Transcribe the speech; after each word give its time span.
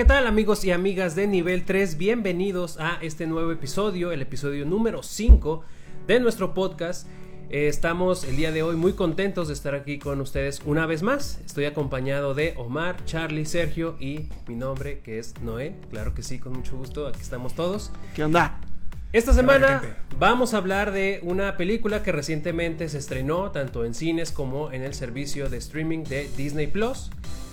¿qué 0.00 0.06
tal 0.06 0.26
amigos 0.26 0.64
y 0.64 0.70
amigas 0.70 1.14
de 1.14 1.26
nivel 1.26 1.66
3? 1.66 1.98
Bienvenidos 1.98 2.78
a 2.80 2.96
este 3.02 3.26
nuevo 3.26 3.52
episodio, 3.52 4.12
el 4.12 4.22
episodio 4.22 4.64
número 4.64 5.02
5 5.02 5.62
de 6.06 6.20
nuestro 6.20 6.54
podcast. 6.54 7.06
Eh, 7.50 7.68
estamos 7.68 8.24
el 8.24 8.36
día 8.36 8.50
de 8.50 8.62
hoy 8.62 8.76
muy 8.76 8.94
contentos 8.94 9.48
de 9.48 9.52
estar 9.52 9.74
aquí 9.74 9.98
con 9.98 10.22
ustedes 10.22 10.62
una 10.64 10.86
vez 10.86 11.02
más. 11.02 11.38
Estoy 11.44 11.66
acompañado 11.66 12.32
de 12.32 12.54
Omar, 12.56 13.04
Charlie, 13.04 13.44
Sergio 13.44 13.98
y 14.00 14.30
mi 14.46 14.54
nombre 14.54 15.00
que 15.00 15.18
es 15.18 15.38
Noé. 15.42 15.76
Claro 15.90 16.14
que 16.14 16.22
sí, 16.22 16.38
con 16.38 16.54
mucho 16.54 16.78
gusto, 16.78 17.06
aquí 17.06 17.20
estamos 17.20 17.54
todos. 17.54 17.92
¿Qué 18.14 18.24
onda? 18.24 18.58
Esta 19.12 19.34
semana 19.34 19.82
vamos 20.18 20.54
a 20.54 20.56
hablar 20.56 20.92
de 20.92 21.20
una 21.24 21.58
película 21.58 22.02
que 22.02 22.10
recientemente 22.10 22.88
se 22.88 22.96
estrenó 22.96 23.50
tanto 23.50 23.84
en 23.84 23.92
cines 23.92 24.32
como 24.32 24.72
en 24.72 24.82
el 24.82 24.94
servicio 24.94 25.50
de 25.50 25.58
streaming 25.58 26.04
de 26.04 26.30
Disney 26.38 26.68
Plus. 26.68 27.10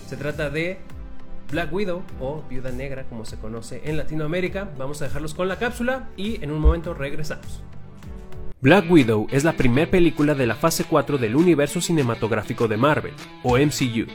Se 0.08 0.16
trata 0.16 0.50
de 0.50 0.78
Black 1.52 1.72
Widow 1.72 2.04
o 2.20 2.44
Viuda 2.50 2.72
Negra 2.72 3.04
como 3.06 3.26
se 3.26 3.38
conoce 3.38 3.82
en 3.86 3.98
Latinoamérica. 3.98 4.70
Vamos 4.78 5.02
a 5.02 5.06
dejarlos 5.06 5.34
con 5.34 5.48
la 5.48 5.58
cápsula 5.58 6.10
y 6.18 6.44
en 6.44 6.52
un 6.52 6.60
momento 6.60 6.94
regresamos. 6.94 7.64
Black 8.60 8.90
Widow 8.90 9.28
es 9.32 9.44
la 9.44 9.54
primera 9.54 9.90
película 9.90 10.34
de 10.34 10.48
la 10.48 10.56
fase 10.56 10.84
4 10.84 11.20
del 11.20 11.36
universo 11.36 11.80
cinematográfico 11.80 12.68
de 12.68 12.76
Marvel, 12.76 13.14
o 13.44 13.58
MCU. 13.58 14.08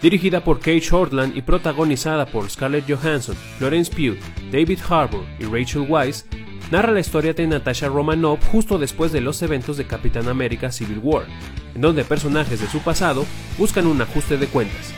Dirigida 0.00 0.42
por 0.42 0.58
Kate 0.60 0.80
Shortland 0.80 1.36
y 1.36 1.42
protagonizada 1.42 2.24
por 2.24 2.48
Scarlett 2.48 2.90
Johansson, 2.90 3.36
Florence 3.58 3.92
Pugh, 3.92 4.18
David 4.50 4.78
Harbour 4.88 5.24
y 5.38 5.44
Rachel 5.44 5.84
Weisz, 5.86 6.24
narra 6.70 6.90
la 6.90 7.00
historia 7.00 7.34
de 7.34 7.46
Natasha 7.46 7.88
Romanoff 7.88 8.42
justo 8.48 8.78
después 8.78 9.12
de 9.12 9.20
los 9.20 9.42
eventos 9.42 9.76
de 9.76 9.86
Capitán 9.86 10.28
América 10.28 10.72
Civil 10.72 11.00
War, 11.02 11.26
en 11.74 11.82
donde 11.82 12.04
personajes 12.04 12.60
de 12.60 12.66
su 12.66 12.78
pasado 12.80 13.26
buscan 13.58 13.86
un 13.86 14.00
ajuste 14.00 14.38
de 14.38 14.46
cuentas. 14.46 14.94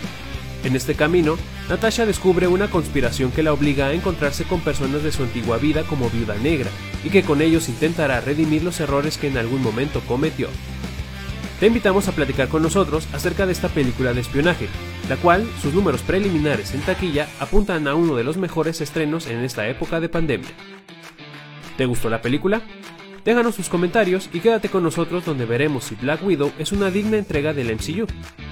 En 0.64 0.76
este 0.76 0.94
camino, 0.94 1.36
Natasha 1.68 2.06
descubre 2.06 2.46
una 2.46 2.70
conspiración 2.70 3.32
que 3.32 3.42
la 3.42 3.52
obliga 3.52 3.86
a 3.86 3.92
encontrarse 3.92 4.44
con 4.44 4.60
personas 4.60 5.02
de 5.02 5.10
su 5.10 5.24
antigua 5.24 5.58
vida 5.58 5.82
como 5.82 6.08
Viuda 6.08 6.36
Negra, 6.36 6.70
y 7.04 7.10
que 7.10 7.22
con 7.22 7.42
ellos 7.42 7.68
intentará 7.68 8.20
redimir 8.20 8.62
los 8.62 8.78
errores 8.78 9.18
que 9.18 9.26
en 9.26 9.38
algún 9.38 9.62
momento 9.62 10.00
cometió. 10.06 10.48
Te 11.58 11.66
invitamos 11.66 12.08
a 12.08 12.12
platicar 12.12 12.48
con 12.48 12.62
nosotros 12.62 13.08
acerca 13.12 13.46
de 13.46 13.52
esta 13.52 13.68
película 13.68 14.12
de 14.12 14.20
espionaje, 14.20 14.68
la 15.08 15.16
cual 15.16 15.48
sus 15.60 15.74
números 15.74 16.02
preliminares 16.02 16.74
en 16.74 16.80
taquilla 16.80 17.28
apuntan 17.40 17.86
a 17.88 17.94
uno 17.94 18.14
de 18.14 18.24
los 18.24 18.36
mejores 18.36 18.80
estrenos 18.80 19.26
en 19.26 19.38
esta 19.44 19.68
época 19.68 20.00
de 20.00 20.08
pandemia. 20.08 20.50
¿Te 21.76 21.86
gustó 21.86 22.08
la 22.10 22.22
película? 22.22 22.62
Déjanos 23.24 23.54
tus 23.54 23.68
comentarios 23.68 24.28
y 24.32 24.40
quédate 24.40 24.68
con 24.68 24.82
nosotros 24.82 25.24
donde 25.24 25.46
veremos 25.46 25.84
si 25.84 25.94
Black 25.94 26.24
Widow 26.24 26.52
es 26.58 26.72
una 26.72 26.90
digna 26.90 27.18
entrega 27.18 27.52
del 27.52 27.72
MCU. 27.72 28.08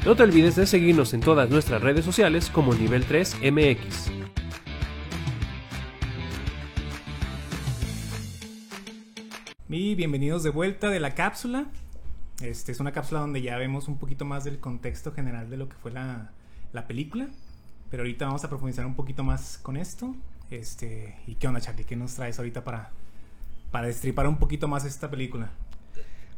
No 0.06 0.14
te 0.14 0.22
olvides 0.22 0.54
de 0.54 0.64
seguirnos 0.64 1.12
en 1.12 1.20
todas 1.20 1.50
nuestras 1.50 1.82
redes 1.82 2.04
sociales 2.04 2.50
como 2.50 2.72
Nivel 2.72 3.04
3 3.04 3.38
MX. 3.50 4.12
Y 9.68 9.96
bienvenidos 9.96 10.44
de 10.44 10.50
vuelta 10.50 10.88
de 10.88 11.00
la 11.00 11.16
cápsula. 11.16 11.66
Este 12.40 12.70
es 12.70 12.78
una 12.78 12.92
cápsula 12.92 13.22
donde 13.22 13.42
ya 13.42 13.56
vemos 13.56 13.88
un 13.88 13.98
poquito 13.98 14.24
más 14.24 14.44
del 14.44 14.60
contexto 14.60 15.10
general 15.10 15.50
de 15.50 15.56
lo 15.56 15.68
que 15.68 15.74
fue 15.74 15.90
la, 15.90 16.30
la 16.72 16.86
película. 16.86 17.26
Pero 17.90 18.04
ahorita 18.04 18.26
vamos 18.26 18.44
a 18.44 18.48
profundizar 18.48 18.86
un 18.86 18.94
poquito 18.94 19.24
más 19.24 19.58
con 19.58 19.76
esto. 19.76 20.14
Este, 20.48 21.16
¿y 21.26 21.34
qué 21.34 21.48
onda, 21.48 21.60
Charlie? 21.60 21.84
¿Qué 21.84 21.96
nos 21.96 22.14
traes 22.14 22.38
ahorita 22.38 22.62
para, 22.62 22.92
para 23.70 23.86
destripar 23.86 24.26
un 24.26 24.38
poquito 24.38 24.68
más 24.68 24.84
esta 24.84 25.10
película? 25.10 25.50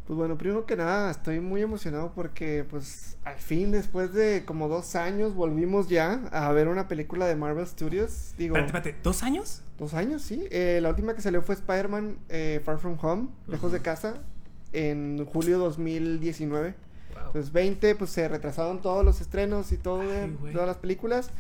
Pues 0.07 0.17
bueno, 0.17 0.37
primero 0.37 0.67
que 0.67 0.77
nada, 0.77 1.11
estoy 1.11 1.41
muy 1.41 1.63
emocionado 1.63 2.13
porque 2.15 2.65
pues 2.69 3.17
al 3.25 3.37
fin, 3.37 3.71
después 3.71 4.13
de 4.13 4.45
como 4.45 4.69
dos 4.69 4.97
años, 4.97 5.35
volvimos 5.35 5.89
ya 5.89 6.29
a 6.33 6.51
ver 6.53 6.67
una 6.67 6.89
película 6.89 7.27
de 7.27 7.37
Marvel 7.37 7.67
Studios. 7.67 8.35
Digo, 8.37 8.57
espérate, 8.57 8.91
espérate, 8.91 9.03
¿dos 9.05 9.23
años? 9.23 9.63
Dos 9.79 9.95
años, 9.95 10.23
sí. 10.23 10.45
Eh, 10.51 10.81
la 10.83 10.89
última 10.89 11.15
que 11.15 11.23
salió 11.23 11.41
fue 11.41 11.55
Spider-Man 11.55 12.19
eh, 12.29 12.61
Far 12.65 12.79
From 12.79 12.99
Home, 13.01 13.29
lejos 13.47 13.71
de 13.71 13.81
casa, 13.81 14.15
en 14.73 15.25
julio 15.25 15.59
2019. 15.59 16.75
Entonces 17.27 17.53
20, 17.53 17.95
pues 17.95 18.11
se 18.11 18.29
retrasaron 18.29 18.83
todos 18.83 19.05
los 19.05 19.21
estrenos 19.21 19.71
y 19.71 19.79
todo, 19.79 20.03
Ay, 20.03 20.37
todas 20.53 20.67
las 20.67 20.79
películas. 20.79 21.31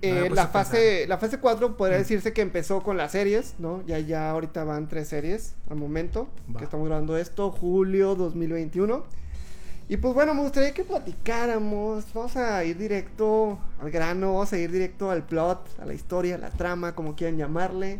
Eh, 0.00 0.30
la 0.32 0.46
fase 0.46 1.06
la 1.08 1.18
fase 1.18 1.38
4 1.40 1.76
podría 1.76 1.98
Mm. 1.98 2.02
decirse 2.02 2.32
que 2.32 2.40
empezó 2.40 2.82
con 2.82 2.96
las 2.96 3.12
series, 3.12 3.54
¿no? 3.58 3.82
Ya 3.86 3.98
ya 3.98 4.30
ahorita 4.30 4.62
van 4.64 4.86
tres 4.88 5.08
series 5.08 5.54
al 5.68 5.76
momento 5.76 6.28
Va. 6.54 6.58
que 6.58 6.64
estamos 6.64 6.86
grabando 6.86 7.16
esto, 7.16 7.50
julio 7.50 8.14
2021. 8.14 9.04
Y 9.88 9.96
pues 9.96 10.14
bueno, 10.14 10.34
me 10.34 10.42
gustaría 10.42 10.72
que 10.74 10.84
platicáramos, 10.84 12.04
vamos 12.14 12.36
a 12.36 12.62
ir 12.64 12.76
directo 12.78 13.58
al 13.80 13.90
grano, 13.90 14.34
vamos 14.34 14.52
a 14.52 14.58
ir 14.58 14.70
directo 14.70 15.10
al 15.10 15.24
plot, 15.24 15.80
a 15.80 15.86
la 15.86 15.94
historia, 15.94 16.34
a 16.36 16.38
la 16.38 16.50
trama, 16.50 16.94
como 16.94 17.16
quieran 17.16 17.36
llamarle. 17.38 17.98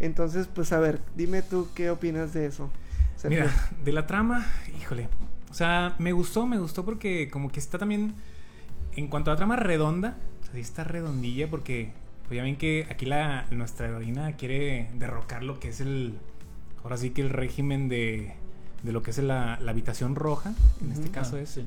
Entonces, 0.00 0.46
pues 0.54 0.72
a 0.72 0.78
ver, 0.78 1.00
dime 1.16 1.42
tú 1.42 1.68
qué 1.74 1.90
opinas 1.90 2.32
de 2.32 2.46
eso. 2.46 2.70
Sergio. 3.16 3.40
Mira, 3.40 3.52
de 3.84 3.92
la 3.92 4.06
trama, 4.06 4.46
híjole. 4.80 5.08
O 5.50 5.54
sea, 5.54 5.94
me 5.98 6.12
gustó, 6.12 6.46
me 6.46 6.58
gustó 6.58 6.84
porque 6.84 7.28
como 7.30 7.50
que 7.50 7.58
está 7.58 7.76
también, 7.78 8.14
en 8.94 9.08
cuanto 9.08 9.30
a 9.30 9.34
la 9.34 9.36
trama 9.38 9.56
redonda, 9.56 10.16
o 10.50 10.52
sea, 10.52 10.54
sí 10.54 10.60
está 10.60 10.84
redondilla 10.84 11.48
porque, 11.48 11.92
pues 12.28 12.36
ya 12.36 12.42
ven 12.42 12.56
que 12.56 12.86
aquí 12.90 13.06
la, 13.06 13.46
nuestra 13.50 13.86
heroína 13.88 14.32
quiere 14.36 14.90
derrocar 14.94 15.42
lo 15.42 15.58
que 15.60 15.68
es 15.68 15.80
el, 15.80 16.14
ahora 16.82 16.96
sí 16.96 17.10
que 17.10 17.22
el 17.22 17.30
régimen 17.30 17.88
de, 17.88 18.34
de 18.82 18.92
lo 18.92 19.02
que 19.02 19.10
es 19.10 19.18
la, 19.18 19.58
la 19.60 19.70
habitación 19.70 20.14
roja, 20.14 20.52
en 20.82 20.92
este 20.92 21.10
caso 21.10 21.36
Ah, 21.36 21.40
es. 21.40 21.50
sí. 21.50 21.66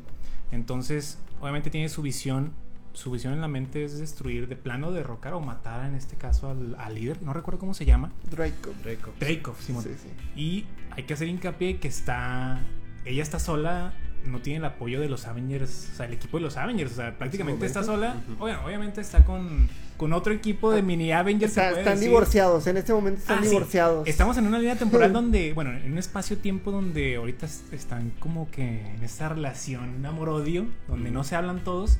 Entonces, 0.51 1.17
obviamente 1.41 1.69
tiene 1.69 1.89
su 1.89 2.01
visión, 2.01 2.51
su 2.93 3.09
visión 3.09 3.33
en 3.33 3.41
la 3.41 3.47
mente 3.47 3.83
es 3.83 3.97
destruir 3.97 4.47
de 4.47 4.55
plano, 4.55 4.91
derrocar 4.91 5.33
o 5.33 5.39
matar 5.39 5.87
en 5.87 5.95
este 5.95 6.15
caso 6.15 6.49
al, 6.51 6.75
al 6.77 6.93
líder, 6.95 7.23
no 7.23 7.33
recuerdo 7.33 7.59
cómo 7.59 7.73
se 7.73 7.85
llama. 7.85 8.11
Draco. 8.29 8.69
Draco. 8.83 9.11
Dreykov, 9.19 9.59
Simón. 9.59 9.83
Sí, 9.83 9.89
sí. 10.01 10.39
Y 10.39 10.65
hay 10.91 11.03
que 11.03 11.13
hacer 11.15 11.27
hincapié 11.27 11.79
que 11.79 11.87
está. 11.87 12.61
Ella 13.05 13.23
está 13.23 13.39
sola, 13.39 13.93
no 14.25 14.39
tiene 14.39 14.59
el 14.59 14.65
apoyo 14.65 14.99
de 15.01 15.09
los 15.09 15.25
Avengers, 15.27 15.89
o 15.93 15.97
sea, 15.97 16.05
el 16.05 16.13
equipo 16.13 16.37
de 16.37 16.43
los 16.43 16.57
Avengers, 16.57 16.91
o 16.93 16.95
sea, 16.95 17.17
prácticamente 17.17 17.65
está 17.65 17.83
sola. 17.83 18.15
Bueno, 18.39 18.59
obviamente 18.65 19.01
está 19.01 19.25
con, 19.25 19.67
con 19.97 20.13
otro 20.13 20.33
equipo 20.33 20.71
de 20.71 20.81
mini 20.81 21.11
Avengers. 21.11 21.51
Está- 21.51 21.69
están 21.71 21.95
decir. 21.95 22.09
divorciados, 22.09 22.65
en 22.67 22.77
este 22.77 22.93
momento 22.93 23.19
están 23.19 23.39
Ah, 23.39 23.43
sí. 23.43 23.49
divorciados. 23.49 24.07
Estamos 24.07 24.37
en 24.37 24.47
una 24.47 24.59
línea 24.59 24.75
temporal 24.77 25.11
donde, 25.13 25.53
bueno, 25.53 25.71
en 25.73 25.91
un 25.91 25.97
espacio-tiempo 25.97 26.71
donde 26.71 27.15
ahorita 27.17 27.45
es- 27.45 27.63
están 27.71 28.11
como 28.19 28.49
que 28.49 28.63
en 28.95 29.03
esta 29.03 29.29
relación 29.29 30.05
amor-odio, 30.05 30.65
donde 30.87 31.11
no 31.11 31.23
se 31.23 31.35
hablan 31.35 31.63
todos. 31.63 31.99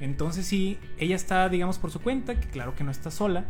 Entonces 0.00 0.46
sí, 0.46 0.78
ella 0.98 1.14
está, 1.16 1.48
digamos, 1.48 1.78
por 1.78 1.90
su 1.90 2.00
cuenta, 2.00 2.38
que 2.40 2.48
claro 2.48 2.74
que 2.74 2.84
no 2.84 2.90
está 2.90 3.10
sola, 3.10 3.44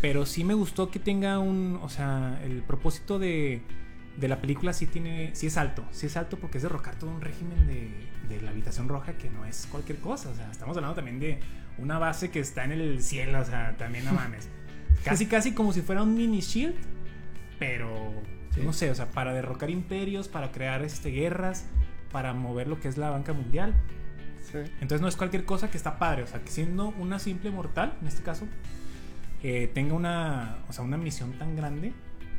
pero 0.00 0.24
sí 0.26 0.44
me 0.44 0.54
gustó 0.54 0.90
que 0.90 0.98
tenga 0.98 1.38
un, 1.38 1.78
o 1.82 1.88
sea, 1.88 2.40
el 2.44 2.62
propósito 2.62 3.18
de, 3.18 3.62
de 4.16 4.28
la 4.28 4.40
película 4.40 4.72
sí 4.72 4.86
tiene, 4.86 5.34
sí 5.34 5.46
es 5.48 5.56
alto, 5.56 5.84
sí 5.90 6.06
es 6.06 6.16
alto 6.16 6.38
porque 6.38 6.58
es 6.58 6.62
derrocar 6.62 6.96
todo 6.96 7.10
un 7.10 7.20
régimen 7.20 7.66
de, 7.66 7.90
de 8.28 8.40
la 8.42 8.50
habitación 8.50 8.88
roja 8.88 9.14
que 9.18 9.28
no 9.30 9.44
es 9.44 9.66
cualquier 9.70 9.98
cosa, 9.98 10.30
o 10.30 10.34
sea, 10.34 10.50
estamos 10.50 10.76
hablando 10.76 10.94
también 10.94 11.18
de 11.18 11.40
una 11.78 11.98
base 11.98 12.30
que 12.30 12.38
está 12.40 12.64
en 12.64 12.72
el 12.72 13.02
cielo, 13.02 13.40
o 13.40 13.44
sea, 13.44 13.76
también 13.76 14.04
no 14.04 14.12
mames. 14.14 14.48
Casi, 15.04 15.26
casi 15.26 15.52
como 15.52 15.72
si 15.72 15.82
fuera 15.82 16.02
un 16.02 16.14
mini 16.14 16.40
shield, 16.40 16.76
pero 17.58 18.12
Sí. 18.54 18.60
no 18.64 18.72
sé, 18.72 18.88
o 18.90 18.94
sea, 18.94 19.10
para 19.10 19.32
derrocar 19.32 19.68
imperios, 19.68 20.28
para 20.28 20.52
crear 20.52 20.82
este, 20.82 21.10
guerras, 21.10 21.66
para 22.12 22.32
mover 22.34 22.68
lo 22.68 22.78
que 22.78 22.86
es 22.86 22.96
la 22.96 23.10
banca 23.10 23.32
mundial. 23.32 23.74
Sí. 24.44 24.58
Entonces 24.80 25.00
no 25.00 25.08
es 25.08 25.16
cualquier 25.16 25.44
cosa 25.44 25.70
que 25.72 25.76
está 25.76 25.98
padre, 25.98 26.22
o 26.22 26.26
sea, 26.28 26.40
que 26.40 26.52
siendo 26.52 26.90
una 26.90 27.18
simple 27.18 27.50
mortal, 27.50 27.98
en 28.00 28.06
este 28.06 28.22
caso, 28.22 28.46
eh, 29.42 29.68
tenga 29.74 29.94
una, 29.94 30.58
o 30.68 30.72
sea, 30.72 30.84
una 30.84 30.96
misión 30.96 31.32
tan 31.32 31.56
grande 31.56 31.92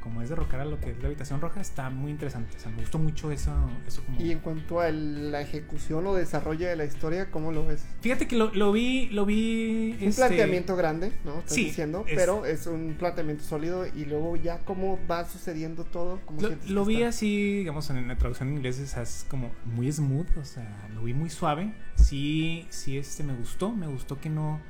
como 0.06 0.22
es 0.22 0.30
derrocar 0.30 0.60
a 0.60 0.66
lo 0.66 0.80
que 0.80 0.92
es 0.92 1.00
la 1.00 1.08
habitación 1.08 1.42
roja, 1.42 1.60
está 1.60 1.90
muy 1.90 2.12
interesante. 2.12 2.56
O 2.56 2.60
sea, 2.60 2.72
me 2.72 2.78
gustó 2.82 3.00
mucho 3.00 3.32
eso, 3.32 3.52
eso 3.88 4.04
como... 4.06 4.22
Y 4.22 4.32
en 4.32 4.40
cuanto 4.40 4.80
a 4.80 4.92
la 4.92 5.42
ejecución 5.42 6.06
o 6.06 6.14
desarrollo 6.14 6.68
de 6.68 6.76
la 6.76 6.86
historia, 6.86 7.32
¿cómo 7.32 7.52
lo 7.52 7.66
ves? 7.66 7.84
Fíjate 8.02 8.28
que 8.28 8.36
lo, 8.38 8.54
lo 8.54 8.72
vi, 8.72 9.08
lo 9.10 9.26
vi... 9.26 9.98
Un 10.00 10.08
este, 10.08 10.22
planteamiento 10.22 10.76
grande, 10.76 11.12
¿no? 11.26 11.40
Estás 11.40 11.54
sí, 11.56 11.66
diciendo, 11.66 12.06
es- 12.08 12.16
pero 12.16 12.46
es 12.46 12.68
un 12.68 12.96
planteamiento 13.00 13.44
sólido 13.44 13.88
y 13.88 14.06
luego 14.06 14.36
ya 14.36 14.60
cómo 14.60 15.00
va 15.10 15.26
sucediendo 15.28 15.84
todo. 15.86 16.22
¿Cómo 16.26 16.40
Lo, 16.68 16.86
vi 16.86 16.98
está? 16.98 17.08
así, 17.10 17.58
digamos, 17.58 17.90
en 17.90 18.08
la 18.08 18.16
traducción 18.18 18.50
en 18.50 18.58
inglés 18.58 18.78
es 18.80 19.26
como 19.28 19.52
muy 19.66 19.92
smooth, 19.92 20.38
o 20.38 20.46
sea, 20.46 20.88
lo 20.94 21.02
vi 21.04 21.16
muy 21.16 21.32
suave. 21.32 21.74
Sí, 21.96 22.68
sí, 22.70 22.98
este 23.00 23.24
me 23.24 23.34
gustó, 23.34 23.72
me 23.72 23.88
gustó 23.88 24.20
que 24.22 24.30
no, 24.30 24.62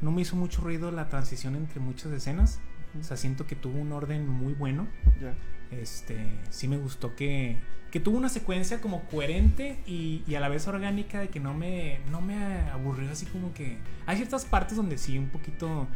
no 0.00 0.10
me 0.12 0.22
hizo 0.22 0.34
mucho 0.34 0.62
ruido 0.62 0.90
la 0.90 1.08
transición 1.10 1.56
entre 1.56 1.78
muchas 1.80 2.10
escenas. 2.12 2.60
O 3.00 3.04
sea, 3.04 3.16
siento 3.16 3.46
que 3.46 3.56
tuvo 3.56 3.78
un 3.78 3.92
orden 3.92 4.28
muy 4.28 4.52
bueno. 4.54 4.86
Ya. 5.20 5.34
Este, 5.70 6.16
sí 6.50 6.66
me 6.68 6.78
gustó 6.78 7.14
que, 7.14 7.58
que 7.90 8.00
tuvo 8.00 8.16
una 8.16 8.28
secuencia 8.30 8.80
como 8.80 9.02
coherente 9.04 9.80
y, 9.86 10.22
y 10.26 10.34
a 10.34 10.40
la 10.40 10.48
vez 10.48 10.66
orgánica 10.66 11.20
de 11.20 11.28
que 11.28 11.40
no 11.40 11.52
me, 11.54 12.00
no 12.10 12.20
me 12.20 12.60
aburrió 12.70 13.10
así 13.10 13.26
como 13.26 13.52
que... 13.52 13.78
Hay 14.06 14.16
ciertas 14.16 14.44
partes 14.44 14.76
donde 14.76 14.96
sí 14.98 15.18
un 15.18 15.28
poquito 15.28 15.86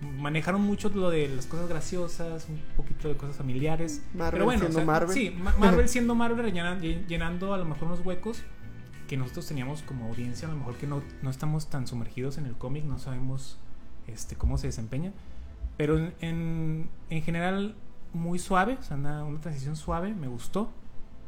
manejaron 0.00 0.60
mucho 0.62 0.88
lo 0.90 1.10
de 1.10 1.28
las 1.28 1.46
cosas 1.46 1.68
graciosas, 1.68 2.46
un 2.48 2.60
poquito 2.76 3.08
de 3.08 3.16
cosas 3.16 3.36
familiares. 3.36 4.02
Marvel 4.14 4.30
pero 4.32 4.44
bueno, 4.44 4.60
siendo 4.60 4.78
o 4.78 4.80
sea, 4.80 4.86
Marvel. 4.86 5.14
Sí, 5.14 5.30
Ma- 5.30 5.54
Marvel 5.58 5.88
siendo 5.90 6.14
Marvel, 6.14 6.52
llenando, 6.52 6.84
llenando 6.84 7.52
a 7.54 7.58
lo 7.58 7.64
mejor 7.64 7.88
unos 7.88 8.00
huecos 8.06 8.42
que 9.08 9.16
nosotros 9.16 9.46
teníamos 9.46 9.82
como 9.82 10.06
audiencia, 10.06 10.46
a 10.48 10.50
lo 10.50 10.58
mejor 10.58 10.76
que 10.76 10.86
no, 10.86 11.02
no 11.22 11.30
estamos 11.30 11.68
tan 11.68 11.86
sumergidos 11.86 12.38
en 12.38 12.46
el 12.46 12.54
cómic, 12.54 12.84
no 12.84 12.98
sabemos 12.98 13.58
este, 14.06 14.36
cómo 14.36 14.56
se 14.58 14.68
desempeña. 14.68 15.12
Pero 15.78 15.96
en, 15.96 16.12
en, 16.20 16.90
en 17.08 17.22
general, 17.22 17.74
muy 18.12 18.38
suave, 18.38 18.76
o 18.78 18.82
sea, 18.82 18.98
una, 18.98 19.24
una 19.24 19.40
transición 19.40 19.76
suave, 19.76 20.12
me 20.12 20.28
gustó. 20.28 20.70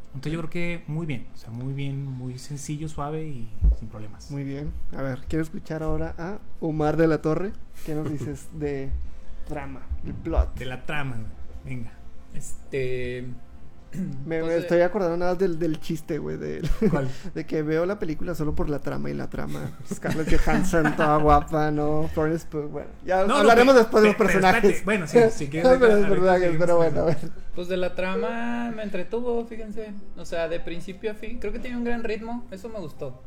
Entonces 0.09 0.33
yo 0.33 0.39
creo 0.41 0.51
que 0.51 0.85
muy 0.89 1.07
bien, 1.07 1.29
o 1.33 1.37
sea, 1.37 1.51
muy 1.51 1.73
bien, 1.73 2.05
muy 2.05 2.37
sencillo, 2.39 2.89
suave 2.89 3.25
y 3.25 3.49
sin 3.79 3.89
problemas. 3.89 4.29
Muy 4.31 4.43
bien. 4.43 4.73
A 4.97 5.03
ver, 5.03 5.21
quiero 5.29 5.45
escuchar 5.45 5.85
ahora 5.85 6.15
a 6.19 6.39
Omar 6.61 6.97
de 6.97 7.07
la 7.07 7.23
Torre. 7.23 7.53
¿Qué 7.87 7.95
nos 7.95 8.11
dices 8.11 8.49
de 8.59 8.91
drama, 9.49 9.83
el 10.05 10.15
plot? 10.15 10.59
De 10.59 10.67
la 10.67 10.85
trama, 10.85 11.17
venga. 11.65 11.93
Este. 12.35 13.29
Me, 14.25 14.43
me 14.43 14.57
estoy 14.57 14.81
acordando 14.83 15.17
nada 15.17 15.33
más 15.33 15.39
del, 15.41 15.59
del 15.59 15.81
chiste, 15.81 16.19
güey, 16.19 16.37
de, 16.37 16.63
¿Cuál? 16.91 17.09
de 17.35 17.45
que 17.45 17.63
veo 17.63 17.87
la 17.87 17.99
película 17.99 18.35
solo 18.35 18.55
por 18.55 18.69
la 18.71 18.79
trama 18.79 19.11
y 19.11 19.15
la 19.15 19.29
trama. 19.29 19.73
Scarlett 19.93 20.41
Johansson, 20.41 20.95
toda 20.97 21.17
guapa, 21.17 21.71
¿no? 21.73 22.09
Florence 22.15 22.47
Pugh, 22.49 22.69
bueno. 22.71 22.89
Ya 23.05 23.25
No, 23.25 23.37
hablaremos 23.37 23.75
después 23.75 24.03
de 24.03 24.09
los 24.11 24.17
personajes. 24.17 24.85
bueno, 24.85 25.07
sí, 25.09 25.19
si 25.33 25.49
quieres, 25.49 25.71
No, 25.73 25.79
pero 25.79 26.09
personajes, 26.09 26.57
pero 26.59 26.77
bueno, 26.77 27.01
a 27.01 27.05
ver. 27.07 27.17
Pues 27.55 27.67
de 27.69 27.77
la 27.77 27.95
trama 27.97 28.71
me 28.75 28.83
entretuvo, 28.85 29.45
fíjense. 29.47 29.93
O 30.17 30.25
sea, 30.25 30.49
de 30.49 30.61
principio 30.61 31.11
a 31.11 31.15
fin. 31.15 31.39
Creo 31.41 31.53
que 31.53 31.59
tiene 31.59 31.77
un 31.77 31.85
gran 31.85 32.05
ritmo. 32.05 32.47
Eso 32.53 32.69
me 32.69 32.79
gustó. 32.79 33.21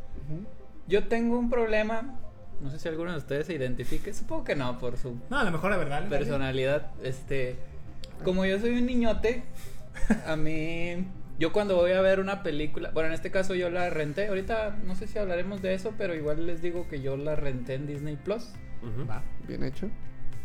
Yo 0.88 1.08
tengo 1.08 1.38
un 1.38 1.50
problema. 1.50 2.20
No 2.62 2.70
sé 2.72 2.80
si 2.80 2.88
alguno 2.88 3.12
de 3.12 3.18
ustedes 3.18 3.48
se 3.48 3.54
identifique. 3.54 4.14
Supongo 4.14 4.46
que 4.46 4.56
no, 4.56 4.80
por 4.80 4.98
su 4.98 5.18
No, 5.30 5.40
a 5.40 5.44
lo 5.44 5.52
mejor 5.52 5.72
la 5.72 5.78
verdad. 5.78 6.08
personalidad. 6.08 6.92
Este. 7.04 7.58
Como 8.24 8.46
yo 8.46 8.58
soy 8.60 8.78
un 8.78 8.86
niñote, 8.86 9.44
a 10.26 10.36
mí. 10.36 11.08
Yo 11.40 11.52
cuando 11.52 11.76
voy 11.76 11.92
a 11.92 12.02
ver 12.02 12.20
una 12.20 12.44
película. 12.44 12.92
Bueno, 12.92 13.08
en 13.08 13.14
este 13.16 13.32
caso 13.32 13.56
yo 13.56 13.70
la 13.70 13.90
renté. 13.90 14.28
Ahorita 14.28 14.78
no 14.86 14.96
sé 14.96 15.08
si 15.08 15.18
hablaremos 15.18 15.62
de 15.62 15.74
eso, 15.74 15.94
pero 15.98 16.14
igual 16.14 16.46
les 16.46 16.62
digo 16.62 16.88
que 16.88 17.02
yo 17.02 17.18
la 17.18 17.36
renté 17.36 17.74
en 17.76 17.88
Disney 17.88 18.18
Plus. 18.18 18.50
Va. 19.10 19.24
Bien 19.48 19.64
hecho. 19.64 19.90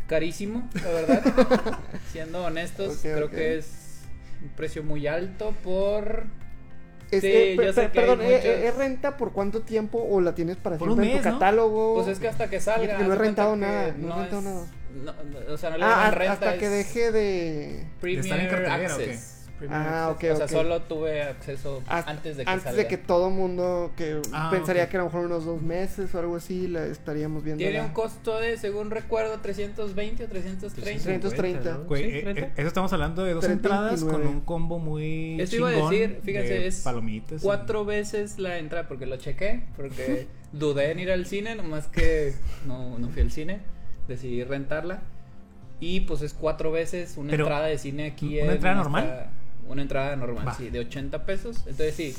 Carísimo, 0.06 0.68
la 0.82 0.88
verdad. 0.90 1.22
Siendo 2.12 2.44
honestos, 2.44 3.00
creo 3.02 3.28
que 3.30 3.58
es 3.58 4.00
un 4.42 4.48
precio 4.50 4.82
muy 4.82 5.06
alto 5.06 5.52
por. 5.62 6.24
Es, 7.10 7.20
Sí, 7.22 7.26
eh, 7.30 7.56
yo 7.56 7.72
sé 7.72 7.82
que 7.90 8.00
perdón, 8.00 8.20
¿eh- 8.22 8.36
¿eh- 8.36 8.68
¿es 8.68 8.74
renta 8.76 9.16
por 9.16 9.32
cuánto 9.32 9.62
tiempo 9.62 9.98
o 10.10 10.20
la 10.20 10.34
tienes 10.34 10.56
para 10.58 10.76
Por 10.76 10.88
siempre 10.88 11.10
un 11.10 11.16
en 11.16 11.22
tu 11.22 11.30
catálogo? 11.30 11.94
Pues 11.94 12.08
es 12.08 12.18
que 12.18 12.28
hasta 12.28 12.48
que 12.50 12.60
salga. 12.60 12.96
Que 12.98 13.02
no 13.02 13.08
he 13.08 13.16
de 13.16 13.16
rentado 13.16 13.56
nada, 13.56 13.94
no 13.96 14.14
he 14.14 14.20
rentado 14.22 14.38
es- 14.40 14.44
nada. 14.44 14.66
no, 14.94 15.12
no, 15.24 15.52
o 15.54 15.56
sea, 15.56 15.70
no 15.70 15.78
le 15.78 15.84
Ah, 15.84 15.88
llaman 15.88 16.06
a- 16.06 16.10
renta. 16.10 16.32
hasta 16.34 16.58
que 16.58 16.68
deje 16.68 17.12
de... 17.12 17.86
Premier 18.00 18.24
estar 18.24 18.40
en 18.40 18.48
cartelera, 18.48 18.94
¿o 18.94 18.98
qué? 18.98 19.18
Ah, 19.70 20.08
Access. 20.10 20.31
ok, 20.31 20.34
O 20.34 20.37
sea, 20.38 20.49
solo 20.49 20.82
tuve 20.82 21.22
acceso 21.22 21.82
Hasta- 21.87 22.10
antes 22.10 22.37
de 22.37 22.44
que 22.44 22.50
antes 22.50 22.64
salga. 22.64 22.82
de 22.82 22.88
que 22.88 22.96
todo 22.99 23.31
mundo 23.31 23.93
que 23.96 24.20
Ah, 24.32 24.49
pensaría 24.50 24.84
ok. 24.84 24.90
que 24.90 24.96
a 24.96 25.00
lo 25.00 25.06
mejor 25.06 25.25
unos 25.26 25.44
dos 25.44 25.62
meses 25.62 26.14
o 26.14 26.19
algo 26.19 26.37
así 26.37 26.69
la 26.69 26.87
estaríamos 26.87 27.43
viendo. 27.43 27.58
Tiene 27.58 27.78
la- 27.78 27.84
un 27.87 27.93
costo 27.93 28.38
de, 28.40 28.56
según 28.56 28.90
recuerdo, 28.90 29.38
320 29.40 30.25
o 30.25 30.28
330. 30.28 31.02
330. 31.05 31.72
¿no? 31.72 31.84
Güey, 31.84 32.05
Sí, 32.10 32.19
eh, 32.19 32.22
30. 32.22 32.40
eh, 32.43 32.52
eso 32.56 32.69
estamos 32.69 32.93
hablando 32.93 33.25
de 33.25 33.34
dos 33.34 33.44
329. 33.44 33.94
entradas 33.94 34.05
con 34.26 34.26
un 34.37 34.40
combo 34.43 34.78
muy 34.78 35.40
Eso 35.40 35.56
iba 35.56 35.69
a 35.69 35.72
decir, 35.72 36.20
fíjense, 36.22 36.49
de 36.55 36.66
es 36.66 36.81
palomitas. 36.82 37.43
y- 37.43 37.44
Cuatro 37.44 37.84
veces 37.84 38.38
la 38.38 38.58
entrada, 38.58 38.87
porque 38.88 39.06
lo 39.06 39.16
chequé, 39.16 39.64
porque 39.76 40.28
dudé 40.52 40.93
en 40.93 41.00
ir 41.00 41.10
al 41.10 41.26
cine, 41.26 41.55
nomás 41.56 41.88
que 41.88 42.34
no, 42.66 42.99
no 42.99 43.08
fui 43.08 43.22
al 43.22 43.31
cine, 43.31 43.60
decidí 44.06 44.44
rentarla. 44.44 45.02
Y 45.81 46.00
pues 46.00 46.22
es 46.22 46.34
cuatro 46.34 46.72
veces 46.72 47.14
una 47.16 47.31
Pero, 47.31 47.44
entrada 47.44 47.66
de 47.66 47.78
cine 47.78 48.06
aquí. 48.06 48.38
¿una 48.38 48.46
en 48.46 48.50
entrada 48.52 48.75
esta- 48.81 48.82
normal? 48.82 49.31
Una 49.69 49.82
entrada 49.82 50.17
normal, 50.17 50.49
Va. 50.49 50.55
sí, 50.55 50.70
de 50.70 50.81
80 50.81 51.25
pesos. 51.25 51.59
Entonces 51.67 51.94
sí, 51.94 52.17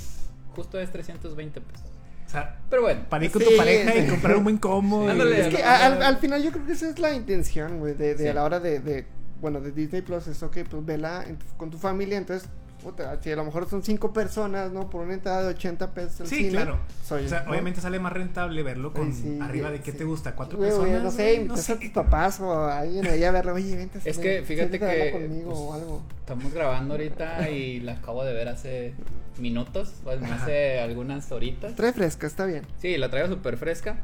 justo 0.56 0.80
es 0.80 0.92
320 0.92 1.62
pesos. 1.62 1.86
O 2.28 2.30
sea, 2.32 2.60
Pero 2.70 2.84
bueno, 2.84 3.02
para 3.10 3.26
ir 3.26 3.32
con 3.32 3.42
Sí, 3.42 3.48
tu 3.50 3.58
pareja 3.58 3.92
sí. 3.92 4.00
y 4.00 4.08
comprar 4.08 4.36
un 4.38 4.44
buen 4.44 4.58
combo. 4.58 5.02
Sí. 5.02 5.08
y- 5.08 5.10
Ándale, 5.10 5.42
Es 5.42 5.56
que 5.56 5.64
al, 5.64 6.18
final 6.18 6.44
yo 6.44 6.52
creo 6.52 6.66
que 6.66 6.74
esa 6.74 6.88
es 6.90 7.00
la 7.00 7.12
intención, 7.12 7.80
güey, 7.80 7.96
de, 7.96 8.14
de 8.16 8.24
Sí. 8.24 8.28
a 8.28 8.34
la 8.36 8.44
hora 8.44 8.60
de, 8.60 8.80
de, 8.80 9.08
bueno, 9.42 9.60
de 9.62 9.72
Disney 9.72 10.02
Plus, 10.04 10.28
es 10.28 10.44
ok, 10.44 10.58
pues 10.70 10.86
vela 10.86 11.24
en 11.28 11.38
tu- 11.38 11.46
con 11.58 11.72
tu 11.72 11.78
familia, 11.80 12.18
entonces, 12.20 12.48
puta, 12.82 13.22
si 13.22 13.32
a 13.32 13.36
lo 13.36 13.44
mejor 13.44 13.70
son 13.70 13.84
cinco 13.84 14.12
personas, 14.14 14.72
¿no? 14.72 14.90
Por 14.90 15.02
una 15.06 15.14
entrada 15.14 15.44
de 15.44 15.50
80 15.50 15.94
pesos 15.94 16.28
Sí, 16.30 16.36
cine, 16.38 16.50
claro. 16.52 16.80
soy- 17.06 17.26
o 17.26 17.30
sea, 17.30 17.44
¿no? 17.44 17.52
obviamente 17.52 17.82
sale 17.82 18.00
más 18.00 18.14
rentable 18.14 18.64
verlo 18.64 18.94
con 18.94 19.14
sí, 19.14 19.38
arriba 19.42 19.70
de 19.72 19.78
sí. 19.78 19.84
qué 19.84 19.92
te 19.92 20.04
gusta, 20.06 20.36
cuatro 20.36 20.58
güey, 20.58 20.70
personas. 20.70 21.04
no 21.04 21.12
sé, 21.12 21.24
güey, 21.24 21.36
invitas 21.36 21.70
a 21.70 21.80
tus 21.80 21.90
papás 21.90 22.40
o 22.40 22.52
a 22.54 22.80
alguien 22.80 23.06
ahí 23.08 23.24
a 23.24 23.32
verlo, 23.32 23.54
oye, 23.54 23.76
vente. 23.76 24.00
Es 24.04 24.18
ven, 24.18 24.24
que 24.24 24.44
fíjate 24.44 24.78
a 24.78 24.80
que, 24.80 25.12
conmigo 25.12 25.50
pues, 25.52 25.60
o 25.60 25.74
algo. 25.74 26.02
estamos 26.20 26.54
grabando 26.54 26.94
ahorita 26.96 27.50
y 27.50 27.80
la 27.82 27.94
acabo 27.94 28.24
de 28.24 28.34
ver 28.34 28.48
hace 28.48 28.94
minutos, 29.38 29.94
pues 30.04 30.22
hace 30.24 30.80
algunas 30.80 31.32
horitas. 31.32 31.76
Trae 31.76 31.94
fresca, 31.94 32.28
está 32.28 32.46
bien. 32.46 32.64
Sí, 32.82 32.98
la 32.98 33.10
traigo 33.10 33.28
súper 33.30 33.58
fresca. 33.58 33.98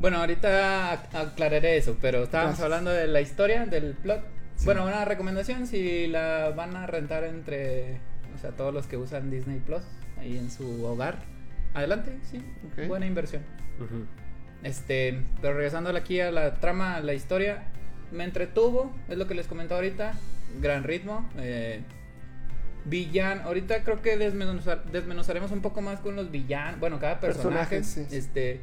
Bueno, 0.00 0.16
ahorita 0.18 0.92
ac- 0.94 1.14
aclararé 1.14 1.76
eso, 1.76 1.96
pero 2.00 2.22
estábamos 2.22 2.52
Gracias. 2.58 2.64
hablando 2.64 2.90
de 2.90 3.06
la 3.06 3.20
historia, 3.20 3.66
del 3.66 3.92
plot. 3.94 4.22
Bueno, 4.64 4.84
una 4.84 5.04
recomendación 5.04 5.66
si 5.66 6.06
la 6.06 6.52
van 6.54 6.76
a 6.76 6.86
rentar 6.86 7.24
entre, 7.24 7.98
o 8.34 8.38
sea, 8.38 8.50
todos 8.50 8.72
los 8.74 8.86
que 8.86 8.96
usan 8.96 9.30
Disney 9.30 9.58
Plus 9.58 9.82
ahí 10.18 10.36
en 10.36 10.50
su 10.50 10.84
hogar. 10.84 11.18
Adelante, 11.74 12.18
sí, 12.22 12.42
buena 12.88 13.06
inversión. 13.06 13.42
Este, 14.62 15.22
pero 15.40 15.54
regresando 15.54 15.90
aquí 15.96 16.20
a 16.20 16.30
la 16.30 16.54
trama, 16.56 16.96
a 16.96 17.00
la 17.00 17.14
historia, 17.14 17.64
me 18.12 18.24
entretuvo, 18.24 18.94
es 19.08 19.16
lo 19.16 19.26
que 19.26 19.34
les 19.34 19.46
comentaba 19.46 19.80
ahorita, 19.80 20.12
gran 20.60 20.84
ritmo. 20.84 21.28
Eh, 21.38 21.80
villan, 22.84 23.40
ahorita 23.40 23.84
creo 23.84 24.02
que 24.02 24.18
desmenuzar- 24.18 24.84
desmenuzaremos 24.84 25.50
un 25.52 25.60
poco 25.62 25.80
más 25.80 26.00
con 26.00 26.16
los 26.16 26.30
villanos, 26.30 26.80
bueno, 26.80 26.98
cada 26.98 27.20
personaje. 27.20 27.82
Sí. 27.84 28.06
Este, 28.10 28.60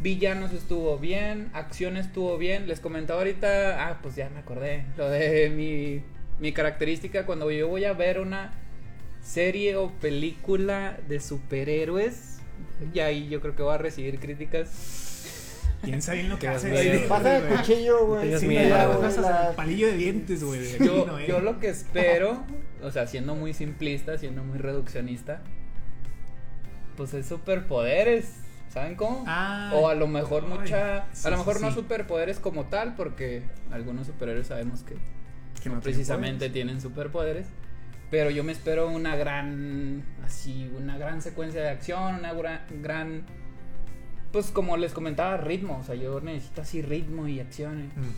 villanos 0.00 0.52
estuvo 0.52 0.98
bien, 0.98 1.50
acción 1.54 1.96
estuvo 1.96 2.38
bien. 2.38 2.68
Les 2.68 2.80
comentaba 2.80 3.20
ahorita, 3.20 3.88
ah, 3.88 3.98
pues 4.02 4.16
ya 4.16 4.28
me 4.30 4.38
acordé, 4.40 4.84
lo 4.96 5.08
de 5.08 5.50
mi, 5.50 6.02
mi 6.40 6.52
característica 6.52 7.26
cuando 7.26 7.50
yo 7.50 7.68
voy 7.68 7.84
a 7.84 7.92
ver 7.92 8.20
una 8.20 8.52
serie 9.22 9.76
o 9.76 9.90
película 9.90 10.98
de 11.08 11.20
superhéroes, 11.20 12.38
y 12.94 13.00
ahí 13.00 13.28
yo 13.28 13.40
creo 13.40 13.54
que 13.56 13.62
voy 13.62 13.74
a 13.74 13.78
recibir 13.78 14.18
críticas. 14.20 15.04
Piensa 15.82 16.12
bien 16.14 16.28
lo 16.28 16.38
que 16.40 16.48
hace. 16.48 16.70
Tengas 16.70 16.84
miedo. 16.84 17.08
Pasa 17.08 17.36
el 17.36 17.46
güey. 17.46 17.56
cuchillo, 17.56 18.06
güey. 18.06 18.38
Sí, 18.38 18.46
miedo, 18.48 18.98
güey, 18.98 19.16
la- 19.20 19.52
palillo 19.54 19.86
de 19.86 19.96
dientes, 19.96 20.42
güey. 20.42 20.60
Yo, 20.78 21.06
no, 21.06 21.18
eh. 21.20 21.26
yo 21.28 21.40
lo 21.40 21.60
que 21.60 21.68
espero, 21.68 22.42
o 22.82 22.90
sea, 22.90 23.06
siendo 23.06 23.36
muy 23.36 23.54
simplista, 23.54 24.18
siendo 24.18 24.42
muy 24.42 24.58
reduccionista, 24.58 25.40
pues 26.96 27.14
es 27.14 27.26
superpoderes, 27.26 28.28
¿saben 28.70 28.94
cómo? 28.94 29.24
Ah, 29.26 29.72
o 29.74 29.88
a 29.88 29.94
lo 29.94 30.06
mejor 30.06 30.44
ay, 30.44 30.58
mucha, 30.58 31.06
sí, 31.12 31.26
a 31.26 31.30
lo 31.30 31.36
sí, 31.36 31.44
mejor 31.46 31.60
no 31.60 31.72
superpoderes 31.72 32.38
como 32.38 32.64
tal, 32.64 32.94
porque 32.94 33.42
algunos 33.70 34.06
superhéroes 34.06 34.48
sabemos 34.48 34.82
que, 34.82 34.94
Que 34.94 35.68
no 35.68 35.76
no 35.76 35.80
tienen 35.80 35.80
precisamente 35.80 36.50
tienen 36.50 36.80
superpoderes. 36.80 37.46
Pero 38.10 38.30
yo 38.30 38.42
me 38.42 38.52
espero 38.52 38.88
una 38.88 39.16
gran, 39.16 40.02
así, 40.24 40.70
una 40.76 40.96
gran 40.96 41.20
secuencia 41.20 41.60
de 41.60 41.68
acción, 41.68 42.14
una 42.14 42.32
gran, 42.32 42.60
gran, 42.82 43.24
pues 44.32 44.50
como 44.50 44.78
les 44.78 44.92
comentaba, 44.94 45.36
ritmo. 45.36 45.78
O 45.78 45.82
sea, 45.82 45.94
yo 45.94 46.20
necesito 46.20 46.62
así 46.62 46.80
ritmo 46.80 47.28
y 47.28 47.40
acción. 47.40 47.88
Mm. 47.88 48.14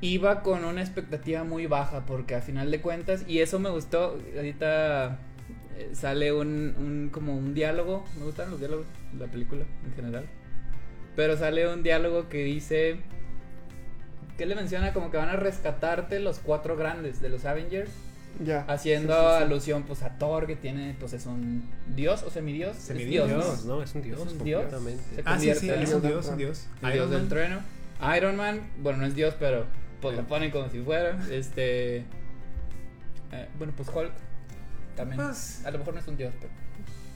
Iba 0.00 0.42
con 0.42 0.64
una 0.64 0.80
expectativa 0.80 1.44
muy 1.44 1.66
baja 1.66 2.04
porque 2.04 2.34
a 2.34 2.40
final 2.40 2.70
de 2.70 2.80
cuentas, 2.80 3.24
y 3.28 3.40
eso 3.40 3.60
me 3.60 3.70
gustó, 3.70 4.18
ahorita 4.34 5.18
eh, 5.80 5.90
sale 5.94 6.32
un, 6.32 6.74
un 6.78 7.10
como 7.12 7.36
un 7.36 7.54
diálogo, 7.54 8.04
me 8.18 8.24
gustan 8.24 8.50
los 8.50 8.58
diálogos 8.60 8.86
de 9.12 9.26
la 9.26 9.30
película 9.30 9.64
en 9.86 9.94
general, 9.94 10.26
pero 11.16 11.36
sale 11.36 11.66
un 11.72 11.82
diálogo 11.82 12.28
que 12.28 12.44
dice, 12.44 12.98
que 14.38 14.46
le 14.46 14.54
menciona 14.54 14.92
como 14.92 15.10
que 15.10 15.16
van 15.16 15.28
a 15.28 15.36
rescatarte 15.36 16.20
los 16.20 16.38
cuatro 16.38 16.76
grandes 16.76 17.20
de 17.20 17.28
los 17.28 17.44
Avengers, 17.44 17.90
Ya. 18.44 18.64
haciendo 18.68 19.12
Sí, 19.14 19.18
sí, 19.20 19.36
sí. 19.38 19.42
alusión 19.42 19.82
pues 19.84 20.02
a 20.02 20.16
Thor 20.18 20.46
que 20.46 20.56
tiene, 20.56 20.94
pues 21.00 21.12
es 21.12 21.26
un 21.26 21.68
dios 21.94 22.22
o 22.22 22.30
semidios, 22.30 22.76
Es 22.76 22.82
Semidios, 22.84 23.28
dios, 23.28 23.38
¿no? 23.38 23.44
Dios, 23.52 23.64
no, 23.66 23.82
es 23.82 23.94
un 23.94 24.02
dios, 24.02 24.20
Es 24.20 24.32
un 24.32 24.44
dios. 24.44 24.60
completamente. 24.62 25.02
Se 25.16 25.22
Ah, 25.26 25.38
sí, 25.38 25.54
sí, 25.54 25.68
es 25.70 25.92
un 25.92 26.02
dios, 26.02 26.26
un 26.28 26.36
dios. 26.38 26.66
el 26.82 26.88
Iron 26.88 26.92
dios 26.94 27.10
del 27.10 27.18
Man. 27.20 27.28
trueno. 27.28 27.58
Iron 28.16 28.36
Man, 28.36 28.60
bueno, 28.82 28.98
no 29.00 29.06
es 29.06 29.14
dios, 29.14 29.34
pero 29.38 29.64
pues 30.00 30.16
lo 30.16 30.22
ponen 30.26 30.50
como 30.50 30.70
si 30.70 30.80
fuera. 30.80 31.18
Este. 31.30 31.98
eh, 33.32 33.48
bueno, 33.58 33.72
pues 33.76 33.88
Hulk. 33.88 34.12
También. 35.00 35.20
Pues- 35.20 35.62
a 35.64 35.70
lo 35.70 35.78
mejor 35.78 35.94
no 35.94 36.00
es 36.00 36.08
un 36.08 36.16
dios, 36.16 36.32
pero. 36.40 36.52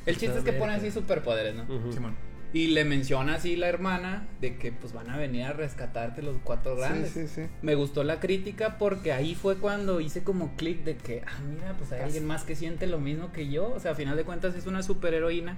El 0.06 0.16
chiste 0.18 0.38
es 0.38 0.44
que 0.44 0.52
pone 0.52 0.74
así 0.74 0.90
superpoderes, 0.90 1.54
¿no? 1.54 1.66
Simón. 1.92 2.14
Y 2.52 2.68
le 2.68 2.84
menciona 2.84 3.34
así 3.34 3.56
la 3.56 3.68
hermana 3.68 4.28
de 4.40 4.56
que 4.58 4.70
pues 4.70 4.92
van 4.92 5.10
a 5.10 5.16
venir 5.16 5.42
a 5.42 5.52
rescatarte 5.54 6.22
los 6.22 6.36
cuatro 6.44 6.76
grandes. 6.76 7.10
Sí, 7.10 7.26
sí, 7.26 7.34
sí. 7.34 7.46
Me 7.62 7.74
gustó 7.74 8.04
la 8.04 8.20
crítica 8.20 8.78
porque 8.78 9.12
ahí 9.12 9.34
fue 9.34 9.56
cuando 9.56 9.98
hice 10.00 10.22
como 10.22 10.54
clic 10.54 10.84
de 10.84 10.96
que, 10.96 11.22
ah, 11.26 11.40
mira, 11.52 11.72
pues 11.76 11.90
hay 11.90 12.02
alguien 12.02 12.24
más 12.26 12.44
que 12.44 12.54
siente 12.54 12.86
lo 12.86 13.00
mismo 13.00 13.32
que 13.32 13.48
yo. 13.50 13.72
O 13.72 13.80
sea, 13.80 13.90
a 13.92 13.94
final 13.96 14.14
de 14.16 14.22
cuentas 14.22 14.54
es 14.54 14.66
una 14.66 14.84
superheroína 14.84 15.56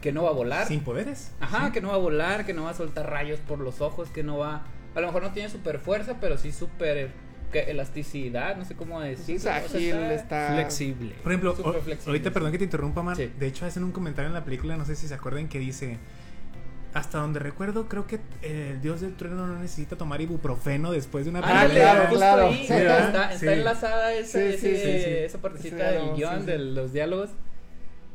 que 0.00 0.10
no 0.10 0.24
va 0.24 0.30
a 0.30 0.32
volar. 0.32 0.66
Sin 0.66 0.80
poderes. 0.80 1.30
Ajá, 1.38 1.66
Sí. 1.66 1.72
que 1.74 1.80
no 1.80 1.88
va 1.90 1.94
a 1.94 1.98
volar, 1.98 2.44
que 2.44 2.54
no 2.54 2.64
va 2.64 2.70
a 2.70 2.74
soltar 2.74 3.08
rayos 3.08 3.38
por 3.40 3.60
los 3.60 3.80
ojos, 3.80 4.08
que 4.08 4.24
no 4.24 4.38
va... 4.38 4.64
A 4.96 5.00
lo 5.00 5.06
mejor 5.06 5.22
no 5.22 5.30
tiene 5.32 5.48
super 5.48 5.78
fuerza, 5.78 6.16
pero 6.20 6.38
sí 6.38 6.50
super 6.50 7.10
elasticidad, 7.58 8.56
no 8.56 8.64
sé 8.64 8.76
cómo 8.76 9.00
decirlo. 9.00 9.34
Es 9.34 9.40
o 9.40 9.44
sea, 9.44 9.56
ágil, 9.56 9.94
está... 10.12 10.52
Flexible. 10.54 11.14
Por 11.22 11.32
ejemplo, 11.32 11.56
Súper 11.56 11.76
o- 11.76 11.82
flexible, 11.82 12.10
ahorita 12.12 12.28
sí. 12.30 12.34
perdón 12.34 12.52
que 12.52 12.58
te 12.58 12.64
interrumpa, 12.64 13.02
man. 13.02 13.16
Sí. 13.16 13.32
De 13.38 13.46
hecho, 13.48 13.66
hacen 13.66 13.82
un 13.82 13.90
comentario 13.92 14.28
en 14.28 14.34
la 14.34 14.44
película, 14.44 14.76
no 14.76 14.84
sé 14.84 14.94
si 14.94 15.08
se 15.08 15.14
acuerdan, 15.14 15.48
que 15.48 15.58
dice: 15.58 15.98
hasta 16.94 17.18
donde 17.18 17.38
recuerdo, 17.40 17.88
creo 17.88 18.06
que 18.06 18.20
eh, 18.42 18.70
el 18.72 18.80
dios 18.80 19.00
del 19.00 19.14
trueno 19.16 19.46
no 19.46 19.58
necesita 19.58 19.96
tomar 19.96 20.20
ibuprofeno 20.20 20.90
después 20.92 21.24
de 21.24 21.30
una 21.30 21.40
Ah, 21.40 21.66
pelea. 21.66 21.68
claro, 21.92 22.00
justo 22.02 22.16
claro. 22.16 22.46
ahí, 22.48 22.56
Sí, 22.56 22.62
está, 22.62 22.74
¿verdad? 22.74 23.32
está 23.32 23.38
Sí. 23.38 23.46
enlazada 23.48 24.12
esa, 24.14 24.38
Sí, 24.38 24.58
sí, 24.58 24.66
ese- 24.68 24.76
sí, 24.98 25.04
sí. 25.04 25.10
esa 25.24 25.38
partecita 25.38 25.90
del 25.92 26.14
guion, 26.16 26.40
sí, 26.40 26.46
de 26.46 26.58
los 26.58 26.92
diálogos. 26.92 27.30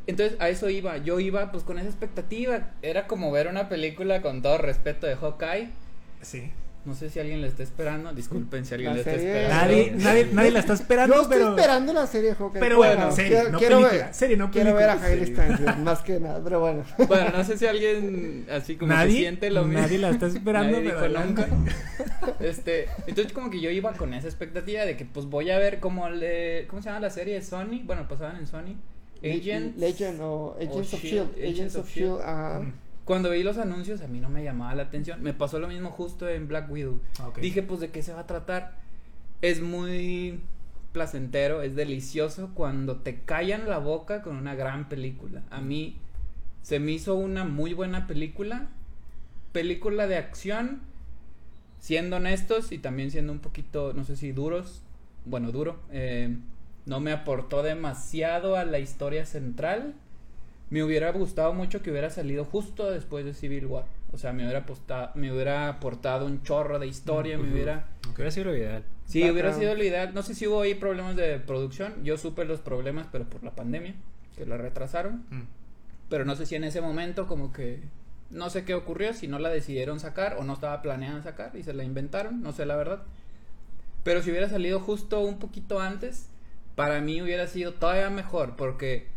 Entonces 0.08 0.38
a 0.40 0.50
eso 0.50 0.70
iba, 0.70 0.98
yo 0.98 1.20
iba 1.20 1.52
pues 1.52 1.64
con 1.64 1.80
esa 1.80 1.88
expectativa, 1.88 2.72
era 2.84 3.08
como 3.08 3.32
ver 3.32 3.48
una 3.48 3.70
película 3.70 4.22
con 4.22 4.42
todo 4.44 4.58
respeto 4.60 5.08
de 5.08 5.16
Hawkeye. 5.16 5.70
Sí. 6.22 6.52
No 6.86 6.94
sé 6.94 7.10
si 7.10 7.20
alguien 7.20 7.42
le 7.42 7.48
está 7.48 7.64
esperando, 7.64 8.14
disculpen 8.14 8.64
si 8.64 8.76
alguien 8.76 8.92
La 8.92 8.94
le 8.96 9.00
está 9.02 9.12
serie- 9.14 9.28
esperando. 9.42 9.66
Nadie, 9.66 9.92
nadie, 9.98 10.28
nadie 10.32 10.52
la 10.52 10.60
está 10.60 10.74
esperando, 10.74 11.16
Yo 11.16 11.22
estoy 11.24 11.38
pero. 11.40 11.50
esperando 11.56 11.94
la 11.94 12.06
serie 12.08 12.30
de 12.30 12.36
Hawkeye. 12.36 12.60
Pero 12.60 12.78
bueno, 12.78 13.12
serie, 13.12 13.32
quiero, 13.32 13.50
no 13.50 13.58
quiero 13.58 13.78
película. 13.78 14.04
ver, 14.06 14.14
Serie, 14.14 14.38
no 14.38 14.52
quiero 14.52 14.74
ver 14.76 14.90
a 14.90 15.00
Sí. 15.00 15.26
Steinfeld, 15.26 15.78
más 15.80 16.02
que 16.04 16.20
nada, 16.20 16.42
pero 16.44 16.60
bueno. 16.60 16.84
Bueno, 17.08 17.32
no 17.36 17.44
sé 17.44 17.58
si 17.58 17.66
alguien 17.66 18.46
así 18.52 18.76
como 18.76 18.96
se 19.02 19.10
siente 19.12 19.50
lo 19.50 19.64
mismo. 19.64 19.82
nadie 19.82 19.98
la 19.98 20.12
está 20.12 20.28
esperando, 20.28 20.78
Nadie 20.78 20.92
pero 20.92 21.08
dijo 21.10 21.24
nunca. 21.26 21.48
Este, 22.40 22.88
entonces 23.08 23.34
como 23.34 23.50
que 23.50 23.60
yo 23.62 23.70
iba 23.70 23.94
con 23.94 24.14
esa 24.14 24.28
expectativa 24.28 24.86
de 24.86 24.96
que 24.98 25.06
pues 25.06 25.26
voy 25.28 25.50
a 25.52 25.58
ver 25.60 25.80
como 25.80 26.08
el 26.08 26.20
de, 26.20 26.66
¿cómo 26.70 26.82
se 26.82 26.90
llama 26.90 27.00
la 27.02 27.10
serie 27.10 27.36
de 27.36 27.42
Sony? 27.42 27.82
Bueno, 27.84 28.08
pasaban 28.08 28.38
en 28.38 28.48
Sony. 28.48 28.76
Agents. 29.24 29.78
Legend 29.78 30.20
o 30.22 30.56
Agents 30.60 30.94
of 30.94 31.02
Shield. 31.04 31.30
Agents 31.44 31.76
of 31.76 31.90
Shield. 31.90 32.20
Mm. 32.22 32.72
Cuando 33.06 33.30
vi 33.30 33.44
los 33.44 33.58
anuncios 33.58 34.02
a 34.02 34.08
mí 34.08 34.20
no 34.20 34.30
me 34.30 34.44
llamaba 34.44 34.74
la 34.76 34.84
atención. 34.84 35.22
Me 35.22 35.34
pasó 35.34 35.60
lo 35.60 35.68
mismo 35.68 35.92
justo 35.92 36.28
en 36.28 36.48
Black 36.48 36.70
Widow. 36.70 37.00
Ok. 37.24 37.40
Dije, 37.40 37.62
pues 37.64 37.80
de 37.80 37.92
qué 37.92 38.02
se 38.02 38.14
va 38.14 38.22
a 38.22 38.28
tratar. 38.28 38.74
Es 39.42 39.62
muy 39.62 40.40
placentero, 40.92 41.62
es 41.62 41.76
delicioso 41.76 42.52
cuando 42.56 42.98
te 42.98 43.20
callan 43.22 43.70
la 43.70 43.78
boca 43.78 44.22
con 44.22 44.36
una 44.38 44.56
gran 44.56 44.90
película. 44.90 45.44
A 45.52 45.62
mí 45.62 45.98
se 46.64 46.80
me 46.80 46.94
hizo 46.94 47.16
una 47.16 47.44
muy 47.44 47.74
buena 47.74 48.08
película. 48.08 48.70
Película 49.52 50.08
de 50.08 50.18
acción, 50.18 50.82
siendo 51.80 52.16
honestos 52.16 52.72
y 52.72 52.80
también 52.80 53.12
siendo 53.12 53.32
un 53.32 53.40
poquito, 53.40 53.94
no 53.94 54.04
sé 54.04 54.16
si 54.16 54.32
duros. 54.32 54.82
Bueno, 55.26 55.52
duro. 55.52 55.80
eh, 55.92 56.36
no 56.86 57.00
me 57.00 57.12
aportó 57.12 57.64
demasiado 57.64 58.56
a 58.56 58.64
la 58.66 58.80
historia 58.80 59.26
central. 59.26 59.96
Me 60.70 60.84
hubiera 60.84 61.12
gustado 61.12 61.54
mucho 61.54 61.82
que 61.82 61.92
hubiera 61.92 62.10
salido 62.10 62.44
justo 62.46 62.90
después 62.90 63.24
de 63.26 63.34
Civil 63.34 63.66
War. 63.68 63.86
O 64.12 64.18
sea, 64.18 64.34
me 64.34 64.44
hubiera, 64.44 64.66
aposta- 64.66 65.12
me 65.16 65.32
hubiera 65.32 65.68
aportado 65.70 66.26
un 66.26 66.42
chorro 66.44 66.80
de 66.80 66.88
historia, 66.88 67.38
me 67.38 67.52
hubiera... 67.52 67.88
Hubiera 68.14 68.32
sido 68.32 68.46
lo 68.48 68.56
ideal. 68.58 68.84
Sí, 69.06 69.20
Background. 69.20 69.34
hubiera 69.34 69.54
sido 69.54 69.76
lo 69.76 69.84
ideal. 69.84 70.14
No 70.14 70.24
sé 70.24 70.34
si 70.34 70.48
hubo 70.48 70.62
ahí 70.62 70.74
problemas 70.74 71.16
de 71.16 71.38
producción. 71.40 72.04
Yo 72.04 72.18
supe 72.18 72.46
los 72.46 72.62
problemas, 72.62 73.08
pero 73.12 73.26
por 73.26 73.44
la 73.44 73.52
pandemia, 73.52 73.94
que 74.38 74.46
la 74.46 74.58
retrasaron. 74.58 75.24
Mm. 75.30 75.42
Pero 76.10 76.26
no 76.26 76.36
sé 76.36 76.46
si 76.46 76.56
en 76.56 76.64
ese 76.64 76.82
momento 76.82 77.28
como 77.28 77.52
que... 77.54 77.82
No 78.32 78.50
sé 78.50 78.64
qué 78.66 78.74
ocurrió, 78.74 79.14
si 79.14 79.28
no 79.28 79.38
la 79.38 79.50
decidieron 79.50 80.00
sacar 80.00 80.38
o 80.40 80.44
no 80.44 80.54
estaba 80.54 80.82
planeada 80.82 81.22
sacar 81.22 81.56
y 81.56 81.62
se 81.64 81.74
la 81.74 81.84
inventaron, 81.84 82.42
no 82.42 82.54
sé 82.54 82.66
la 82.66 82.76
verdad. 82.76 83.04
Pero 84.04 84.22
si 84.24 84.32
hubiera 84.32 84.50
salido 84.50 84.80
justo 84.80 85.20
un 85.22 85.38
poquito 85.38 85.80
antes, 85.80 86.28
para 86.76 87.02
mí 87.02 87.22
hubiera 87.22 87.48
sido 87.48 87.74
todavía 87.74 88.10
mejor 88.10 88.56
porque 88.56 89.08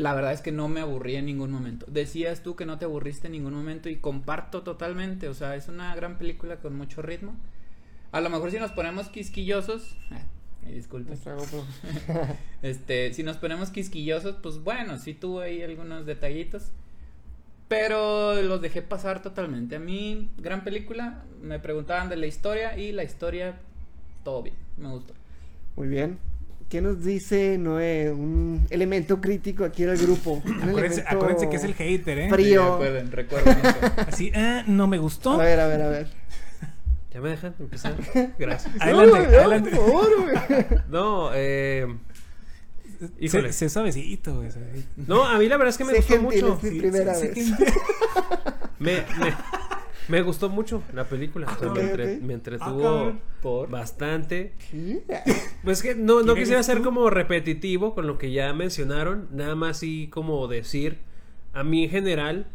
la 0.00 0.14
verdad 0.14 0.32
es 0.32 0.40
que 0.40 0.50
no 0.50 0.68
me 0.68 0.80
aburrí 0.80 1.16
en 1.16 1.26
ningún 1.26 1.50
momento. 1.50 1.86
Decías 1.88 2.42
tú 2.42 2.56
que 2.56 2.66
no 2.66 2.78
te 2.78 2.86
aburriste 2.86 3.28
en 3.28 3.32
ningún 3.32 3.54
momento 3.54 3.88
y 3.88 3.96
comparto 3.96 4.62
totalmente, 4.62 5.28
o 5.28 5.34
sea, 5.34 5.54
es 5.56 5.68
una 5.68 5.94
gran 5.94 6.16
película 6.16 6.56
con 6.56 6.74
mucho 6.74 7.02
ritmo. 7.02 7.36
A 8.12 8.20
lo 8.20 8.30
mejor 8.30 8.50
si 8.50 8.58
nos 8.58 8.72
ponemos 8.72 9.08
quisquillosos, 9.08 9.96
eh, 10.66 10.72
disculpe. 10.74 11.14
Este, 12.62 13.12
si 13.14 13.22
nos 13.22 13.36
ponemos 13.36 13.70
quisquillosos, 13.70 14.36
pues 14.42 14.58
bueno, 14.58 14.98
sí 14.98 15.14
tuve 15.14 15.44
ahí 15.44 15.62
algunos 15.62 16.06
detallitos. 16.06 16.72
Pero 17.68 18.40
los 18.42 18.60
dejé 18.60 18.82
pasar 18.82 19.22
totalmente. 19.22 19.76
A 19.76 19.78
mí, 19.78 20.28
gran 20.38 20.64
película. 20.64 21.22
Me 21.40 21.60
preguntaban 21.60 22.08
de 22.08 22.16
la 22.16 22.26
historia 22.26 22.76
y 22.76 22.90
la 22.90 23.04
historia, 23.04 23.60
todo 24.24 24.42
bien. 24.42 24.56
Me 24.76 24.88
gustó. 24.88 25.14
Muy 25.76 25.86
bien. 25.86 26.18
¿Qué 26.70 26.80
nos 26.80 27.02
dice 27.04 27.58
Noé? 27.58 28.10
Un 28.10 28.64
elemento 28.70 29.20
crítico 29.20 29.64
aquí 29.64 29.82
en 29.82 29.90
el 29.90 29.98
grupo. 29.98 30.40
Acuérdense, 30.62 31.04
acuérdense 31.06 31.48
que 31.50 31.56
es 31.56 31.64
el 31.64 31.74
hater, 31.74 32.18
¿eh? 32.18 32.30
Frío. 32.30 32.78
recuerden, 32.78 33.10
recuerden. 33.12 33.58
Así, 34.06 34.30
ah, 34.36 34.62
no 34.66 34.86
me 34.86 34.96
A 34.96 35.00
gustó. 35.00 35.36
ver, 35.36 35.58
a 35.58 35.66
ver, 35.66 35.82
a 35.82 35.88
ver. 35.88 36.06
¿Ya 37.12 37.20
me 37.20 37.30
dejan 37.30 37.54
empezar? 37.58 37.96
Gracias. 38.38 38.72
Adelante, 38.78 39.10
No, 39.10 39.16
adelante. 39.38 39.70
Por 39.70 39.84
favor, 39.84 40.08
güey. 40.22 40.66
No, 40.88 41.30
eh... 41.34 41.86
Híjole. 43.18 43.52
Sé 43.52 43.68
suavecito, 43.68 44.36
güey. 44.36 44.48
No, 45.08 45.24
a 45.24 45.38
mí 45.38 45.48
la 45.48 45.56
verdad 45.56 45.70
es 45.70 45.78
que 45.78 45.84
me 45.84 45.92
Sé 45.92 45.98
gustó 45.98 46.14
gentil, 46.30 46.44
mucho. 46.44 46.56
es 46.58 46.62
mi 46.62 46.70
Sí, 46.70 46.78
primera 46.78 47.14
sé- 47.14 47.34
sé 47.34 47.40
vez. 47.50 47.56
que- 47.56 47.72
Me, 48.78 48.92
me, 48.92 49.34
me 50.10 50.22
gustó 50.22 50.48
mucho 50.48 50.82
la 50.92 51.04
película. 51.04 51.46
O 51.46 51.58
sea, 51.58 51.68
Ok, 51.70 51.76
me, 51.76 51.82
entre- 51.90 52.16
me 52.20 52.32
Ah, 52.32 52.36
entretuvo. 52.36 53.12
Por. 53.42 53.70
bastante. 53.70 54.54
¿Qué? 54.70 55.02
Pues 55.64 55.82
que 55.82 55.94
no, 55.94 56.20
no 56.20 56.34
¿Quién 56.34 56.38
quisiera 56.44 56.62
ser 56.62 56.78
tú? 56.78 56.84
como 56.84 57.08
repetitivo 57.10 57.94
con 57.94 58.06
lo 58.06 58.18
que 58.18 58.32
ya 58.32 58.52
mencionaron. 58.52 59.28
Nada 59.32 59.54
más 59.54 59.78
sí 59.78 60.08
como 60.10 60.46
decir. 60.48 60.98
A 61.52 61.64
mí 61.64 61.84
en 61.84 61.90
general, 61.90 62.46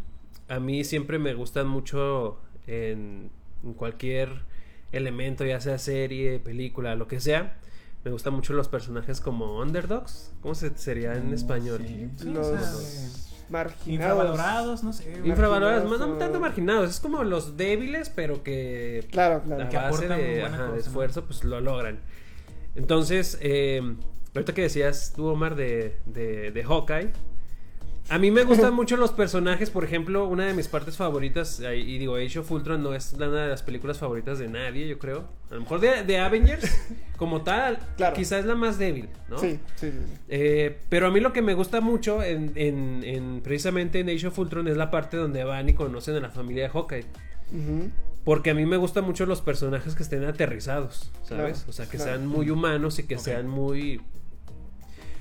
a 0.48 0.60
mí 0.60 0.84
siempre 0.84 1.18
me 1.20 1.34
gustan 1.34 1.68
mucho 1.68 2.40
en, 2.68 3.30
en 3.64 3.74
cualquier 3.74 4.30
elemento, 4.92 5.44
ya 5.46 5.60
sea 5.60 5.78
serie, 5.78 6.40
película, 6.40 6.96
lo 6.96 7.08
que 7.08 7.20
sea. 7.20 7.58
Me 8.06 8.12
gustan 8.12 8.34
mucho 8.36 8.54
los 8.54 8.68
personajes 8.70 9.20
como 9.20 9.60
underdogs. 9.60 10.32
¿Cómo 10.42 10.54
se 10.56 10.78
sería 10.78 11.16
en 11.16 11.34
español? 11.34 11.84
Sí. 11.88 12.08
Sí, 12.18 12.30
Los 12.30 13.35
marginados. 13.50 13.88
Infravalorados, 13.88 14.84
no 14.84 14.94
sé. 14.94 15.22
Infravalorados, 15.24 15.84
Marginados 15.84 16.14
no, 16.14 16.18
tanto 16.18 16.40
marginados, 16.40 16.90
es 16.90 17.00
como 17.00 17.24
los 17.24 17.58
débiles, 17.58 18.10
pero 18.10 18.44
que 18.44 19.08
Claro, 19.12 19.42
claro. 19.44 19.70
Que 19.70 19.78
base 19.78 20.06
aportan 20.06 20.18
de, 20.18 20.80
esfuerzo, 20.80 21.26
pues 21.26 21.44
lo 21.44 21.62
logran. 21.62 22.00
Entonces, 22.76 23.38
eh, 23.42 23.82
ahorita 24.34 24.54
que 24.54 24.64
decías 24.64 25.14
tú, 25.16 25.28
Omar, 25.28 25.56
de, 25.56 25.98
de, 26.06 26.52
de 26.52 26.64
Hawkeye, 26.64 27.12
a 28.10 28.20
mí 28.20 28.30
me 28.32 28.44
gustan 28.44 28.74
mucho 28.74 28.98
los 28.98 29.12
personajes, 29.12 29.70
por 29.70 29.84
ejemplo, 29.84 30.28
una 30.28 30.46
de 30.46 30.54
mis 30.54 30.68
partes 30.68 30.96
favoritas, 30.98 31.60
y 31.60 31.98
digo, 31.98 32.16
Age 32.18 32.40
of 32.40 32.52
Ultron 32.52 32.84
no 32.84 32.94
es 32.94 33.14
una 33.14 33.28
de 33.30 33.48
las 33.50 33.64
películas 33.64 33.98
favoritas 33.98 34.38
de 34.40 34.48
nadie, 34.48 34.88
yo 34.88 35.00
creo. 35.00 35.26
A 35.50 35.56
lo 35.56 35.62
mejor 35.62 35.80
de, 35.80 36.04
de 36.04 36.20
Avengers, 36.20 36.70
como 37.18 37.42
tal, 37.42 37.80
Claro. 37.98 38.16
quizás 38.16 38.42
es 38.42 38.46
la 38.46 38.56
más 38.56 38.78
débil, 38.78 39.10
¿no? 39.30 39.38
Sí, 39.40 39.60
sí. 39.76 39.92
Eh, 40.30 40.78
pero 40.90 41.08
a 41.08 41.12
mí 41.12 41.20
lo 41.20 41.34
que 41.34 41.42
me 41.42 41.54
gusta 41.56 41.82
mucho 41.82 42.22
en, 42.22 42.52
en- 42.56 43.04
en- 43.04 43.42
precisamente 43.42 44.00
en 44.02 44.10
Age 44.10 44.28
of 44.28 44.38
Ultron 44.38 44.68
es 44.68 44.78
la 44.78 44.92
parte 44.92 45.18
donde 45.18 45.44
van 45.44 45.68
y 45.70 45.74
conocen 45.74 46.16
a 46.16 46.20
la 46.20 46.30
familia 46.30 46.64
de 46.64 46.70
Hawkeye. 46.70 47.06
Porque 48.24 48.50
a 48.50 48.54
mí 48.56 48.66
me 48.66 48.78
gustan 48.78 49.04
mucho 49.06 49.26
los 49.28 49.42
personajes 49.42 49.94
que 49.96 50.02
estén 50.04 50.24
aterrizados, 50.26 51.12
¿sabes? 51.24 51.58
Claro, 51.60 51.70
o 51.70 51.72
sea, 51.74 51.86
que 51.88 51.98
claro. 51.98 52.12
sean 52.14 52.28
muy 52.28 52.50
humanos 52.50 52.98
y 53.00 53.04
que 53.04 53.18
sean 53.20 53.48
muy... 53.48 54.02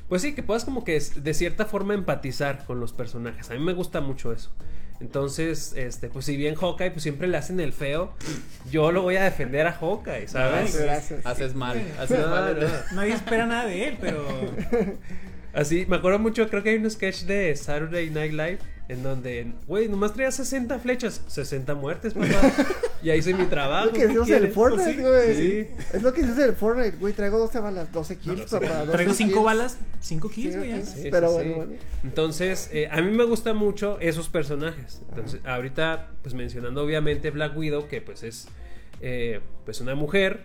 Pues 0.08 0.22
sí, 0.22 0.34
que 0.34 0.42
puedas 0.42 0.64
como 0.64 0.84
que 0.84 1.00
de 1.16 1.34
cierta 1.34 1.64
forma 1.64 1.94
empatizar 1.94 2.64
con 2.66 2.78
los 2.80 2.92
personajes. 2.92 3.50
A 3.50 3.54
mí 3.54 3.60
me 3.60 3.72
gusta 3.72 4.00
mucho 4.00 4.32
eso. 4.32 4.50
Entonces, 5.00 5.72
este, 5.76 6.08
pues 6.08 6.24
si 6.24 6.36
bien 6.36 6.54
Hawkeye, 6.54 6.90
pues 6.92 7.02
siempre 7.02 7.26
le 7.26 7.36
hacen 7.36 7.58
el 7.58 7.72
feo, 7.72 8.14
yo 8.70 8.92
lo 8.92 9.02
voy 9.02 9.16
a 9.16 9.24
defender 9.24 9.66
a 9.66 9.72
Hawkeye, 9.72 10.28
¿sabes? 10.28 10.76
Gracias. 10.76 11.26
Haces 11.26 11.54
mal. 11.54 11.82
Haces 11.98 12.18
No, 12.20 12.28
mal. 12.28 12.58
no. 12.60 12.96
Nadie 12.96 13.12
espera 13.14 13.44
nada 13.46 13.66
de 13.66 13.88
él, 13.88 13.98
pero. 14.00 14.24
Así, 15.52 15.84
me 15.88 15.96
acuerdo 15.96 16.18
mucho, 16.18 16.48
creo 16.48 16.62
que 16.62 16.70
hay 16.70 16.76
un 16.76 16.90
sketch 16.90 17.22
de 17.24 17.54
Saturday 17.56 18.10
Night 18.10 18.32
Live 18.32 18.58
en 18.88 19.02
donde, 19.02 19.52
güey, 19.66 19.88
nomás 19.88 20.12
traía 20.12 20.30
60 20.30 20.78
flechas, 20.78 21.22
60 21.26 21.74
muertes, 21.74 22.12
papá. 22.14 22.52
y 23.02 23.08
ahí 23.10 23.18
hice 23.20 23.32
mi 23.32 23.42
Es 23.44 23.50
trabajo. 23.50 23.86
lo 23.86 23.92
que 23.92 23.98
¿qué 24.00 24.06
decimos 24.08 24.28
en 24.28 24.34
el 24.34 24.38
quieres? 24.40 24.54
Fortnite, 24.54 25.02
güey. 25.02 25.34
sí. 25.36 25.68
Es 25.94 26.02
lo 26.02 26.12
que 26.12 26.20
en 26.20 26.40
el 26.40 26.54
Fortnite, 26.54 26.96
güey. 26.98 27.12
Traigo 27.14 27.38
12 27.38 27.60
balas, 27.60 27.92
12 27.92 28.16
kills, 28.18 28.52
No, 28.52 28.60
papá. 28.60 28.78
12 28.80 28.92
Traigo 28.92 29.12
cinco 29.14 29.32
kills. 29.32 29.44
balas, 29.44 29.78
cinco 30.00 30.28
kills, 30.28 30.52
Sí, 30.52 30.58
güey. 30.58 30.70
ya. 30.70 30.84
sí. 30.84 31.02
Sí, 31.02 31.08
Pero 31.10 31.28
sí, 31.28 31.34
bueno, 31.34 31.54
bueno. 31.56 31.72
Entonces, 32.02 32.68
eh, 32.72 32.88
a 32.90 33.00
mí 33.00 33.10
me 33.10 33.24
gustan 33.24 33.56
mucho 33.56 33.98
esos 34.00 34.28
personajes. 34.28 35.00
Entonces, 35.08 35.40
ahorita, 35.46 36.10
pues 36.22 36.34
mencionando 36.34 36.82
obviamente 36.82 37.30
Black 37.30 37.56
Widow, 37.56 37.88
que 37.88 38.02
pues 38.02 38.22
es 38.22 38.48
eh, 39.00 39.40
pues 39.64 39.80
una 39.80 39.94
mujer, 39.94 40.44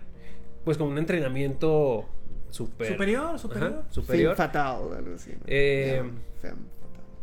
pues 0.63 0.77
con 0.77 0.87
un 0.87 0.97
entrenamiento 0.97 2.07
super, 2.51 2.87
Superior, 2.87 3.37
superior. 3.37 3.73
Ajá, 3.73 3.83
superior. 3.91 4.35
Femme 4.35 4.47
fatal, 4.47 4.81
algo 4.97 5.15
así. 5.15 5.31
¿no? 5.31 5.37
Eh, 5.45 6.03
femme 6.41 6.55
fatal. 6.57 6.57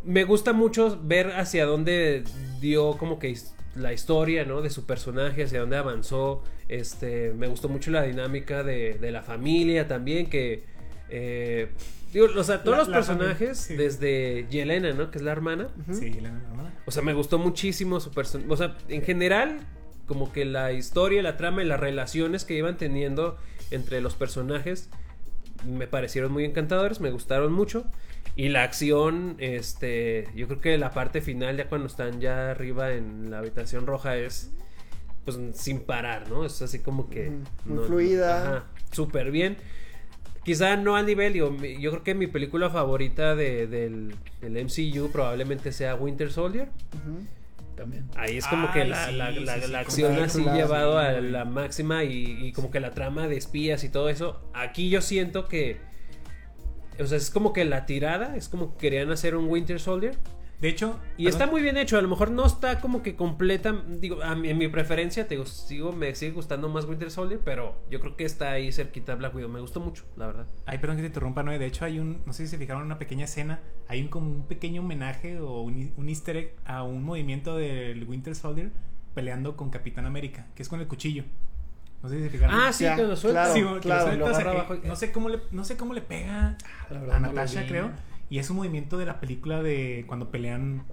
Me 0.06 0.24
gusta 0.24 0.52
mucho 0.52 0.98
ver 1.02 1.32
hacia 1.32 1.66
dónde 1.66 2.24
dio 2.60 2.96
como 2.98 3.18
que 3.18 3.36
la 3.74 3.92
historia, 3.92 4.44
¿no? 4.44 4.62
De 4.62 4.70
su 4.70 4.86
personaje, 4.86 5.44
hacia 5.44 5.60
dónde 5.60 5.76
avanzó. 5.76 6.42
Este, 6.68 7.32
me 7.34 7.46
gustó 7.48 7.68
mucho 7.68 7.90
la 7.90 8.02
dinámica 8.02 8.62
de, 8.62 8.94
de 8.94 9.10
la 9.12 9.22
familia 9.22 9.86
también, 9.86 10.28
que... 10.30 10.64
eh, 11.10 11.68
digo, 12.12 12.26
o 12.36 12.42
sea, 12.44 12.62
todos 12.62 12.76
La- 12.78 12.84
los 12.84 12.88
la 12.88 13.02
familia, 13.02 13.26
personajes, 13.28 13.58
sí. 13.58 13.76
desde 13.76 14.46
Yelena, 14.50 14.92
¿no? 14.92 15.10
Que 15.10 15.18
es 15.18 15.24
la 15.24 15.32
hermana. 15.32 15.68
Sí, 15.92 16.10
la 16.20 16.30
verdad. 16.32 16.72
O 16.86 16.90
sea, 16.90 17.02
me 17.02 17.12
gustó 17.12 17.38
muchísimo 17.38 18.00
su 18.00 18.10
personaje. 18.12 18.50
O 18.50 18.56
sea, 18.56 18.76
en 18.88 19.02
general, 19.02 19.60
como 20.06 20.32
que 20.32 20.44
la 20.44 20.72
historia, 20.72 21.22
la 21.22 21.36
trama 21.36 21.62
y 21.62 21.66
las 21.66 21.78
relaciones 21.80 22.44
que 22.44 22.54
iban 22.54 22.76
teniendo 22.78 23.36
entre 23.70 24.00
los 24.00 24.14
personajes 24.14 24.88
me 25.66 25.86
parecieron 25.86 26.32
muy 26.32 26.44
encantadores, 26.44 27.00
me 27.00 27.10
gustaron 27.10 27.52
mucho. 27.52 27.84
Y 28.36 28.50
la 28.50 28.64
acción, 28.64 29.36
este, 29.38 30.28
yo 30.34 30.46
creo 30.46 30.60
que 30.60 30.76
la 30.78 30.90
parte 30.90 31.22
final, 31.22 31.56
ya 31.56 31.68
cuando 31.68 31.86
están 31.86 32.20
ya 32.20 32.50
arriba 32.50 32.92
en 32.92 33.30
la 33.30 33.38
habitación 33.38 33.86
roja, 33.86 34.16
es 34.16 34.52
pues 35.24 35.38
sin 35.54 35.80
parar, 35.80 36.28
¿no? 36.28 36.44
Es 36.44 36.62
así 36.62 36.78
como 36.80 37.08
que... 37.10 37.30
Muy 37.64 37.78
no- 37.78 37.82
fluida. 37.84 38.42
Ajá, 38.58 38.64
súper 38.92 39.30
bien. 39.32 39.56
Quizá 40.44 40.76
no 40.76 40.94
al 40.94 41.06
nivel, 41.06 41.32
digo, 41.32 41.52
yo 41.80 41.90
creo 41.90 42.04
que 42.04 42.14
mi 42.14 42.28
película 42.28 42.70
favorita 42.70 43.34
de- 43.34 43.66
del, 43.66 44.14
del 44.40 44.64
MCU 44.64 45.10
probablemente 45.10 45.72
sea 45.72 45.96
Winter 45.96 46.30
Soldier. 46.30 46.68
También. 47.74 48.04
Ahí 48.14 48.36
es 48.38 48.46
como 48.46 48.68
Ay, 48.68 48.72
que 48.72 48.84
la, 48.84 49.06
sí, 49.08 49.12
la- 49.16 49.32
sí, 49.32 49.40
la- 49.40 49.54
sí, 49.54 49.60
la 49.60 49.66
con 49.66 49.76
acción 49.76 50.16
la 50.18 50.24
así 50.26 50.44
llevado 50.44 50.98
a 50.98 51.12
la 51.20 51.44
máxima 51.44 52.04
y, 52.04 52.46
y 52.46 52.52
como 52.52 52.70
que 52.70 52.78
la 52.80 52.92
trama 52.92 53.26
de 53.28 53.36
espías 53.36 53.82
y 53.82 53.88
todo 53.88 54.08
eso. 54.08 54.40
Aquí 54.54 54.88
yo 54.90 55.00
siento 55.00 55.48
que... 55.48 55.78
O 57.00 57.06
sea, 57.06 57.18
es 57.18 57.30
como 57.30 57.52
que 57.52 57.64
la 57.64 57.86
tirada, 57.86 58.36
es 58.36 58.48
como 58.48 58.72
que 58.72 58.78
querían 58.78 59.10
hacer 59.10 59.36
un 59.36 59.48
Winter 59.48 59.80
Soldier. 59.80 60.16
De 60.60 60.68
hecho, 60.68 60.98
Y 61.18 61.24
perdón, 61.24 61.40
está 61.40 61.52
muy 61.52 61.60
bien 61.60 61.76
hecho, 61.76 61.98
a 61.98 62.02
lo 62.02 62.08
mejor 62.08 62.30
no 62.30 62.46
está 62.46 62.80
como 62.80 63.02
que 63.02 63.14
completa, 63.14 63.84
digo, 63.88 64.22
a 64.22 64.34
mi, 64.34 64.48
en 64.48 64.56
mi 64.56 64.68
preferencia, 64.68 65.28
te 65.28 65.34
digo, 65.34 65.44
sigo, 65.44 65.92
me 65.92 66.14
sigue 66.14 66.32
gustando 66.32 66.70
más 66.70 66.86
Winter 66.86 67.10
Soldier, 67.10 67.40
pero 67.44 67.76
yo 67.90 68.00
creo 68.00 68.16
que 68.16 68.24
está 68.24 68.52
ahí 68.52 68.72
cerquita 68.72 69.14
Black 69.16 69.34
Widow, 69.34 69.50
me 69.50 69.60
gustó 69.60 69.80
mucho, 69.80 70.04
la 70.16 70.28
verdad. 70.28 70.46
Ay, 70.64 70.78
perdón 70.78 70.96
que 70.96 71.02
te 71.02 71.08
interrumpa, 71.08 71.42
Noé. 71.42 71.58
De 71.58 71.66
hecho, 71.66 71.84
hay 71.84 71.98
un. 71.98 72.22
No 72.24 72.32
sé 72.32 72.44
si 72.44 72.52
se 72.52 72.56
fijaron 72.56 72.82
en 72.82 72.86
una 72.86 72.98
pequeña 72.98 73.26
escena. 73.26 73.60
Hay 73.86 74.00
un 74.00 74.08
como 74.08 74.30
un 74.30 74.46
pequeño 74.46 74.80
homenaje 74.80 75.40
o 75.40 75.60
un, 75.60 75.92
un 75.94 76.08
easter 76.08 76.36
egg 76.38 76.54
a 76.64 76.84
un 76.84 77.04
movimiento 77.04 77.56
del 77.56 78.04
Winter 78.04 78.34
Soldier 78.34 78.70
peleando 79.14 79.56
con 79.56 79.70
Capitán 79.70 80.06
América, 80.06 80.46
que 80.54 80.62
es 80.62 80.68
con 80.70 80.80
el 80.80 80.86
cuchillo. 80.86 81.24
No 82.02 82.08
sé 82.08 82.16
si 82.18 82.22
se 82.24 82.30
fijaron. 82.30 82.60
Ah, 82.60 82.72
sí, 82.72 82.84
Ya, 82.84 82.96
que 82.96 83.02
lo 83.02 83.16
suelta. 83.16 83.40
claro, 83.44 83.54
Sí, 83.54 83.62
porque 83.64 83.80
claro. 83.80 84.12
lo 84.12 84.26
suelta, 84.26 84.44
Lo 84.44 84.50
abajo 84.50 84.74
no 84.84 84.96
sé 84.96 85.12
cómo 85.12 85.28
le 85.28 85.40
no 85.50 85.64
sé 85.64 85.76
cómo 85.76 85.94
le 85.94 86.00
pega 86.02 86.56
La 86.90 87.00
verdad 87.00 87.16
a 87.16 87.20
Natasha, 87.20 87.66
creo, 87.66 87.90
y 88.30 88.38
es 88.38 88.48
un 88.50 88.56
movimiento 88.56 88.98
de 88.98 89.06
la 89.06 89.18
película 89.20 89.62
de 89.62 90.04
cuando 90.06 90.30
pelean 90.30 90.84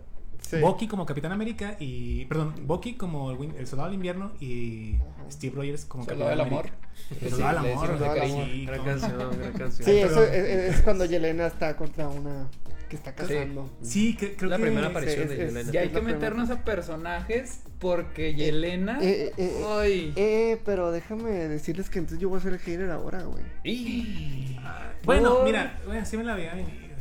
Sí. 0.47 0.59
Bucky 0.59 0.87
como 0.87 1.05
Capitán 1.05 1.31
América 1.31 1.77
y 1.79 2.25
perdón, 2.25 2.53
Bucky 2.67 2.93
como 2.95 3.31
el, 3.31 3.65
Soldado 3.65 3.89
del 3.89 3.95
Invierno 3.95 4.31
y 4.39 4.95
Steve 5.31 5.55
Rogers 5.55 5.85
como 5.85 6.03
Soldado 6.05 6.29
Capitán 6.31 6.49
del 6.49 6.57
América. 6.57 6.75
amor. 6.77 6.93
El 7.11 7.17
Sí, 7.17 7.29
Soldado 7.29 7.63
del 7.63 7.73
amor, 7.73 8.47
sí. 8.51 8.65
Gran 8.65 8.85
canción, 8.85 9.39
gran 9.39 9.53
canción. 9.53 9.85
Sí, 9.85 9.91
Ay, 9.91 9.99
eso 9.99 10.23
es, 10.23 10.75
es 10.75 10.81
cuando 10.81 11.05
Yelena 11.05 11.47
está 11.47 11.75
contra 11.75 12.07
una 12.07 12.47
que 12.89 12.97
está 12.97 13.15
cazando. 13.15 13.67
Sí, 13.81 14.15
cre- 14.19 14.35
creo 14.37 14.49
La 14.51 14.57
que 14.57 14.63
primera 14.63 14.87
aparición 14.87 15.23
es- 15.23 15.29
de 15.29 15.45
es- 15.45 15.53
Yelena. 15.53 15.71
Y 15.73 15.77
hay 15.77 15.87
que 15.87 15.93
la 15.95 15.99
primera. 16.01 16.17
meternos 16.19 16.49
a 16.51 16.63
personajes 16.63 17.61
porque 17.79 18.35
Yelena. 18.35 18.99
Eh, 19.01 19.29
eh, 19.29 19.33
eh, 19.37 19.63
Ay. 19.67 20.13
Eh, 20.15 20.61
pero 20.65 20.91
déjame 20.91 21.31
decirles 21.31 21.89
que 21.89 21.97
entonces 21.99 22.19
yo 22.19 22.29
voy 22.29 22.37
a 22.37 22.41
ser 22.43 22.53
el 22.53 22.59
hater 22.59 22.91
ahora, 22.91 23.23
güey. 23.23 23.43
Y- 23.63 24.59
Bueno, 25.05 25.39
mira, 25.43 25.79
bueno, 25.87 26.05
sí 26.05 26.15
me 26.17 26.23
la 26.23 26.35
veía 26.35 26.53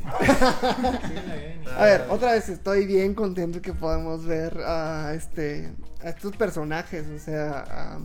A 1.77 1.83
ver, 1.85 2.05
otra 2.09 2.33
vez 2.33 2.49
estoy 2.49 2.85
bien 2.85 3.13
contento 3.13 3.61
que 3.61 3.73
podemos 3.73 4.25
ver 4.25 4.59
a 4.65 5.13
este 5.13 5.71
estos 6.03 6.35
personajes, 6.35 7.05
o 7.07 7.19
sea, 7.19 7.97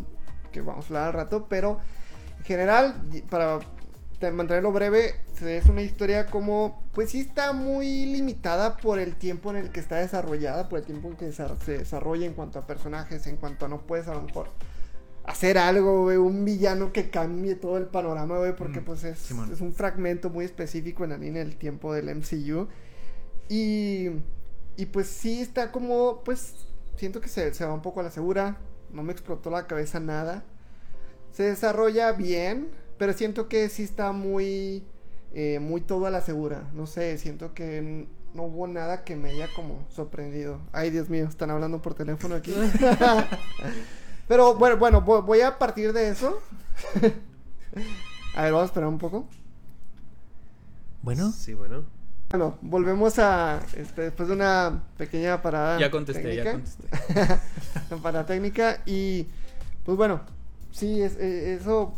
que 0.52 0.60
vamos 0.60 0.84
a 0.86 0.88
hablar 0.88 1.06
al 1.08 1.12
rato, 1.14 1.46
pero 1.48 1.80
en 2.38 2.44
general 2.44 2.94
para 3.28 3.58
te- 4.20 4.30
mantenerlo 4.30 4.72
breve, 4.72 5.16
es 5.44 5.66
una 5.66 5.82
historia 5.82 6.26
como 6.26 6.82
pues 6.92 7.10
sí 7.10 7.20
está 7.20 7.52
muy 7.52 8.06
limitada 8.06 8.76
por 8.76 8.98
el 8.98 9.16
tiempo 9.16 9.50
en 9.50 9.56
el 9.56 9.70
que 9.70 9.80
está 9.80 9.96
desarrollada, 9.96 10.68
por 10.68 10.78
el 10.78 10.84
tiempo 10.84 11.08
en 11.08 11.16
que 11.16 11.32
se 11.32 11.44
desarrolla 11.72 12.26
en 12.26 12.34
cuanto 12.34 12.58
a 12.60 12.66
personajes, 12.66 13.26
en 13.26 13.36
cuanto 13.36 13.66
a 13.66 13.68
no 13.68 13.78
puedes 13.80 14.06
a 14.08 14.14
lo 14.14 14.22
mejor 14.22 14.48
hacer 15.28 15.58
algo, 15.58 16.04
güey, 16.04 16.16
un 16.16 16.44
villano 16.44 16.92
que 16.92 17.10
cambie 17.10 17.54
todo 17.54 17.76
el 17.76 17.86
panorama, 17.86 18.38
güey, 18.38 18.56
porque 18.56 18.80
Mm, 18.80 18.84
pues 18.84 19.04
es, 19.04 19.30
es 19.30 19.60
un 19.60 19.74
fragmento 19.74 20.30
muy 20.30 20.44
específico 20.46 21.04
en 21.04 21.10
la 21.10 21.18
línea 21.18 21.44
del 21.44 21.56
tiempo 21.56 21.92
del 21.92 22.08
MCU. 22.08 22.68
Y, 23.48 24.08
y 24.76 24.86
pues 24.86 25.06
sí 25.08 25.40
está 25.40 25.70
como, 25.70 26.22
pues 26.24 26.54
siento 26.96 27.20
que 27.20 27.28
se, 27.28 27.52
se 27.52 27.64
va 27.64 27.74
un 27.74 27.82
poco 27.82 28.00
a 28.00 28.02
la 28.04 28.10
segura, 28.10 28.58
no 28.90 29.02
me 29.02 29.12
explotó 29.12 29.50
la 29.50 29.66
cabeza 29.66 30.00
nada. 30.00 30.44
Se 31.32 31.42
desarrolla 31.44 32.12
bien, 32.12 32.70
pero 32.96 33.12
siento 33.12 33.48
que 33.48 33.68
sí 33.68 33.82
está 33.82 34.12
muy, 34.12 34.82
eh, 35.34 35.58
muy 35.60 35.82
todo 35.82 36.06
a 36.06 36.10
la 36.10 36.22
segura. 36.22 36.70
No 36.74 36.86
sé, 36.86 37.18
siento 37.18 37.52
que 37.54 38.08
no 38.34 38.44
hubo 38.44 38.66
nada 38.66 39.04
que 39.04 39.14
me 39.16 39.30
haya 39.30 39.48
como 39.54 39.86
sorprendido. 39.90 40.60
Ay, 40.72 40.90
Dios 40.90 41.10
mío, 41.10 41.26
están 41.28 41.50
hablando 41.50 41.82
por 41.82 41.94
teléfono 41.94 42.34
aquí. 42.34 42.54
pero 44.28 44.54
bueno, 44.54 44.76
bueno, 44.76 45.04
vo- 45.04 45.24
voy 45.24 45.40
a 45.40 45.58
partir 45.58 45.92
de 45.92 46.10
eso. 46.10 46.38
a 48.36 48.42
ver, 48.42 48.52
vamos 48.52 48.62
a 48.62 48.66
esperar 48.66 48.88
un 48.88 48.98
poco. 48.98 49.26
Bueno, 51.02 51.32
Sí, 51.32 51.54
bueno. 51.54 51.84
Bueno, 52.30 52.58
volvemos 52.60 53.18
a, 53.18 53.60
este, 53.74 54.02
después 54.02 54.28
de 54.28 54.34
una 54.34 54.82
pequeña 54.98 55.40
parada. 55.40 55.78
Ya 55.78 55.90
contesté, 55.90 56.36
ya 56.36 56.52
contesté. 56.52 56.84
Una 57.90 58.02
parada 58.02 58.26
técnica 58.26 58.82
y, 58.84 59.26
pues 59.84 59.96
bueno, 59.96 60.20
sí, 60.70 61.00
es, 61.00 61.16
eh, 61.16 61.54
eso, 61.54 61.94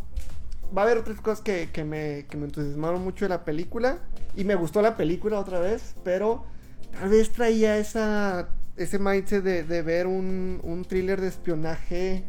va 0.77 0.83
a 0.83 0.85
haber 0.85 0.99
otras 0.99 1.21
cosas 1.21 1.40
que, 1.40 1.71
que 1.73 1.83
me, 1.83 2.27
que 2.31 2.37
me 2.37 2.45
entusiasmaron 2.45 3.03
mucho 3.03 3.25
de 3.25 3.31
la 3.31 3.45
película 3.45 3.99
y 4.37 4.45
me 4.45 4.55
gustó 4.55 4.81
la 4.83 4.97
película 4.97 5.40
otra 5.40 5.59
vez, 5.59 5.97
pero 6.05 6.45
tal 6.93 7.09
vez 7.09 7.33
traía 7.33 7.77
esa, 7.79 8.51
ese 8.83 8.99
mindset 8.99 9.43
de, 9.45 9.62
de 9.64 9.83
ver 9.83 10.07
un, 10.07 10.61
un 10.62 10.85
thriller 10.85 11.21
de 11.21 11.29
espionaje 11.29 12.25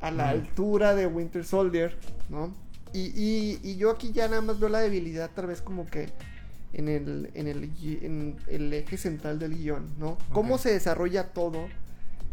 a 0.00 0.10
la 0.10 0.28
altura 0.28 0.94
de 0.94 1.06
Winter 1.06 1.44
Soldier, 1.44 1.96
¿no? 2.28 2.52
Y, 2.92 3.06
y, 3.16 3.58
y 3.62 3.76
yo 3.76 3.90
aquí 3.90 4.12
ya 4.12 4.28
nada 4.28 4.42
más 4.42 4.60
veo 4.60 4.68
la 4.68 4.80
debilidad 4.80 5.30
tal 5.34 5.46
vez 5.46 5.62
como 5.62 5.86
que 5.86 6.10
en 6.72 6.88
el, 6.88 7.30
en 7.34 7.46
el, 7.48 7.70
en 8.02 8.36
el 8.48 8.72
eje 8.72 8.96
central 8.98 9.38
del 9.38 9.56
guion, 9.56 9.94
¿no? 9.98 10.18
Cómo 10.32 10.58
se 10.58 10.72
desarrolla 10.72 11.28
todo, 11.32 11.66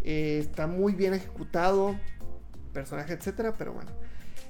eh, 0.03 0.39
está 0.41 0.67
muy 0.67 0.93
bien 0.93 1.13
ejecutado, 1.13 1.95
personaje, 2.73 3.13
etcétera, 3.13 3.53
pero 3.57 3.73
bueno. 3.73 3.91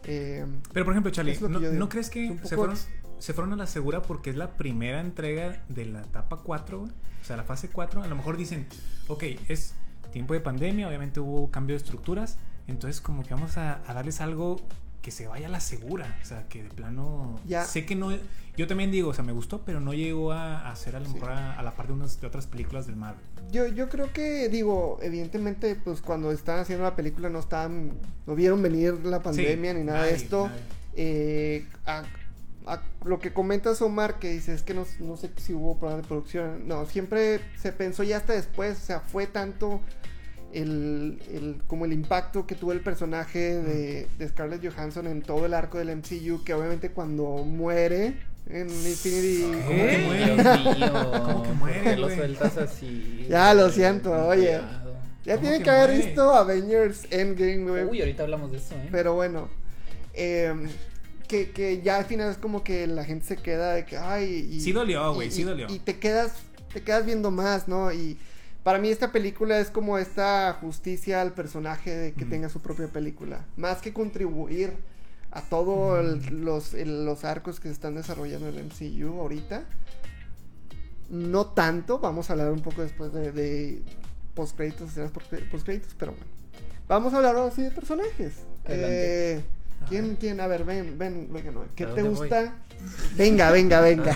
eh, 0.05 0.45
pero 0.73 0.85
por 0.85 0.93
ejemplo, 0.93 1.11
Charlie, 1.11 1.37
¿no. 1.41 1.59
¿no 1.59 1.89
crees 1.89 2.07
Es 2.07 2.11
que 2.11 2.37
se 2.43 2.55
fueron, 2.55 2.75
se 3.21 3.33
fueron 3.33 3.53
a 3.53 3.55
la 3.55 3.67
segura 3.67 4.01
porque 4.01 4.29
es 4.31 4.35
la 4.35 4.51
primera 4.57 4.99
entrega 4.99 5.63
de 5.69 5.85
la 5.85 6.01
etapa 6.01 6.37
4, 6.43 6.79
güey? 6.79 6.91
O 7.21 7.23
sea, 7.23 7.37
la 7.37 7.43
fase 7.43 7.69
4, 7.69 8.03
a 8.03 8.07
lo 8.07 8.15
mejor 8.15 8.35
dicen, 8.35 8.65
ok, 9.07 9.23
es 9.47 9.73
tiempo 10.11 10.33
de 10.33 10.39
pandemia, 10.41 10.87
obviamente 10.87 11.19
hubo 11.19 11.49
cambio 11.51 11.75
de 11.75 11.77
estructuras, 11.77 12.37
entonces 12.67 12.99
como 12.99 13.23
que 13.23 13.33
vamos 13.33 13.57
a, 13.57 13.79
a 13.87 13.93
darles 13.93 14.19
algo 14.21 14.59
que 15.01 15.11
se 15.11 15.27
vaya 15.27 15.47
a 15.47 15.49
la 15.49 15.59
segura, 15.61 16.17
o 16.21 16.25
sea, 16.25 16.47
que 16.47 16.63
de 16.63 16.69
plano... 16.69 17.39
Ya. 17.47 17.63
Sé 17.63 17.85
que 17.85 17.95
no... 17.95 18.11
Yo 18.57 18.67
también 18.67 18.91
digo, 18.91 19.09
o 19.09 19.13
sea, 19.13 19.23
me 19.23 19.31
gustó, 19.31 19.61
pero 19.63 19.79
no 19.79 19.93
llegó 19.93 20.31
a, 20.33 20.69
a 20.69 20.75
ser 20.75 20.95
a 20.95 20.99
lo 20.99 21.05
Sí. 21.07 21.13
mejor 21.13 21.31
a, 21.31 21.57
a 21.57 21.63
la 21.63 21.71
par 21.75 21.87
de, 21.87 21.93
unas, 21.93 22.19
de 22.19 22.27
otras 22.27 22.45
películas 22.47 22.85
del 22.85 22.97
Marvel. 22.97 23.23
Yo, 23.51 23.67
yo 23.67 23.87
creo 23.87 24.11
que, 24.13 24.49
digo, 24.49 24.99
evidentemente, 25.01 25.75
pues 25.75 26.01
cuando 26.01 26.31
estaban 26.31 26.61
haciendo 26.61 26.83
la 26.83 26.95
película 26.95 27.29
no 27.29 27.39
estaban, 27.39 27.93
no 28.27 28.35
vieron 28.35 28.61
venir 28.61 28.93
la 29.05 29.21
pandemia 29.23 29.71
Sí, 29.71 29.77
ni 29.79 29.83
nada 29.85 30.03
de 30.03 30.13
esto. 30.15 30.49
Eh, 30.95 31.65
a- 31.85 32.03
a 32.67 32.81
lo 33.05 33.19
que 33.19 33.33
comentas 33.33 33.81
Omar, 33.81 34.19
que 34.19 34.29
dices 34.31 34.55
es 34.57 34.63
que 34.63 34.73
no, 34.73 34.85
no 34.99 35.17
sé 35.17 35.31
si 35.37 35.53
hubo 35.53 35.77
problemas 35.77 36.03
de 36.03 36.07
producción. 36.07 36.67
No, 36.67 36.85
siempre 36.85 37.39
se 37.59 37.71
pensó 37.71 38.03
ya 38.03 38.17
hasta 38.17 38.33
después, 38.33 38.77
o 38.77 38.85
sea, 38.85 38.99
fue 38.99 39.27
tanto 39.27 39.81
el, 40.53 41.19
el- 41.31 41.61
como 41.67 41.85
el 41.85 41.93
impacto 41.93 42.45
que 42.45 42.55
tuvo 42.55 42.71
el 42.73 42.81
personaje 42.81 43.55
de, 43.57 44.07
de 44.17 44.27
Scarlett 44.29 44.63
Johansson 44.65 45.07
en 45.07 45.21
todo 45.21 45.45
el 45.45 45.53
arco 45.53 45.77
del 45.77 45.89
MCU, 45.95 46.43
que 46.43 46.53
obviamente 46.53 46.91
cuando 46.91 47.23
muere 47.45 48.17
en 48.49 48.69
Infinity... 48.69 49.43
¿Cómo 49.65 49.85
que 49.87 49.97
muere? 50.05 50.25
Dios 50.33 50.77
mío. 50.77 51.11
¿Cómo 51.23 51.43
que 51.43 51.51
muere, 51.53 51.79
¿Por 51.83 51.89
qué 51.91 51.97
lo 51.97 52.09
sueltas 52.09 52.57
así? 52.57 53.25
Ya, 53.29 53.53
lo 53.53 53.69
siento, 53.69 54.11
oye. 54.27 54.59
Ya 55.23 55.35
¿Cómo 55.35 55.41
tienen 55.41 55.59
que 55.59 55.63
que 55.65 55.69
haber 55.69 55.95
visto 55.97 56.33
Avengers 56.33 57.05
Endgame, 57.11 57.63
güey. 57.69 57.85
Uy, 57.85 57.99
ahorita 58.01 58.23
hablamos 58.23 58.51
de 58.51 58.57
eso, 58.57 58.75
¿eh? 58.75 58.89
Pero 58.91 59.13
bueno, 59.13 59.47
em, 60.13 60.67
que, 61.31 61.51
que 61.51 61.81
ya 61.81 61.95
al 61.97 62.05
final 62.05 62.29
es 62.29 62.37
como 62.37 62.63
que 62.63 62.85
la 62.87 63.05
gente 63.05 63.25
se 63.25 63.37
queda 63.37 63.73
de 63.73 63.85
que, 63.85 63.97
ay. 63.97 64.49
Y, 64.51 64.59
Sí 64.61 64.71
dolió, 64.73 65.13
güey, 65.13 65.31
sí 65.31 65.43
dolió. 65.43 65.67
Y 65.69 65.79
te 65.79 65.97
quedas, 65.97 66.33
te 66.73 66.81
quedas 66.83 67.05
viendo 67.05 67.31
más, 67.31 67.67
¿no? 67.69 67.91
Y 67.93 68.17
para 68.63 68.77
mí 68.79 68.89
esta 68.89 69.11
película 69.11 69.59
es 69.59 69.69
como 69.71 69.97
esta 69.97 70.51
justicia 70.59 71.21
al 71.21 71.33
personaje 71.33 71.95
de 71.95 72.11
que 72.13 72.25
tenga 72.25 72.49
su 72.49 72.59
propia 72.61 72.87
película. 72.89 73.45
Más 73.55 73.81
que 73.81 73.93
contribuir 73.93 74.73
a 75.31 75.41
todos 75.41 76.29
los, 76.31 76.73
el- 76.73 77.05
los 77.05 77.23
arcos 77.23 77.61
que 77.61 77.69
se 77.69 77.73
están 77.73 77.95
desarrollando 77.95 78.49
en 78.49 78.55
el 78.57 78.65
MCU 78.65 79.19
ahorita. 79.21 79.63
No 81.09 81.47
tanto, 81.47 81.99
vamos 81.99 82.29
a 82.29 82.33
hablar 82.33 82.51
un 82.51 82.61
poco 82.61 82.81
después 82.81 83.11
de, 83.13 83.31
de 83.31 83.81
post-créditos, 84.33 84.89
escenas 84.91 85.11
post-créditos, 85.11 85.93
pero 85.97 86.11
bueno. 86.13 86.25
Vamos 86.87 87.13
a 87.13 87.17
hablar 87.17 87.35
ahora 87.37 87.53
sí 87.55 87.61
de 87.63 87.71
personajes. 87.71 88.33
Adelante. 88.65 89.33
Eh, 89.37 89.41
¿quién, 89.89 90.15
quién? 90.15 90.39
A 90.39 90.47
ver, 90.47 90.63
ven, 90.63 90.97
ven, 90.97 91.27
venga, 91.31 91.51
no. 91.51 91.65
¿Qué 91.75 91.83
¿A 91.85 91.93
te 91.93 92.01
voy? 92.03 92.09
gusta? 92.15 92.53
Venga, 93.15 93.51
venga, 93.51 93.79
venga. 93.81 94.11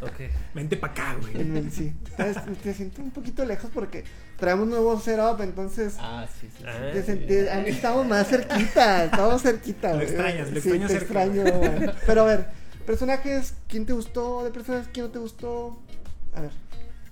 Ok. 0.00 0.20
Vente 0.54 0.76
para 0.78 0.92
acá, 0.92 1.16
güey. 1.20 1.70
Sí. 1.70 1.92
Te, 2.16 2.32
te 2.62 2.72
siento 2.74 3.02
un 3.02 3.10
poquito 3.10 3.44
lejos 3.44 3.70
porque 3.74 4.04
traemos 4.38 4.66
nuevo 4.68 4.98
setup, 4.98 5.40
entonces 5.42 5.96
Ah, 5.98 6.26
sí, 6.40 6.46
sí. 6.46 6.58
sí. 6.58 6.64
Ah. 6.66 6.90
te 6.94 7.02
sentí- 7.04 7.48
antes 7.50 7.74
estábamos 7.76 8.06
más 8.06 8.26
cerquita, 8.26 9.04
estábamos 9.04 9.42
cerquita. 9.42 9.92
Lo 9.92 10.00
extrañas, 10.00 10.50
lo 10.50 10.60
Sí, 10.60 10.68
extrañas 10.70 10.92
te 10.92 10.98
cerca. 11.00 11.24
extraño, 11.24 11.58
güey. 11.58 11.90
Pero 12.06 12.22
a 12.22 12.24
ver, 12.24 12.46
personajes, 12.86 13.54
¿quién 13.68 13.84
te 13.84 13.92
gustó? 13.92 14.44
De 14.44 14.50
personajes, 14.50 14.88
¿quién 14.94 15.06
no 15.06 15.12
te 15.12 15.18
gustó? 15.18 15.78
A 16.34 16.40
ver. 16.40 16.50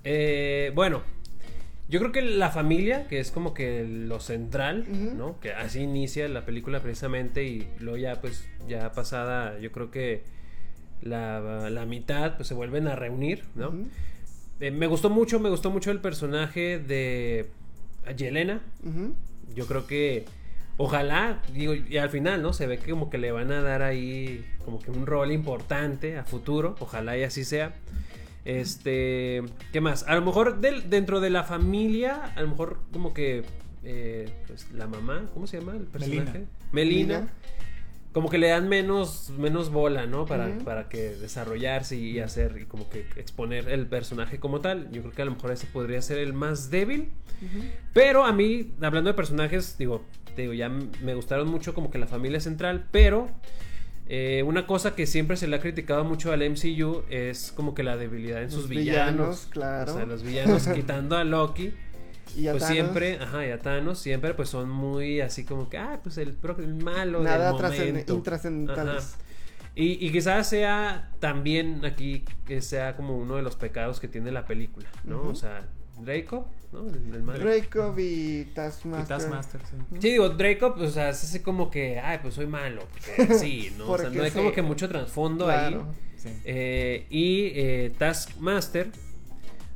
Eh, 0.04 0.72
bueno, 0.74 1.02
yo 1.94 2.00
creo 2.00 2.10
que 2.10 2.22
la 2.22 2.50
familia, 2.50 3.06
que 3.06 3.20
es 3.20 3.30
como 3.30 3.54
que 3.54 3.84
lo 3.84 4.18
central. 4.18 4.84
¿no? 5.16 5.38
Que 5.38 5.52
así 5.52 5.78
inicia 5.78 6.26
la 6.26 6.44
película 6.44 6.80
precisamente 6.80 7.44
y 7.44 7.68
luego 7.78 7.96
ya 7.98 8.20
pues 8.20 8.48
ya 8.66 8.90
pasada, 8.90 9.60
yo 9.60 9.70
creo 9.70 9.92
que 9.92 10.24
la, 11.02 11.70
la 11.70 11.86
mitad 11.86 12.34
pues 12.34 12.48
se 12.48 12.54
vuelven 12.54 12.88
a 12.88 12.96
reunir, 12.96 13.44
¿no? 13.54 13.72
Eh, 14.58 14.72
me 14.72 14.88
gustó 14.88 15.08
mucho, 15.08 15.38
me 15.38 15.50
gustó 15.50 15.70
mucho 15.70 15.92
el 15.92 16.00
personaje 16.00 16.80
de 16.80 17.50
Yelena. 18.16 18.60
Yo 19.54 19.68
creo 19.68 19.86
que 19.86 20.24
ojalá, 20.76 21.42
digo, 21.52 21.74
y 21.74 21.98
al 21.98 22.10
final, 22.10 22.42
¿no? 22.42 22.52
Se 22.52 22.66
ve 22.66 22.78
que 22.78 22.90
como 22.90 23.08
que 23.08 23.18
le 23.18 23.30
van 23.30 23.52
a 23.52 23.62
dar 23.62 23.82
ahí 23.82 24.44
como 24.64 24.80
que 24.80 24.90
un 24.90 25.06
rol 25.06 25.30
importante 25.30 26.18
a 26.18 26.24
futuro. 26.24 26.74
Ojalá 26.80 27.16
y 27.16 27.22
así 27.22 27.44
sea. 27.44 27.76
Este, 28.44 29.42
¿qué 29.72 29.80
más? 29.80 30.02
A 30.06 30.14
lo 30.14 30.22
mejor 30.22 30.60
del- 30.60 30.90
dentro 30.90 31.20
de 31.20 31.30
la 31.30 31.44
familia, 31.44 32.32
a 32.36 32.42
lo 32.42 32.48
mejor 32.48 32.80
como 32.92 33.14
que 33.14 33.44
eh, 33.84 34.28
pues 34.46 34.70
la 34.72 34.86
mamá, 34.86 35.26
¿cómo 35.34 35.46
se 35.46 35.58
llama 35.60 35.72
el 35.72 35.84
personaje? 35.84 36.46
Melina. 36.72 37.18
Melina. 37.20 37.28
Como 38.12 38.30
que 38.30 38.38
le 38.38 38.46
dan 38.48 38.68
menos, 38.68 39.30
menos 39.38 39.70
bola, 39.70 40.06
¿no? 40.06 40.24
Para, 40.24 40.56
para 40.64 40.88
que 40.88 41.16
desarrollarse 41.16 41.96
y 41.96 42.20
hacer 42.20 42.58
y 42.62 42.64
como 42.66 42.88
que 42.88 43.00
exponer 43.16 43.68
el 43.68 43.86
personaje 43.88 44.38
como 44.38 44.60
tal. 44.60 44.88
Yo 44.92 45.02
creo 45.02 45.12
que 45.12 45.22
a 45.22 45.24
lo 45.24 45.32
mejor 45.32 45.50
ese 45.50 45.66
podría 45.66 46.00
ser 46.00 46.18
el 46.18 46.32
más 46.32 46.70
débil. 46.70 47.10
Pero 47.92 48.24
a 48.24 48.32
mí, 48.32 48.72
hablando 48.80 49.10
de 49.10 49.14
personajes, 49.14 49.76
digo, 49.78 50.04
te 50.36 50.42
digo, 50.42 50.54
ya 50.54 50.68
me 50.68 51.14
gustaron 51.14 51.48
mucho 51.48 51.74
como 51.74 51.90
que 51.90 51.98
la 51.98 52.06
familia 52.06 52.38
central, 52.38 52.86
pero 52.92 53.28
eh, 54.06 54.42
una 54.46 54.66
cosa 54.66 54.94
que 54.94 55.06
siempre 55.06 55.36
se 55.36 55.46
le 55.46 55.56
ha 55.56 55.60
criticado 55.60 56.04
mucho 56.04 56.32
al 56.32 56.40
MCU 56.48 57.04
es 57.08 57.52
como 57.52 57.74
que 57.74 57.82
la 57.82 57.96
debilidad 57.96 58.42
en 58.42 58.50
sus 58.50 58.68
villanos. 58.68 59.14
villanos, 59.14 59.46
claro. 59.50 59.92
O 59.92 59.96
sea, 59.96 60.06
los 60.06 60.22
villanos 60.22 60.66
quitando 60.74 61.16
a 61.16 61.24
Loki, 61.24 61.72
Y 62.36 62.48
a 62.48 62.52
pues 62.52 62.64
Thanos, 62.64 62.74
siempre, 62.74 63.18
ajá, 63.18 63.46
y 63.46 63.50
a 63.50 63.58
Thanos 63.60 63.98
siempre 63.98 64.34
pues 64.34 64.48
son 64.50 64.68
muy 64.68 65.20
así 65.20 65.44
como 65.44 65.68
que, 65.68 65.78
ah, 65.78 66.00
pues 66.02 66.18
el, 66.18 66.36
el 66.58 66.74
malo 66.74 67.20
Nada 67.22 67.52
del 67.52 67.88
momento. 67.92 68.14
intrascendentales. 68.14 69.16
Y, 69.76 70.06
y 70.06 70.12
quizás 70.12 70.48
sea 70.48 71.10
también 71.18 71.84
aquí 71.84 72.24
que 72.46 72.60
sea 72.62 72.96
como 72.96 73.16
uno 73.16 73.36
de 73.36 73.42
los 73.42 73.56
pecados 73.56 73.98
que 74.00 74.06
tiene 74.06 74.30
la 74.30 74.44
película, 74.46 74.86
¿no? 75.04 75.22
O 75.22 75.34
sea, 75.34 75.66
Draco, 76.00 76.48
¿no? 76.74 76.88
El, 76.88 77.14
el 77.14 77.22
malo. 77.22 77.38
Dracov 77.44 77.98
y 77.98 78.40
Y 78.40 78.44
Taskmaster. 78.54 79.60
Sí. 79.70 79.76
Sí, 80.00 80.10
digo, 80.10 80.28
Draco, 80.28 80.74
pues, 80.74 80.90
o 80.90 80.92
sea, 80.92 81.08
es 81.10 81.24
así 81.24 81.40
como 81.40 81.70
que, 81.70 81.98
ay, 82.00 82.18
pues 82.20 82.34
soy 82.34 82.46
malo. 82.46 82.82
Porque 83.16 83.34
sí, 83.38 83.72
¿no? 83.78 83.84
O 83.90 83.96
sea, 83.96 84.04
Porque 84.06 84.18
no 84.18 84.24
hay 84.24 84.30
sí. 84.30 84.36
como 84.36 84.52
que 84.52 84.62
mucho 84.62 84.88
trasfondo 84.88 85.46
Claro. 85.46 85.86
ahí. 85.88 85.96
Sí. 86.18 86.28
Eh, 86.44 87.06
y 87.10 87.52
eh, 87.54 87.92
Taskmaster, 87.98 88.90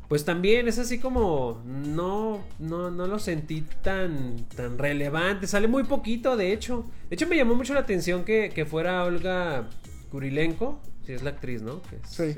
pues 0.08 0.24
también 0.24 0.66
es 0.68 0.78
así 0.78 0.98
como, 0.98 1.62
no, 1.66 2.42
no, 2.58 2.90
no 2.90 3.06
lo 3.06 3.18
sentí 3.18 3.62
tan, 3.82 4.46
tan 4.56 4.78
relevante. 4.78 5.46
Sale 5.46 5.68
muy 5.68 5.84
poquito, 5.84 6.36
de 6.36 6.52
hecho. 6.52 6.84
De 7.10 7.14
hecho, 7.14 7.26
me 7.28 7.36
llamó 7.36 7.54
mucho 7.54 7.74
la 7.74 7.80
atención 7.80 8.24
que, 8.24 8.50
que 8.54 8.64
fuera 8.64 9.04
Olga 9.04 9.68
Kurilenko. 10.10 10.80
Sí, 11.04 11.12
es 11.12 11.22
la 11.22 11.30
actriz, 11.30 11.60
¿no? 11.62 11.80
Que 11.82 11.96
es- 11.96 12.08
Sí. 12.10 12.34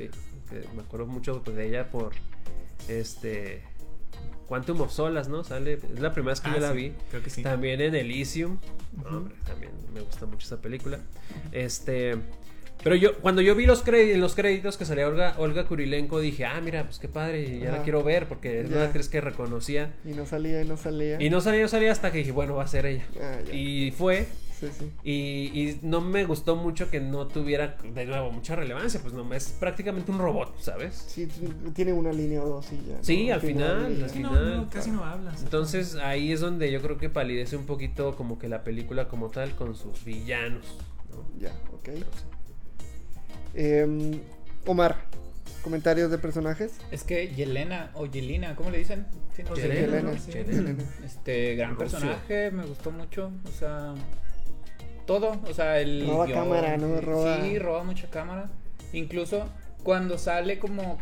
que 0.49 0.65
me 0.75 0.83
acuerdo 0.83 1.07
mucho 1.07 1.43
pues, 1.45 1.57
de 1.57 1.69
ella 1.69 1.89
por, 1.91 2.11
este... 2.89 3.63
Quantum 4.47 4.81
of 4.81 4.93
Solas, 4.93 5.29
¿no? 5.29 5.45
Sale, 5.45 5.75
es 5.75 6.01
la 6.01 6.13
primera 6.13 6.33
vez 6.33 6.41
que 6.41 6.51
Ah, 6.51 6.55
yo 6.55 6.61
la 6.61 6.71
sí, 6.73 6.77
vi. 6.77 6.93
Creo 7.11 7.23
que 7.23 7.31
sí. 7.31 7.43
También 7.43 7.81
en 7.81 7.95
Elysium. 7.95 8.59
Ujú. 8.99 9.17
hombre, 9.17 9.35
también 9.47 9.71
me 9.95 10.01
gusta 10.01 10.27
mucho 10.27 10.47
esa 10.47 10.61
película. 10.61 10.99
Este. 11.53 12.17
Pero 12.83 12.97
yo, 12.97 13.15
cuando 13.19 13.43
yo 13.43 13.55
vi 13.55 13.67
los 13.67 13.83
créditos, 13.83 14.19
los 14.19 14.35
créditos 14.35 14.79
que 14.79 14.87
salía 14.87 15.07
Olga, 15.07 15.35
Olga 15.39 15.67
Kurilenko, 15.67 16.19
dije, 16.19 16.47
ah, 16.47 16.61
mira, 16.63 16.85
pues 16.85 16.99
qué 16.99 17.09
padre, 17.09 17.59
ya 17.59 17.67
la 17.69 17.75
Ajá. 17.75 17.83
quiero 17.85 18.03
ver, 18.03 18.27
porque 18.27 18.63
es 18.63 18.71
Ya. 18.71 18.77
una 18.77 18.85
actriz 18.87 19.09
que 19.11 19.21
reconocía. 19.21 19.93
Y 20.05 20.13
no 20.15 20.25
salía, 20.25 20.63
y 20.63 20.67
no 20.67 20.79
salía. 20.79 21.21
Y 21.21 21.29
no 21.29 21.43
salía, 21.43 21.61
no 21.63 21.69
salía 21.69 21.93
hasta 21.93 22.11
que 22.11 22.19
dije, 22.19 22.33
bueno, 22.33 22.57
va 22.57 22.65
a 22.65 22.69
ser 22.69 22.87
ella. 22.87 23.05
Ah. 23.21 23.39
Y 23.53 23.91
fue, 23.91 24.27
Sí, 24.61 24.69
sí. 24.79 24.93
y, 25.03 25.13
y 25.59 25.81
no 25.83 26.03
me 26.03 26.25
gustó 26.27 26.55
mucho 26.55 26.91
que 26.91 27.01
no 27.01 27.27
tuviera, 27.27 27.79
de 27.83 28.05
nuevo, 28.05 28.31
mucha 28.31 28.55
relevancia, 28.57 29.01
pues 29.01 29.15
no, 29.15 29.33
es 29.33 29.49
prácticamente 29.59 30.13
un 30.13 30.19
robot, 30.19 30.61
¿sabes? 30.61 30.95
Sí, 31.09 31.27
tiene 31.75 31.95
una 31.95 32.13
línea 32.13 32.43
o 32.43 32.49
dos 32.49 32.67
y 32.73 32.77
ya. 32.87 32.97
¿no? 32.99 33.05
Sí, 33.05 33.31
al 33.31 33.41
final, 33.41 33.87
al 33.87 34.01
no, 34.01 34.09
final. 34.09 34.57
no, 34.59 34.71
casi 34.71 34.91
no 34.91 35.03
hablas. 35.05 35.43
Entonces 35.43 35.95
ahí 35.97 36.31
es 36.31 36.41
donde 36.41 36.71
yo 36.71 36.83
creo 36.83 36.99
que 36.99 37.09
palidece 37.09 37.57
un 37.57 37.65
poquito 37.65 38.17
como 38.17 38.39
que 38.39 38.49
la 38.49 38.63
película 38.63 39.09
como 39.09 39.31
tal 39.31 39.55
con 39.57 39.75
sus 39.75 40.05
villanos. 40.05 40.67
¿no? 41.11 41.25
Ya, 41.41 41.53
ok. 41.73 41.85
Pero 41.85 42.07
sí. 42.13 42.25
Em, 43.55 44.21
Omar, 44.67 44.97
comentarios 45.63 46.11
de 46.11 46.19
personajes. 46.19 46.73
Es 46.91 47.03
que 47.05 47.29
Yelena 47.35 47.91
o 47.95 48.07
Yelena, 48.07 48.55
¿cómo 48.57 48.71
le 48.71 48.79
dicen? 48.79 49.07
Sí, 49.35 49.43
no 49.43 49.57
sé. 49.57 49.63
Yelena, 49.63 49.87
Yelena, 49.87 50.13
¿no? 50.13 50.19
sí, 50.19 50.33
Yelena. 50.33 50.53
Yelena. 50.53 50.85
Este, 51.05 51.55
gran 51.57 51.77
Rusia. 51.77 51.99
personaje, 51.99 52.51
me 52.51 52.67
gustó 52.67 52.91
mucho, 52.91 53.33
o 53.45 53.59
sea, 53.59 53.95
todo, 55.19 55.41
o 55.49 55.53
sea, 55.55 55.81
el 55.81 56.07
Roba 56.07 56.27
guion, 56.27 56.39
cámara, 56.39 56.77
¿no? 56.77 56.99
sí, 57.01 57.05
Roba- 57.05 57.41
Sí, 57.43 57.59
roba 57.59 57.83
mucha 57.83 58.09
cámara. 58.11 58.49
Incluso 58.93 59.49
cuando 59.83 60.19
sale 60.19 60.61
como 60.61 60.99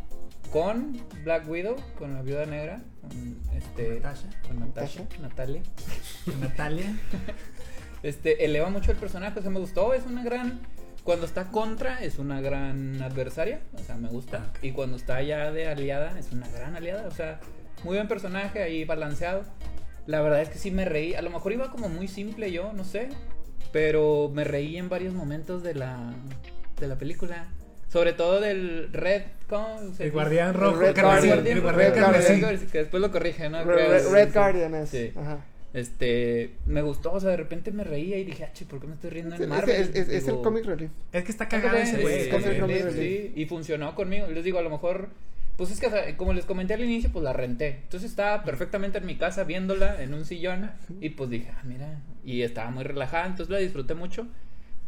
con 0.50 0.96
Black 1.24 1.46
Widow, 1.46 1.76
con 1.98 2.14
la 2.14 2.22
viuda 2.22 2.46
negra, 2.46 2.80
con 3.02 3.38
este 3.54 3.96
Natasha. 4.00 4.28
con 4.46 4.60
Natasha, 4.60 5.02
Natalia. 5.20 5.62
Natalia. 6.40 6.96
Este, 8.04 8.44
eleva 8.44 8.70
mucho 8.70 8.92
el 8.92 8.96
personaje, 8.96 9.40
o 9.40 9.42
sea, 9.42 9.50
me 9.50 9.58
gustó, 9.58 9.92
es 9.92 10.06
una 10.06 10.22
gran 10.22 10.60
cuando 11.02 11.26
está 11.26 11.46
contra 11.50 12.00
es 12.04 12.18
una 12.20 12.40
gran 12.40 13.02
adversaria, 13.02 13.60
o 13.74 13.78
sea, 13.80 13.96
me 13.96 14.08
gusta. 14.08 14.52
Y 14.62 14.70
cuando 14.70 14.96
está 14.96 15.20
ya 15.22 15.50
de 15.50 15.66
aliada 15.66 16.16
es 16.16 16.30
una 16.30 16.46
gran 16.48 16.76
aliada, 16.76 17.08
o 17.08 17.10
sea, 17.10 17.40
muy 17.82 17.96
buen 17.96 18.06
personaje 18.06 18.62
ahí 18.62 18.84
balanceado. 18.84 19.42
La 20.06 20.20
verdad 20.20 20.40
es 20.42 20.48
que 20.48 20.58
sí 20.58 20.70
me 20.70 20.84
reí, 20.84 21.14
a 21.14 21.22
lo 21.22 21.30
mejor 21.30 21.52
iba 21.52 21.72
como 21.72 21.88
muy 21.88 22.06
simple 22.06 22.52
yo, 22.52 22.72
no 22.72 22.84
sé, 22.84 23.08
pero 23.72 24.30
me 24.32 24.44
reí 24.44 24.76
en 24.76 24.88
varios 24.88 25.14
momentos 25.14 25.62
de 25.62 25.74
la 25.74 26.12
de 26.80 26.86
la 26.88 26.96
película. 26.96 27.48
Sobre 27.88 28.12
todo 28.12 28.40
del 28.40 28.92
Red, 28.92 29.22
¿cómo 29.48 29.80
se 29.96 30.04
El 30.04 30.10
guardián 30.12 30.52
rojo. 30.54 30.76
Red 30.78 31.00
Guardian, 31.00 31.38
El 31.38 31.44
Red 31.44 31.62
guardián 31.62 32.40
Guardian. 32.40 32.66
Que 32.70 32.78
después 32.78 33.00
lo 33.00 33.10
corrige, 33.10 33.48
¿no? 33.48 33.64
Red, 33.64 33.74
Creo, 33.74 34.10
Red- 34.12 34.26
sí. 34.28 34.32
Guardian 34.34 34.74
es. 34.74 34.88
Sí. 34.90 35.12
Ajá. 35.16 35.38
Este, 35.74 36.52
me 36.66 36.82
gustó, 36.82 37.12
o 37.12 37.20
sea, 37.20 37.30
de 37.30 37.36
repente 37.38 37.72
me 37.72 37.84
reía 37.84 38.18
y 38.18 38.24
dije, 38.24 38.44
ah, 38.44 38.50
¿por 38.68 38.80
qué 38.80 38.86
me 38.86 38.94
estoy 38.94 39.10
riendo 39.10 39.34
Es, 39.34 39.40
en 39.40 39.48
Marvel? 39.48 39.76
es- 39.76 39.94
es- 39.94 40.08
es 40.08 40.28
el 40.28 40.36
comic 40.40 40.64
relief. 40.64 40.90
Es 41.12 41.24
que 41.24 41.30
está 41.30 41.48
cagado 41.48 41.76
ese 41.76 41.98
güey. 42.02 42.30
sí, 42.92 43.32
y 43.36 43.46
funcionó 43.46 43.94
conmigo. 43.94 44.26
Les 44.28 44.44
digo, 44.44 44.58
a 44.58 44.62
lo 44.62 44.70
mejor, 44.70 45.08
pues 45.56 45.70
es 45.70 45.80
que, 45.80 45.86
o 45.86 45.90
sea, 45.90 46.16
como 46.16 46.32
les 46.32 46.44
comenté 46.44 46.74
al 46.74 46.82
inicio, 46.84 47.10
pues 47.12 47.22
la 47.22 47.32
renté. 47.32 47.80
Entonces 47.84 48.10
estaba 48.10 48.44
perfectamente 48.44 48.98
en 48.98 49.06
mi 49.06 49.16
casa 49.16 49.44
viéndola 49.44 50.02
en 50.02 50.14
un 50.14 50.24
sillón 50.24 50.70
y 51.00 51.10
pues 51.10 51.30
dije, 51.30 51.50
ah, 51.54 51.62
mira, 51.64 52.00
y 52.28 52.42
estaba 52.42 52.70
muy 52.70 52.84
relajada, 52.84 53.24
entonces 53.24 53.48
la 53.48 53.56
disfruté 53.56 53.94
mucho. 53.94 54.26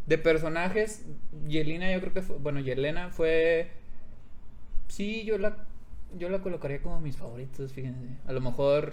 De 0.06 0.18
personajes, 0.18 1.06
Yelena 1.48 1.90
yo 1.90 2.00
creo 2.00 2.12
que 2.12 2.20
fue, 2.20 2.36
bueno, 2.36 2.60
Yelena 2.60 3.08
fue, 3.08 3.70
sí, 4.88 5.24
yo 5.24 5.38
la, 5.38 5.56
yo 6.18 6.28
la 6.28 6.40
colocaría 6.40 6.82
como 6.82 7.00
mis 7.00 7.16
favoritos, 7.16 7.72
fíjense. 7.72 8.08
A 8.26 8.32
lo 8.32 8.42
mejor, 8.42 8.92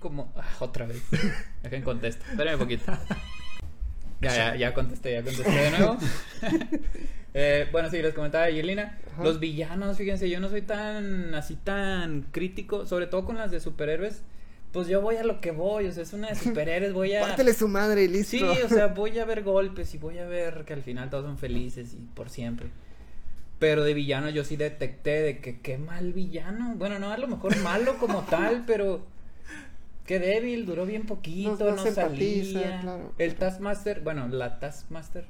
como, 0.00 0.30
ah, 0.36 0.50
otra 0.60 0.84
vez. 0.84 1.02
Dejen 1.62 1.82
contesto, 1.82 2.22
espérenme 2.28 2.56
un 2.56 2.60
poquito. 2.60 2.92
Ya, 4.22 4.36
ya, 4.36 4.56
ya 4.56 4.74
contesté, 4.74 5.12
ya 5.12 5.22
contesté 5.22 5.50
de 5.50 5.70
nuevo. 5.70 5.96
Eh, 7.32 7.68
bueno, 7.70 7.88
sí, 7.88 8.02
les 8.02 8.12
comentaba 8.12 8.46
de 8.46 8.54
Yelena. 8.54 8.98
Ajá. 9.12 9.22
Los 9.22 9.38
villanos, 9.38 9.96
fíjense, 9.96 10.28
yo 10.28 10.40
no 10.40 10.48
soy 10.48 10.62
tan 10.62 11.32
así 11.34 11.54
tan 11.54 12.22
crítico, 12.32 12.86
sobre 12.86 13.06
todo 13.06 13.24
con 13.24 13.38
las 13.38 13.52
de 13.52 13.60
superhéroes. 13.60 14.24
Pues 14.72 14.86
yo 14.86 15.00
voy 15.00 15.16
a 15.16 15.24
lo 15.24 15.40
que 15.40 15.50
voy, 15.50 15.86
o 15.86 15.92
sea, 15.92 16.04
es 16.04 16.12
una 16.12 16.28
de 16.28 16.36
superhéroes, 16.36 16.92
voy 16.92 17.14
a. 17.14 17.22
Pártele 17.22 17.54
su 17.54 17.66
madre 17.66 18.04
y 18.04 18.08
listo. 18.08 18.36
Sí, 18.36 18.44
o 18.64 18.68
sea, 18.68 18.86
voy 18.88 19.18
a 19.18 19.24
ver 19.24 19.42
golpes 19.42 19.92
y 19.94 19.98
voy 19.98 20.18
a 20.18 20.26
ver 20.26 20.64
que 20.64 20.72
al 20.74 20.82
final 20.82 21.10
todos 21.10 21.24
son 21.24 21.38
felices 21.38 21.92
y 21.94 21.96
por 22.14 22.30
siempre. 22.30 22.68
Pero 23.58 23.82
de 23.84 23.92
villano 23.94 24.30
yo 24.30 24.44
sí 24.44 24.56
detecté 24.56 25.20
de 25.22 25.40
que 25.40 25.60
qué 25.60 25.76
mal 25.76 26.12
villano. 26.12 26.74
Bueno, 26.76 26.98
no 26.98 27.10
a 27.10 27.18
lo 27.18 27.26
mejor 27.26 27.56
malo 27.62 27.98
como 27.98 28.22
tal, 28.30 28.62
pero 28.66 29.02
qué 30.06 30.18
débil, 30.20 30.66
duró 30.66 30.86
bien 30.86 31.04
poquito, 31.04 31.56
No- 31.58 31.76
no, 31.76 31.84
no 31.84 31.90
salía. 31.90 32.80
claro. 32.80 33.12
El 33.18 33.34
Taskmaster, 33.34 34.00
bueno, 34.02 34.28
la 34.28 34.60
Taskmaster. 34.60 35.24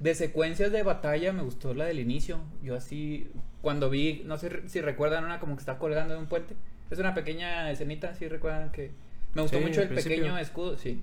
De 0.00 0.14
secuencias 0.14 0.70
de 0.72 0.82
batalla 0.82 1.32
me 1.32 1.42
gustó 1.42 1.74
la 1.74 1.84
del 1.86 2.00
inicio. 2.00 2.38
Yo 2.62 2.76
así, 2.76 3.28
cuando 3.62 3.88
vi, 3.88 4.22
no 4.26 4.36
sé 4.38 4.62
si 4.68 4.80
recuerdan 4.80 5.24
una 5.24 5.40
como 5.40 5.54
que 5.56 5.60
está 5.60 5.78
colgando 5.78 6.14
de 6.14 6.20
un 6.20 6.26
puente. 6.26 6.54
Es 6.90 6.98
una 6.98 7.14
pequeña 7.14 7.70
escenita, 7.70 8.14
si 8.14 8.28
recuerdan 8.28 8.70
que... 8.72 8.90
Me 9.34 9.42
gustó 9.42 9.58
Sí, 9.58 9.64
mucho 9.64 9.82
el 9.82 9.88
principio. 9.88 10.16
pequeño 10.18 10.38
escudo, 10.38 10.76
sí. 10.78 11.02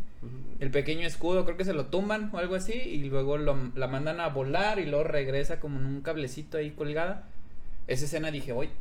El 0.59 0.71
pequeño 0.71 1.05
escudo, 1.05 1.45
creo 1.45 1.57
que 1.57 1.63
se 1.65 1.73
lo 1.73 1.85
tumban 1.87 2.31
o 2.33 2.39
algo 2.39 2.55
así, 2.55 2.73
y 2.73 3.03
luego 3.03 3.37
lo- 3.37 3.71
la 3.75 3.87
mandan 3.87 4.19
a 4.19 4.29
volar 4.29 4.79
y 4.79 4.85
luego 4.85 5.03
regresa 5.03 5.59
como 5.59 5.79
en 5.79 5.85
un 5.85 6.01
cablecito 6.01 6.57
ahí 6.57 6.71
colgada. 6.71 7.23
Esa 7.87 8.05
escena 8.05 8.31
dije, 8.31 8.51
oye, 8.51 8.71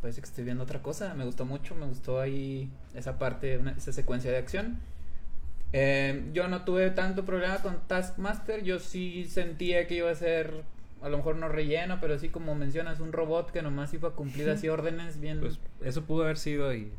parece 0.00 0.22
que 0.22 0.26
estoy 0.28 0.44
viendo 0.44 0.64
otra 0.64 0.80
cosa, 0.80 1.12
me 1.14 1.24
gustó 1.26 1.44
mucho, 1.44 1.74
me 1.74 1.84
gustó 1.86 2.20
ahí 2.20 2.70
esa 2.94 3.18
parte, 3.18 3.58
una- 3.58 3.72
esa 3.72 3.92
secuencia 3.92 4.30
de 4.30 4.38
acción. 4.38 4.78
Eh, 5.74 6.30
yo 6.32 6.48
no 6.48 6.64
tuve 6.64 6.90
tanto 6.90 7.24
problema 7.26 7.58
con 7.58 7.86
Taskmaster, 7.86 8.62
yo 8.62 8.78
sí 8.78 9.26
sentía 9.28 9.86
que 9.86 9.96
iba 9.96 10.10
a 10.10 10.14
ser 10.14 10.62
a 11.06 11.08
lo 11.08 11.18
mejor 11.18 11.36
no 11.36 11.48
relleno, 11.48 11.98
pero 12.00 12.18
sí 12.18 12.28
como 12.30 12.54
mencionas, 12.56 12.98
un 13.00 13.12
robot 13.12 13.50
que 13.52 13.62
nomás 13.62 13.94
iba 13.94 14.08
a 14.08 14.12
cumplir 14.12 14.50
así 14.50 14.68
órdenes 14.68 15.20
bien. 15.20 15.38
Pues 15.40 15.58
eso 15.82 16.02
pudo 16.04 16.24
haber 16.24 16.36
sido 16.36 16.74
y 16.74 16.90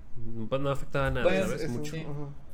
pues, 0.49 0.61
no 0.61 0.69
afectaba 0.69 1.11
nada, 1.11 1.23
Pues, 1.27 1.41
¿sabes? 1.41 1.61
Eso, 1.63 1.73
Mucho. 1.73 1.91
sí. 1.95 2.05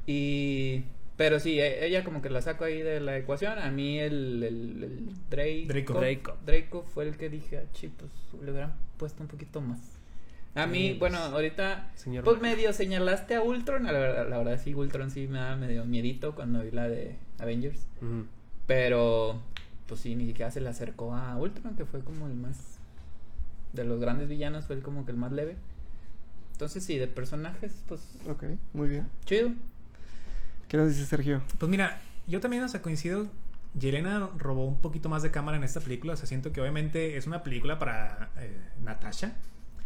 Y. 0.08 0.84
Pero 1.16 1.40
sí, 1.40 1.60
e- 1.60 1.86
ella 1.86 2.04
como 2.04 2.24
que 2.24 2.32
la 2.32 2.42
saco 2.42 2.64
ahí 2.64 2.82
de 2.82 3.00
la 3.00 3.16
ecuación. 3.18 3.60
A 3.60 3.70
mí 3.70 4.00
el, 4.00 4.42
el, 4.44 4.84
el 4.84 5.10
Drake- 5.30 5.68
Draco. 5.68 5.94
Draco. 6.00 6.38
Draco 6.44 6.84
fue 6.92 7.08
el 7.08 7.18
que 7.18 7.30
dije, 7.30 7.60
ah, 7.60 7.70
chi, 7.72 7.88
pues 7.90 8.12
le 8.44 8.50
hubieran 8.52 8.74
puesto 8.98 9.22
un 9.22 9.30
poquito 9.30 9.62
más. 9.62 9.80
A 10.56 10.66
mí, 10.68 10.94
Sí, 10.94 10.98
bueno, 11.00 11.18
pues, 11.20 11.34
ahorita, 11.34 11.92
señor 11.96 12.24
pues 12.24 12.42
Mario. 12.42 12.56
medio 12.58 12.74
señalaste 12.74 13.36
a 13.36 13.42
Ultron. 13.44 13.84
La 13.84 13.92
verdad, 13.92 14.28
la 14.28 14.40
verdad 14.40 14.60
sí, 14.64 14.74
Ultron 14.74 15.12
sí 15.12 15.28
me 15.28 15.38
da 15.38 15.56
medio 15.56 15.86
miedito 15.86 16.34
cuando 16.34 16.62
vi 16.64 16.72
la 16.72 16.88
de 16.90 17.16
Avengers. 17.40 17.88
Pero, 18.68 19.42
pues 19.88 20.02
sí, 20.02 20.16
ni 20.16 20.26
siquiera 20.26 20.52
se 20.52 20.62
le 20.62 20.70
acercó 20.70 21.14
a 21.16 21.38
Ultron, 21.38 21.76
que 21.76 21.86
fue 21.86 22.02
como 22.02 22.28
el 22.28 22.34
más. 22.36 22.78
De 23.74 23.84
los 23.84 24.00
grandes 24.00 24.30
villanos, 24.30 24.66
fue 24.66 24.76
el 24.76 24.84
como 24.84 25.04
que 25.06 25.12
el 25.12 25.18
más 25.18 25.32
leve. 25.32 25.56
Entonces, 26.52 26.84
sí, 26.84 26.98
de 27.00 27.08
personajes, 27.08 27.84
pues 27.88 28.02
Ok, 28.30 28.44
muy 28.74 28.88
bien. 28.88 29.08
chido. 29.26 29.50
¿Qué 30.68 30.78
nos 30.78 30.90
dice 30.90 31.06
Sergio? 31.06 31.42
Pues 31.58 31.70
mira, 31.70 32.00
yo 32.28 32.40
también, 32.40 32.64
o 32.64 32.68
sea, 32.68 32.82
coincido. 32.82 33.28
Yelena 33.80 34.30
robó 34.38 34.68
un 34.68 34.80
poquito 34.80 35.10
más 35.10 35.24
de 35.24 35.32
cámara 35.32 35.58
en 35.58 35.64
esta 35.64 35.80
película. 35.80 36.14
O 36.14 36.16
sea, 36.16 36.28
siento 36.28 36.52
que 36.52 36.62
obviamente 36.62 37.18
es 37.18 37.26
una 37.26 37.42
película 37.42 37.80
para 37.80 38.30
eh, 38.38 38.56
Natasha. 38.84 39.34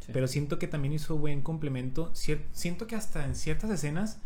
Sí. 0.02 0.12
Pero 0.12 0.28
siento 0.28 0.60
que 0.60 0.68
también 0.68 0.94
hizo 0.94 1.18
buen 1.18 1.42
complemento. 1.42 2.12
Cier- 2.14 2.44
siento 2.52 2.86
que 2.88 2.96
hasta 2.98 3.24
en 3.26 3.36
ciertas 3.36 3.70
escenas 3.70 4.20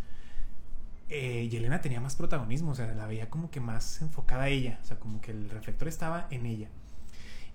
eh, 1.12 1.50
Yelena 1.50 1.82
tenía 1.82 2.00
más 2.00 2.16
protagonismo. 2.16 2.72
O 2.72 2.76
sea, 2.76 2.94
la 2.94 3.06
veía 3.06 3.30
como 3.30 3.52
que 3.52 3.60
más 3.60 4.02
enfocada 4.02 4.44
a 4.44 4.50
ella. 4.50 4.80
O 4.82 4.86
sea, 4.86 5.00
como 5.00 5.22
que 5.22 5.32
el 5.32 5.50
reflector 5.50 5.88
estaba 5.88 6.28
en 6.32 6.46
ella. 6.46 6.70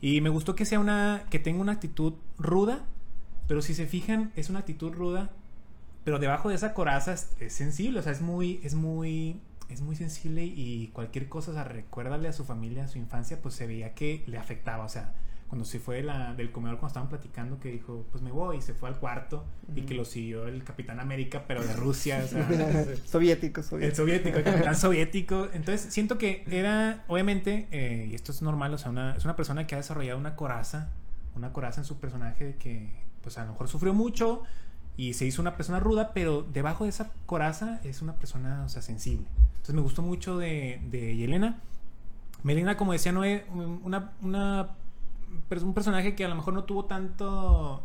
Y 0.01 0.21
me 0.21 0.29
gustó 0.29 0.55
que 0.55 0.65
sea 0.65 0.79
una. 0.79 1.25
que 1.31 1.39
tenga 1.39 1.61
una 1.61 1.73
actitud 1.73 2.15
ruda. 2.39 2.85
Pero 3.49 3.63
si 3.63 3.75
se 3.75 3.87
fijan, 3.87 4.33
es 4.37 4.51
una 4.51 4.61
actitud 4.61 4.93
ruda. 4.93 5.31
Pero 6.05 6.19
debajo 6.19 6.49
de 6.51 6.55
esa 6.55 6.75
coraza 6.75 7.15
es, 7.15 7.53
sensible. 7.53 7.99
O 7.99 8.03
sea, 8.03 8.13
es 8.13 8.21
muy. 8.21 8.61
es 8.63 8.75
muy. 8.75 9.41
es 9.69 9.81
muy 9.81 9.97
sensible. 9.97 10.45
Y 10.45 10.89
cualquier 10.93 11.29
cosa, 11.29 11.51
o 11.51 11.55
sea, 11.55 11.65
recuérdale 11.65 12.29
a 12.29 12.33
su 12.33 12.45
familia, 12.45 12.85
a 12.85 12.89
su 12.89 12.99
infancia, 12.99 13.41
pues 13.43 13.55
se 13.55 13.67
veía 13.67 13.95
que 13.95 14.23
le 14.27 14.39
afectaba. 14.39 14.85
O 14.85 14.89
sea, 14.91 15.15
cuando 15.49 15.65
se 15.65 15.79
fue 15.79 15.97
de 15.97 16.03
la, 16.03 16.35
del 16.35 16.51
comedor 16.51 16.79
cuando 16.79 16.89
estaban 16.89 17.09
platicando 17.09 17.61
que 17.61 17.71
dijo 17.71 18.05
pues 18.11 18.23
me 18.23 18.33
voy 18.33 18.59
y 18.59 18.63
se 18.63 18.75
fue 18.75 18.89
al 18.89 18.99
cuarto 18.99 19.45
y 19.75 19.83
que 19.83 19.95
lo 19.95 20.05
siguió 20.05 20.49
el 20.49 20.65
Capitán 20.65 20.99
América 20.99 21.45
pero 21.47 21.65
de 21.65 21.73
Rusia 21.75 22.21
o 22.25 22.27
sea, 22.27 22.49
soviético, 23.07 23.61
el 23.61 23.67
soviético. 23.67 23.97
soviético. 23.97 24.39
el 24.39 24.45
capitán 24.45 24.77
soviético. 24.77 25.49
Entonces 25.53 25.93
siento 25.93 26.19
que 26.19 26.45
era 26.51 27.05
obviamente 27.07 27.69
eh, 27.71 28.09
y 28.11 28.15
esto 28.15 28.33
es 28.33 28.43
normal 28.43 28.75
o 28.75 28.79
sea 28.79 28.91
una, 28.91 29.15
es 29.15 29.25
una 29.25 29.37
persona 29.37 29.67
que 29.67 29.77
ha 29.77 29.79
desarrollado 29.79 30.19
una 30.19 30.35
coraza 30.35 30.91
una 31.37 31.53
coraza 31.53 31.81
en 31.81 31.85
su 31.85 31.99
personaje 31.99 32.45
de 32.45 32.57
que 32.57 32.91
pues 33.23 33.39
a 33.39 33.45
lo 33.45 33.53
mejor 33.53 33.69
sufrió 33.69 33.95
mucho 33.95 34.43
y 34.97 35.13
se 35.13 35.27
hizo 35.27 35.43
una 35.43 35.57
persona 35.57 35.79
ruda 35.79 36.13
pero 36.13 36.43
debajo 36.43 36.85
de 36.85 36.91
esa 36.91 37.13
coraza 37.27 37.81
es 37.85 38.03
una 38.03 38.15
persona 38.15 38.65
o 38.65 38.69
sea 38.69 38.83
sensible. 38.83 39.27
Entonces 39.49 39.75
me 39.77 39.83
gustó 39.83 40.03
mucho 40.03 40.39
de, 40.39 40.81
de 40.91 41.17
Yelena. 41.17 41.61
Melina 42.43 42.77
como 42.77 42.93
decía 42.93 43.13
Noé 43.13 43.45
una, 43.51 44.13
una 44.23 44.71
un 45.63 45.75
personaje 45.75 46.15
que 46.15 46.25
a 46.25 46.29
lo 46.29 46.35
mejor 46.35 46.55
no 46.55 46.65
tuvo 46.65 46.85
tanto 46.87 47.83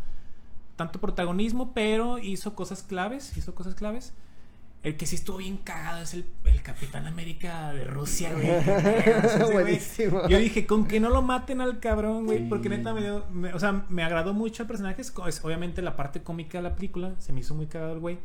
tanto 0.76 1.00
protagonismo, 1.00 1.74
pero 1.74 2.18
hizo 2.18 2.56
cosas 2.56 2.82
claves, 2.84 3.38
hizo 3.38 3.54
cosas 3.54 3.76
claves. 3.76 4.14
El 4.84 4.98
que 4.98 5.06
sí 5.06 5.16
estuvo 5.16 5.38
bien 5.38 5.58
cagado 5.58 6.02
es 6.02 6.16
el, 6.16 6.26
el 6.44 6.64
Capitán 6.64 7.06
América 7.06 7.72
de 7.72 7.84
Rusia, 7.84 8.34
güey. 8.34 9.52
Buenísimo. 9.54 10.28
Yo 10.28 10.40
dije, 10.40 10.66
con 10.66 10.88
que 10.88 11.00
no 11.00 11.10
lo 11.10 11.22
maten 11.22 11.62
al 11.62 11.80
cabrón, 11.80 12.26
güey, 12.26 12.40
Sí. 12.40 12.46
porque 12.50 12.68
neta 12.70 12.92
me 12.96 13.02
dio, 13.02 13.26
me- 13.32 13.54
o 13.54 13.60
sea, 13.60 13.86
me 13.90 14.02
agradó 14.04 14.34
mucho 14.34 14.64
el 14.64 14.68
personaje, 14.68 15.02
es, 15.04 15.14
es 15.28 15.46
obviamente 15.46 15.84
la 15.84 15.96
parte 15.96 16.24
cómica 16.24 16.58
de 16.58 16.64
la 16.64 16.74
película, 16.76 17.14
se 17.20 17.32
me 17.32 17.42
hizo 17.42 17.54
muy 17.54 17.68
cagado 17.68 17.94
el 17.94 18.00
güey. 18.00 18.18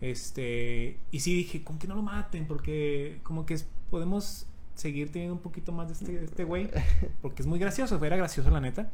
Este, 0.00 1.00
y 1.10 1.20
sí 1.20 1.34
dije, 1.34 1.64
con 1.64 1.78
que 1.80 1.88
no 1.88 1.96
lo 1.96 2.02
maten, 2.02 2.46
porque 2.46 3.18
como 3.24 3.44
que 3.46 3.54
es- 3.54 3.66
podemos 3.90 4.46
seguir 4.76 5.10
teniendo 5.10 5.34
un 5.34 5.40
poquito 5.40 5.72
más 5.72 5.88
de 5.88 5.94
este, 5.94 6.12
de 6.12 6.24
este 6.24 6.44
güey, 6.44 6.70
porque 7.22 7.42
es 7.42 7.48
muy 7.48 7.58
gracioso, 7.58 8.02
era 8.04 8.16
gracioso 8.16 8.50
la 8.50 8.60
neta. 8.60 8.88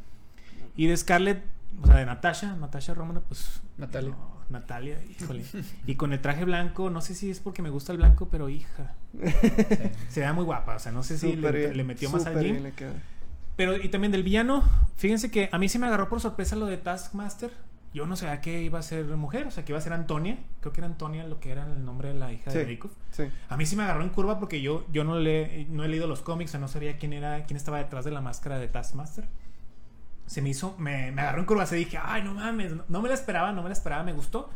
Y 0.75 0.87
de 0.87 0.97
Scarlett, 0.97 1.43
o 1.83 1.87
sea, 1.87 1.97
de 1.97 2.07
Natasha, 2.07 2.57
Natasha 2.57 2.95
Romana, 2.95 3.21
pues. 3.21 3.61
Natalia. 3.77 4.13
no, 4.13 4.33
Natalia, 4.49 4.99
híjole. 5.05 5.45
Y 5.87 5.97
con 5.97 6.13
el 6.15 6.21
traje 6.21 6.45
blanco, 6.47 6.89
no 6.89 7.03
sé 7.03 7.15
si 7.15 7.31
es 7.31 7.41
porque 7.41 7.61
me 7.61 7.69
gusta 7.69 7.93
el 7.93 7.99
blanco, 7.99 8.29
pero 8.31 8.49
hija. 8.49 8.95
Se 10.09 10.21
ve 10.21 10.33
muy 10.33 10.45
guapa, 10.45 10.77
o 10.77 10.79
sea, 10.79 10.93
no 10.93 11.03
sé 11.03 11.19
si 11.19 11.37
le, 11.37 11.75
le 11.75 11.85
metió 11.85 12.09
más 12.11 12.23
súper 12.23 12.39
al 12.39 12.45
bien 12.45 12.57
gym. 12.57 12.65
le 12.65 12.73
queda. 12.73 12.95
Pero, 13.57 13.77
y 13.77 13.89
también 13.91 14.13
del 14.13 14.23
villano, 14.23 14.65
fíjense 14.97 15.31
que 15.31 15.51
a 15.53 15.59
mí 15.59 15.69
sí 15.69 15.79
me 15.79 15.87
agarró 15.87 16.09
por 16.09 16.21
sorpresa 16.21 16.57
lo 16.57 16.67
de 16.67 16.79
Taskmaster. 16.79 17.51
Yo 17.95 18.07
no 18.07 18.17
sabía 18.17 18.41
que 18.41 18.63
iba 18.63 18.79
a 18.79 18.83
ser 18.83 19.05
mujer, 19.05 19.47
o 19.47 19.51
sea, 19.51 19.65
que 19.65 19.73
iba 19.73 19.79
a 19.79 19.83
ser 19.83 19.93
Antonia. 19.93 20.39
Creo 20.61 20.73
que 20.73 20.81
era 20.81 20.87
Antonia 20.87 21.25
lo 21.25 21.41
que 21.41 21.51
era 21.51 21.67
el 21.67 21.85
nombre 21.85 22.09
de 22.09 22.15
la 22.15 22.33
hija 22.33 22.51
de. 22.51 22.81
Sí. 23.11 23.25
A 23.51 23.57
mí 23.57 23.67
sí 23.67 23.77
me 23.77 23.83
agarró 23.83 24.03
en 24.03 24.09
curva 24.09 24.39
porque 24.39 24.63
yo, 24.63 24.87
yo 24.91 25.05
no, 25.05 25.19
le, 25.19 25.67
no 25.69 25.85
he 25.85 25.89
leído 25.89 26.07
los 26.07 26.23
cómics, 26.23 26.51
o 26.51 26.53
sea, 26.53 26.61
no 26.61 26.69
sabía 26.69 26.97
quién 26.97 27.13
era, 27.13 27.45
quién 27.45 27.57
estaba 27.57 27.79
detrás 27.79 28.05
de 28.07 28.11
la 28.11 28.23
máscara 28.23 28.59
de 28.59 28.69
Taskmaster. 28.69 29.29
Se 30.27 30.41
me 30.41 30.49
hizo, 30.49 30.75
me, 30.79 31.13
me 31.13 31.21
agarró 31.21 31.41
en 31.41 31.47
curva, 31.47 31.67
se 31.67 31.77
dije, 31.77 31.99
ay, 32.03 32.23
no 32.23 32.33
mames, 32.33 32.73
no, 32.73 32.85
no 32.89 33.03
me 33.03 33.09
la 33.11 33.15
esperaba, 33.15 33.53
no 33.53 33.63
me 33.63 33.69
la 33.69 33.75
esperaba, 33.75 34.03
me 34.03 34.15
gustó. 34.15 34.49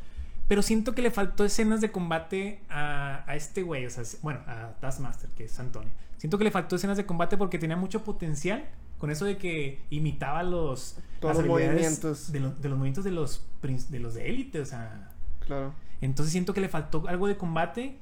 Pero 0.48 0.62
siento 0.62 0.94
que 0.94 1.02
le 1.02 1.10
faltó 1.10 1.44
escenas 1.44 1.80
de 1.82 1.90
combate 1.90 2.62
a, 2.70 3.24
a 3.26 3.36
este 3.36 3.62
güey, 3.62 3.84
o 3.84 3.90
sea, 3.90 4.04
bueno, 4.22 4.40
a 4.46 4.70
Taskmaster, 4.80 5.28
que 5.30 5.44
es 5.44 5.60
Antonia. 5.60 5.92
Siento 6.16 6.38
que 6.38 6.44
le 6.44 6.50
faltó 6.50 6.76
escenas 6.76 6.96
de 6.96 7.04
combate 7.04 7.36
porque 7.36 7.58
tenía 7.58 7.76
mucho 7.76 8.02
potencial 8.02 8.64
con 8.98 9.10
eso 9.10 9.24
de 9.24 9.36
que 9.36 9.80
imitaba 9.90 10.42
los, 10.42 10.98
Todos 11.20 11.44
movimientos. 11.44 12.32
De, 12.32 12.40
lo- 12.40 12.50
de 12.50 12.68
los 12.68 12.78
movimientos 12.78 13.04
de 13.04 13.10
los, 13.10 13.44
de 13.90 14.00
los 14.00 14.14
de 14.14 14.28
élite, 14.28 14.60
o 14.60 14.64
sea, 14.66 15.10
Claro. 15.40 15.74
entonces 16.00 16.32
siento 16.32 16.54
que 16.54 16.60
le 16.60 16.68
faltó 16.68 17.04
algo 17.08 17.26
de 17.28 17.36
combate. 17.36 17.98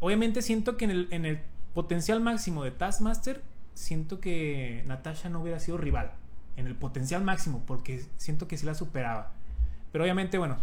Obviamente 0.00 0.42
siento 0.42 0.76
que 0.76 0.84
en 0.86 0.90
el, 0.90 1.08
en 1.10 1.24
el 1.26 1.40
potencial 1.74 2.20
máximo 2.20 2.64
de 2.64 2.70
Taskmaster, 2.72 3.42
siento 3.74 4.20
que 4.20 4.84
Natasha 4.86 5.28
no 5.28 5.40
hubiera 5.40 5.58
sido 5.60 5.76
rival. 5.78 6.12
En 6.56 6.66
el 6.66 6.74
potencial 6.74 7.22
máximo, 7.24 7.62
porque 7.66 8.04
siento 8.18 8.46
que 8.48 8.58
sí 8.58 8.66
la 8.66 8.74
superaba. 8.74 9.32
Pero 9.92 10.04
obviamente, 10.04 10.36
bueno, 10.38 10.58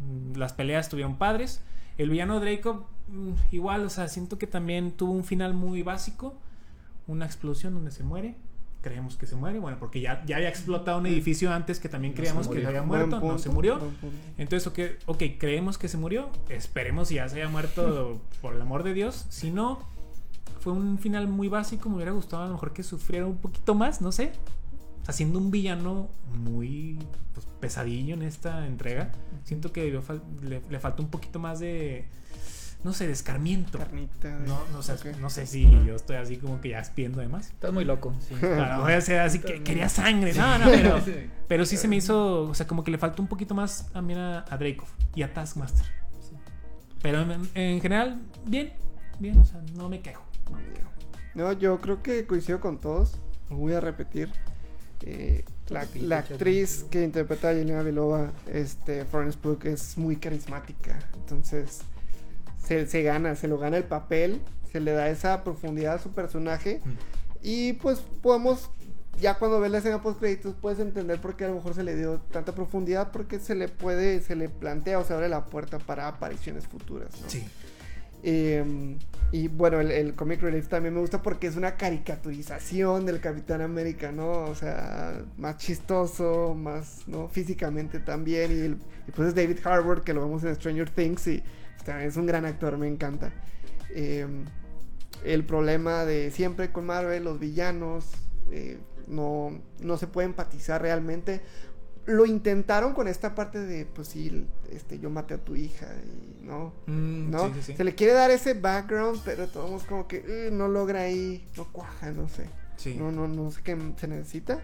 mm, 0.00 0.36
las 0.36 0.52
peleas 0.52 0.86
estuvieron 0.86 1.16
padres. 1.16 1.62
El 1.98 2.10
villano 2.10 2.38
Draco, 2.38 2.86
mm, 3.08 3.32
igual, 3.50 3.84
o 3.84 3.90
sea, 3.90 4.06
siento 4.08 4.38
que 4.38 4.46
también 4.46 4.92
tuvo 4.92 5.12
un 5.12 5.24
final 5.24 5.52
muy 5.54 5.82
básico. 5.82 6.34
Una 7.08 7.26
explosión 7.26 7.74
donde 7.74 7.90
se 7.90 8.04
muere. 8.04 8.36
Creemos 8.82 9.16
que 9.16 9.26
se 9.26 9.36
muere, 9.36 9.60
bueno, 9.60 9.78
porque 9.78 10.00
ya, 10.00 10.24
ya 10.26 10.36
había 10.36 10.48
explotado 10.48 10.98
un 10.98 11.06
edificio 11.06 11.52
antes 11.52 11.78
que 11.78 11.88
también 11.88 12.12
No 12.12 12.16
se 12.16 12.22
creíamos 12.22 12.48
que 12.48 12.60
se 12.60 12.66
había 12.66 12.82
muerto, 12.82 13.20
no 13.20 13.38
se 13.38 13.48
murió. 13.48 13.80
Entonces, 14.36 14.66
ok, 14.66 14.78
ok, 15.06 15.22
creemos 15.38 15.78
que 15.78 15.88
se 15.88 15.96
murió. 15.96 16.30
Esperemos 16.48 17.08
si 17.08 17.14
ya 17.14 17.28
se 17.28 17.36
haya 17.36 17.48
muerto, 17.48 18.20
por 18.42 18.54
el 18.54 18.60
amor 18.60 18.82
de 18.82 18.92
Dios. 18.92 19.24
Si 19.28 19.50
no, 19.50 19.80
fue 20.60 20.72
un 20.72 20.98
final 20.98 21.28
muy 21.28 21.48
básico. 21.48 21.88
Me 21.88 21.96
hubiera 21.96 22.12
gustado 22.12 22.42
a 22.42 22.46
lo 22.46 22.52
mejor 22.52 22.72
que 22.72 22.82
sufriera 22.82 23.26
un 23.26 23.38
poquito 23.38 23.74
más, 23.74 24.00
no 24.00 24.10
sé. 24.10 24.32
Haciendo 25.06 25.38
un 25.38 25.50
villano 25.50 26.08
muy 26.44 26.98
pues, 27.34 27.46
pesadillo 27.60 28.14
en 28.14 28.22
esta 28.22 28.66
entrega. 28.66 29.12
Siento 29.44 29.72
que 29.72 29.96
le, 30.42 30.60
le 30.68 30.80
faltó 30.80 31.02
un 31.02 31.08
poquito 31.08 31.38
más 31.38 31.60
de, 31.60 32.08
no 32.84 32.92
sé, 32.92 33.06
de 33.06 33.12
escarmiento. 33.12 33.78
Carnita. 33.78 34.38
de- 34.38 34.46
No, 34.46 34.58
no, 34.72 34.82
sé, 34.82 34.92
ok. 34.92 35.16
no 35.20 35.30
sé 35.30 35.46
si 35.46 35.62
yo 35.84 35.94
estoy 35.96 36.16
así 36.16 36.36
como 36.36 36.60
que 36.60 36.70
ya 36.70 36.78
espiendo 36.80 37.20
de 37.20 37.28
más. 37.28 37.48
Estás 37.48 37.72
muy 37.72 37.84
loco. 37.84 38.14
Sí. 38.28 38.34
A 38.44 38.76
lo 38.78 38.84
mejor 38.84 39.02
sea 39.02 39.24
así 39.24 39.38
que 39.38 39.62
quería 39.62 39.88
sangre. 39.88 40.32
No, 40.34 40.58
no, 40.58 40.66
pero, 40.66 41.00
pero 41.48 41.64
sí 41.66 41.76
se 41.76 41.88
me 41.88 41.96
hizo, 41.96 42.42
o 42.44 42.54
sea, 42.54 42.66
como 42.66 42.82
que 42.84 42.90
le 42.90 42.98
faltó 42.98 43.22
un 43.22 43.28
poquito 43.28 43.54
más 43.54 43.88
también 43.92 44.18
a, 44.18 44.44
a 44.48 44.56
Dreykov 44.56 44.88
y 45.14 45.22
a 45.22 45.32
Taskmaster. 45.32 45.86
Pero 47.02 47.20
en, 47.22 47.48
en 47.54 47.80
general, 47.80 48.20
bien, 48.46 48.72
bien, 49.18 49.38
o 49.38 49.44
sea, 49.44 49.60
no 49.74 49.88
me 49.88 50.00
quejo. 50.00 50.22
No 50.50 50.56
me 50.56 50.62
quejo. 50.72 50.90
No, 51.34 51.52
yo 51.52 51.80
creo 51.80 52.02
que 52.02 52.26
coincido 52.26 52.60
con 52.60 52.78
todos. 52.78 53.18
Lo 53.50 53.56
voy 53.56 53.72
a 53.72 53.80
repetir. 53.80 54.30
Eh, 55.04 55.44
la, 55.68 55.84
la 55.96 56.18
actriz 56.18 56.84
que 56.90 57.02
interpreta 57.02 57.48
a 57.48 57.54
Yelena 57.54 57.82
Belova, 57.82 58.30
este, 58.52 59.04
Florence 59.04 59.36
Pugh, 59.36 59.58
es 59.64 59.98
muy 59.98 60.14
carismática. 60.16 60.98
Entonces, 61.14 61.80
se, 62.62 62.86
se 62.86 63.02
gana, 63.02 63.34
se 63.36 63.48
lo 63.48 63.58
gana 63.58 63.76
el 63.76 63.84
papel, 63.84 64.40
se 64.70 64.80
le 64.80 64.92
da 64.92 65.08
esa 65.08 65.44
profundidad 65.44 65.94
a 65.94 65.98
su 65.98 66.10
personaje. 66.12 66.80
Y 67.42 67.74
pues 67.74 67.98
podemos, 68.22 68.70
ya 69.20 69.34
cuando 69.38 69.60
ves 69.60 69.70
la 69.70 69.78
escena 69.78 70.00
post 70.02 70.20
créditos, 70.20 70.54
puedes 70.60 70.78
entender 70.78 71.20
por 71.20 71.36
qué 71.36 71.44
a 71.44 71.48
lo 71.48 71.56
mejor 71.56 71.74
se 71.74 71.82
le 71.82 71.96
dio 71.96 72.20
tanta 72.30 72.54
profundidad, 72.54 73.10
porque 73.12 73.38
se 73.40 73.54
le 73.54 73.68
puede, 73.68 74.20
se 74.22 74.36
le 74.36 74.48
plantea 74.48 74.98
o 74.98 75.04
se 75.04 75.12
abre 75.12 75.28
la 75.28 75.44
puerta 75.46 75.78
para 75.78 76.06
apariciones 76.08 76.66
futuras. 76.66 77.10
¿no? 77.20 77.28
Sí. 77.28 77.44
Eh, 78.24 78.96
y 79.32 79.48
bueno, 79.48 79.80
el, 79.80 79.90
el 79.90 80.14
Comic 80.14 80.40
Relief 80.42 80.68
también 80.68 80.94
me 80.94 81.00
gusta 81.00 81.22
porque 81.22 81.48
es 81.48 81.56
una 81.56 81.76
caricaturización 81.76 83.04
del 83.06 83.20
Capitán 83.20 83.62
América, 83.62 84.12
¿no? 84.12 84.30
O 84.44 84.54
sea, 84.54 85.22
más 85.38 85.56
chistoso, 85.56 86.54
más, 86.54 87.02
¿no? 87.08 87.28
Físicamente 87.28 87.98
también. 87.98 88.52
Y, 88.52 88.60
el- 88.60 88.76
y 89.08 89.10
pues 89.10 89.28
es 89.28 89.34
David 89.34 89.58
Harbour, 89.64 90.04
que 90.04 90.14
lo 90.14 90.20
vemos 90.24 90.44
en 90.44 90.54
Stranger 90.54 90.88
Things 90.90 91.26
y 91.26 91.42
es 91.86 92.16
un 92.16 92.26
gran 92.26 92.44
actor, 92.44 92.76
me 92.78 92.88
encanta. 92.88 93.32
Eh, 93.90 94.26
el 95.24 95.44
problema 95.44 96.04
de 96.04 96.30
siempre 96.30 96.72
con 96.72 96.86
Marvel, 96.86 97.24
los 97.24 97.38
villanos, 97.38 98.06
eh, 98.50 98.78
no, 99.06 99.60
no 99.80 99.96
se 99.96 100.06
puede 100.06 100.26
empatizar 100.26 100.82
realmente. 100.82 101.40
Lo 102.06 102.26
intentaron 102.26 102.94
con 102.94 103.06
esta 103.06 103.34
parte 103.36 103.60
de, 103.60 103.84
pues 103.86 104.08
sí, 104.08 104.48
este, 104.72 104.98
yo 104.98 105.08
maté 105.10 105.34
a 105.34 105.38
tu 105.38 105.54
hija 105.54 105.86
y 106.04 106.44
no, 106.44 106.72
Mm, 106.86 107.30
¿no? 107.30 107.46
sí, 107.48 107.54
sí, 107.54 107.62
sí. 107.62 107.76
Se 107.76 107.84
le 107.84 107.94
quiere 107.94 108.12
dar 108.12 108.32
ese 108.32 108.54
background, 108.54 109.20
pero 109.24 109.46
todos 109.46 109.84
como 109.84 110.08
que 110.08 110.24
eh, 110.26 110.50
no 110.50 110.66
logra 110.66 111.02
ahí, 111.02 111.46
no 111.56 111.64
cuaja, 111.70 112.10
no 112.10 112.28
sé. 112.28 112.48
No, 112.98 113.12
no, 113.12 113.28
no 113.28 113.52
sé 113.52 113.60
qué 113.62 113.78
se 113.96 114.08
necesita. 114.08 114.60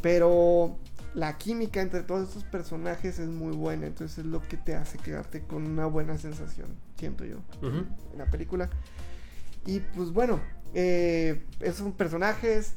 Pero 0.00 0.78
la 1.14 1.38
química 1.38 1.80
entre 1.80 2.02
todos 2.02 2.28
estos 2.28 2.44
personajes 2.44 3.18
es 3.18 3.28
muy 3.28 3.54
buena. 3.54 3.86
Entonces 3.86 4.18
es 4.18 4.26
lo 4.26 4.42
que 4.42 4.56
te 4.56 4.74
hace 4.74 4.98
quedarte 4.98 5.42
con 5.42 5.64
una 5.66 5.86
buena 5.86 6.18
sensación, 6.18 6.68
siento 6.98 7.24
yo, 7.24 7.36
en 8.12 8.18
la 8.18 8.26
película. 8.26 8.68
Y 9.66 9.80
pues 9.80 10.10
bueno, 10.10 10.40
eh, 10.74 11.42
esos 11.60 11.92
personajes, 11.94 12.72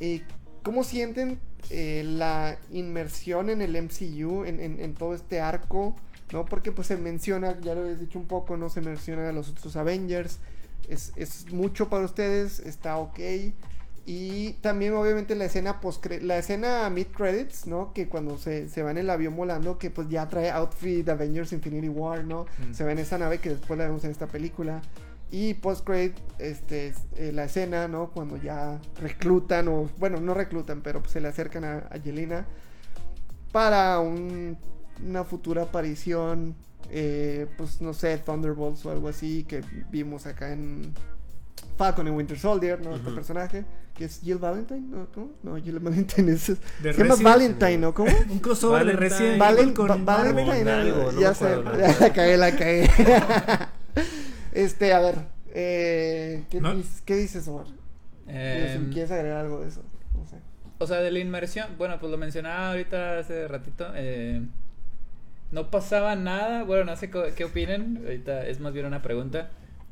eh, 0.00 0.22
¿cómo 0.62 0.84
sienten 0.84 1.38
eh, 1.70 2.02
la 2.06 2.58
inmersión 2.72 3.48
en 3.50 3.62
el 3.62 3.74
MCU, 3.76 4.44
en, 4.44 4.60
en- 4.60 4.80
en 4.80 4.94
todo 4.94 5.14
este 5.14 5.40
arco? 5.40 5.94
¿No? 6.32 6.44
Porque 6.44 6.72
pues 6.72 6.88
se 6.88 6.96
menciona, 6.98 7.58
ya 7.60 7.74
lo 7.74 7.80
habéis 7.82 8.00
dicho 8.00 8.18
un 8.18 8.26
poco, 8.26 8.56
no 8.58 8.68
se 8.68 8.82
menciona 8.82 9.28
a 9.30 9.32
los 9.32 9.48
otros 9.48 9.76
Avengers. 9.76 10.38
Es, 10.88 11.12
es 11.16 11.50
mucho 11.52 11.88
para 11.88 12.04
ustedes, 12.04 12.60
está 12.60 12.98
ok. 12.98 13.18
Y 14.10 14.54
también 14.62 14.94
obviamente 14.94 15.34
la 15.34 15.44
escena 15.44 15.82
post 15.82 16.06
la 16.22 16.38
escena 16.38 16.88
mid 16.88 17.08
credits, 17.08 17.66
¿no? 17.66 17.92
Que 17.92 18.08
cuando 18.08 18.38
se, 18.38 18.70
se 18.70 18.82
va 18.82 18.90
en 18.90 18.96
el 18.96 19.10
avión 19.10 19.36
volando, 19.36 19.76
que 19.76 19.90
pues 19.90 20.08
ya 20.08 20.26
trae 20.30 20.50
outfit 20.50 21.06
Avengers 21.10 21.52
Infinity 21.52 21.90
War, 21.90 22.24
¿no? 22.24 22.46
Mm. 22.70 22.72
Se 22.72 22.84
ve 22.84 22.92
en 22.92 23.00
esa 23.00 23.18
nave 23.18 23.36
que 23.38 23.50
después 23.50 23.76
la 23.78 23.84
vemos 23.84 24.02
en 24.04 24.10
esta 24.10 24.26
película. 24.26 24.80
Y 25.30 25.52
post 25.52 25.84
credit, 25.84 26.14
este, 26.38 26.94
eh, 27.16 27.32
la 27.34 27.44
escena, 27.44 27.86
¿no? 27.86 28.08
Cuando 28.10 28.38
ya 28.38 28.80
reclutan, 28.98 29.68
o 29.68 29.90
bueno, 29.98 30.18
no 30.20 30.32
reclutan, 30.32 30.80
pero 30.80 31.00
pues 31.00 31.12
se 31.12 31.20
le 31.20 31.28
acercan 31.28 31.64
a, 31.66 31.86
a 31.90 31.98
Yelena 31.98 32.46
para 33.52 34.00
un- 34.00 34.56
una 35.06 35.24
futura 35.24 35.64
aparición, 35.64 36.54
eh, 36.90 37.46
pues 37.58 37.82
no 37.82 37.92
sé, 37.92 38.16
Thunderbolts 38.16 38.86
o 38.86 38.90
algo 38.90 39.08
así 39.08 39.44
que 39.44 39.62
vimos 39.90 40.26
acá 40.26 40.50
en 40.52 40.94
Falcon 41.76 42.06
y 42.08 42.10
Winter 42.10 42.38
Soldier, 42.38 42.80
¿no? 42.82 42.96
Este 42.96 43.10
personaje, 43.10 43.64
que 43.98 44.04
es 44.06 44.20
Jill 44.22 44.38
Valentine, 44.38 44.80
¿no? 44.88 45.06
¿Cómo? 45.12 45.32
No, 45.42 45.56
Jill 45.56 45.78
Valentine 45.80 46.32
es... 46.34 46.46
De 46.46 46.92
se 46.94 47.02
llama 47.02 47.14
Resident- 47.16 47.22
Valentine, 47.24 47.78
¿no? 47.78 47.92
¿Cómo? 47.92 48.10
Un 48.30 48.38
crossover 48.38 48.86
de 48.98 49.36
Valen, 49.36 49.74
con 49.74 50.04
Marvel. 50.04 50.34
Valentine, 50.34 50.70
algo, 50.70 51.12
no 51.12 51.20
ya 51.20 51.34
sé, 51.34 51.56
la 52.00 52.12
cagué, 52.12 52.36
la 52.36 52.52
cagué. 52.52 52.88
este, 54.52 54.92
a 54.92 55.00
ver, 55.00 55.16
eh, 55.52 56.44
¿qué, 56.50 56.60
No. 56.60 56.74
dices, 56.74 57.02
¿qué 57.04 57.16
dices, 57.16 57.46
Omar? 57.48 57.66
Em, 58.26 58.92
¿Quieres 58.92 59.10
agregar 59.10 59.38
algo 59.38 59.60
de 59.60 59.68
eso? 59.68 59.82
No 60.16 60.26
sé. 60.26 60.36
O 60.78 60.86
sea, 60.86 60.98
de 60.98 61.10
la 61.10 61.18
inmersión, 61.18 61.66
bueno, 61.76 61.98
pues 61.98 62.10
lo 62.12 62.18
mencionaba 62.18 62.70
ahorita 62.70 63.18
hace 63.18 63.48
ratito. 63.48 63.86
eh, 63.94 64.42
no 65.50 65.70
pasaba 65.70 66.14
nada, 66.14 66.62
bueno, 66.64 66.84
no 66.84 66.94
sé 66.96 67.10
qué 67.10 67.44
opinen, 67.44 68.02
ahorita 68.04 68.46
es 68.46 68.60
más 68.60 68.72
bien 68.74 68.84
una 68.86 69.00
pregunta. 69.00 69.48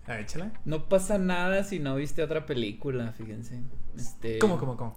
Ah. 0.09 0.19
No 0.65 0.89
pasa 0.89 1.19
nada 1.19 1.65
si 1.65 1.79
no 1.79 1.97
viste 1.97 2.23
otra 2.23 2.47
película, 2.47 3.13
fíjense. 3.13 3.61
Este, 3.97 4.39
¿Cómo, 4.39 4.59
cómo, 4.59 4.77
cómo? 4.77 4.95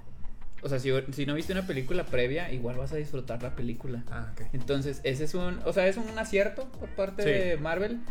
O 0.61 0.67
sea, 0.67 0.77
si, 0.79 0.91
si 1.13 1.25
no 1.25 1.35
viste 1.35 1.53
una 1.53 1.65
película 1.65 2.05
previa, 2.05 2.51
igual 2.51 2.77
vas 2.77 2.91
a 2.91 2.97
disfrutar 2.97 3.41
la 3.41 3.55
película. 3.55 4.03
Ah, 4.11 4.29
ok. 4.33 4.47
Entonces, 4.53 4.99
ese 5.03 5.23
es 5.23 5.33
un, 5.33 5.59
o 5.65 5.71
sea, 5.73 5.87
es 5.87 5.95
un 5.97 6.19
acierto 6.19 6.67
por 6.79 6.89
parte 6.89 7.23
Sí. 7.23 7.29
de 7.29 7.57
Marvel. 7.57 8.01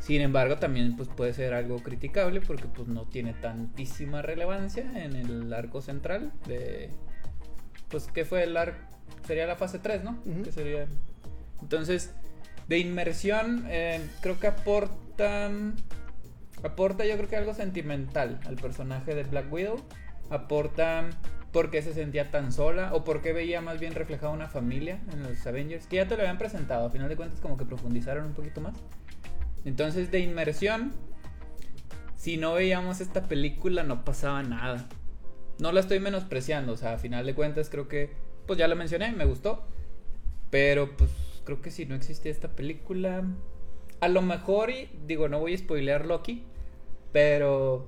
Sin 0.00 0.22
embargo, 0.22 0.56
también 0.56 0.96
pues 0.96 1.08
puede 1.08 1.34
ser 1.34 1.52
algo 1.54 1.76
criticable 1.82 2.40
porque 2.40 2.64
pues 2.64 2.88
no 2.88 3.02
tiene 3.02 3.34
tantísima 3.34 4.22
relevancia 4.22 4.84
en 5.04 5.14
el 5.16 5.52
arco 5.52 5.82
central 5.82 6.32
de 6.46 6.90
pues 7.88 8.06
que 8.08 8.24
fue 8.24 8.42
el 8.44 8.56
arco 8.56 8.78
sería 9.26 9.46
la 9.46 9.56
fase 9.56 9.78
3, 9.78 10.02
¿no? 10.02 10.18
Ujú. 10.24 10.42
Que 10.42 10.52
sería 10.52 10.86
Entonces, 11.60 12.12
de 12.68 12.78
inmersión 12.78 13.64
eh, 13.68 14.00
creo 14.22 14.40
que 14.40 14.46
aporta 14.46 15.50
aporta 16.62 17.04
yo 17.04 17.16
creo 17.16 17.28
que 17.28 17.36
algo 17.36 17.54
sentimental 17.54 18.40
al 18.44 18.56
personaje 18.56 19.14
de 19.14 19.24
Black 19.24 19.52
Widow, 19.52 19.76
aporta 20.30 21.08
por 21.52 21.70
qué 21.70 21.80
se 21.82 21.94
sentía 21.94 22.30
tan 22.30 22.52
sola 22.52 22.92
o 22.92 23.04
por 23.04 23.22
qué 23.22 23.32
veía 23.32 23.60
más 23.60 23.80
bien 23.80 23.94
reflejada 23.94 24.32
una 24.32 24.48
familia 24.48 25.00
en 25.12 25.22
los 25.22 25.46
Avengers, 25.46 25.86
que 25.86 25.96
ya 25.96 26.06
te 26.06 26.16
lo 26.16 26.22
habían 26.22 26.38
presentado, 26.38 26.86
a 26.86 26.90
final 26.90 27.08
de 27.08 27.16
cuentas 27.16 27.40
como 27.40 27.56
que 27.56 27.64
profundizaron 27.64 28.26
un 28.26 28.34
poquito 28.34 28.60
más. 28.60 28.74
Entonces, 29.64 30.10
de 30.10 30.20
inmersión, 30.20 30.92
si 32.16 32.36
no 32.36 32.54
veíamos 32.54 33.00
esta 33.00 33.26
película 33.28 33.82
no 33.82 34.04
pasaba 34.04 34.42
nada. 34.42 34.86
No 35.58 35.72
la 35.72 35.80
estoy 35.80 36.00
menospreciando, 36.00 36.72
o 36.72 36.76
sea, 36.76 36.94
a 36.94 36.98
final 36.98 37.24
de 37.24 37.34
cuentas 37.34 37.70
creo 37.70 37.88
que, 37.88 38.12
pues 38.46 38.58
ya 38.58 38.68
lo 38.68 38.76
mencioné, 38.76 39.12
me 39.12 39.24
gustó. 39.24 39.66
Pero 40.50 40.96
pues 40.96 41.10
creo 41.44 41.60
que 41.62 41.70
si 41.70 41.86
no 41.86 41.94
existía 41.94 42.30
esta 42.30 42.48
película, 42.48 43.24
a 44.00 44.08
lo 44.08 44.22
mejor, 44.22 44.70
y 44.70 44.88
digo, 45.06 45.28
no 45.28 45.40
voy 45.40 45.54
a 45.54 45.58
spoilear 45.58 46.06
Loki, 46.06 46.42
pero 47.12 47.86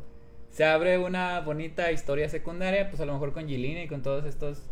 se 0.50 0.64
abre 0.64 0.98
una 0.98 1.40
bonita 1.40 1.92
historia 1.92 2.28
secundaria, 2.28 2.88
pues 2.88 3.00
a 3.00 3.04
lo 3.04 3.12
mejor 3.12 3.32
con 3.32 3.46
Yelena 3.46 3.82
y 3.82 3.88
con 3.88 4.02
todos 4.02 4.24
estos 4.24 4.62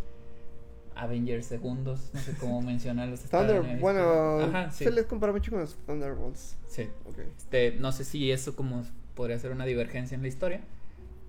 Avengers 0.94 1.46
segundos, 1.46 2.11
no 2.14 2.20
sé 2.20 2.35
cómo 2.40 2.62
mencionarlos. 2.62 3.20
Thunder, 3.20 3.64
en 3.64 3.81
bueno. 3.81 4.40
Ajá, 4.40 4.70
sí. 4.70 4.85
se 4.85 4.90
les 4.90 5.05
compara 5.05 5.33
mucho 5.33 5.51
con 5.51 5.61
los 5.61 5.77
Thunderbolts. 5.87 6.57
Sí. 6.66 6.88
Ok. 7.05 7.18
Este, 7.37 7.72
no 7.72 7.92
sé 7.92 8.05
si 8.05 8.33
eso 8.33 8.57
como 8.57 8.83
podría 9.14 9.38
ser 9.38 9.53
una 9.53 9.66
divergencia 9.66 10.14
en 10.14 10.22
la 10.22 10.29
historia. 10.29 10.61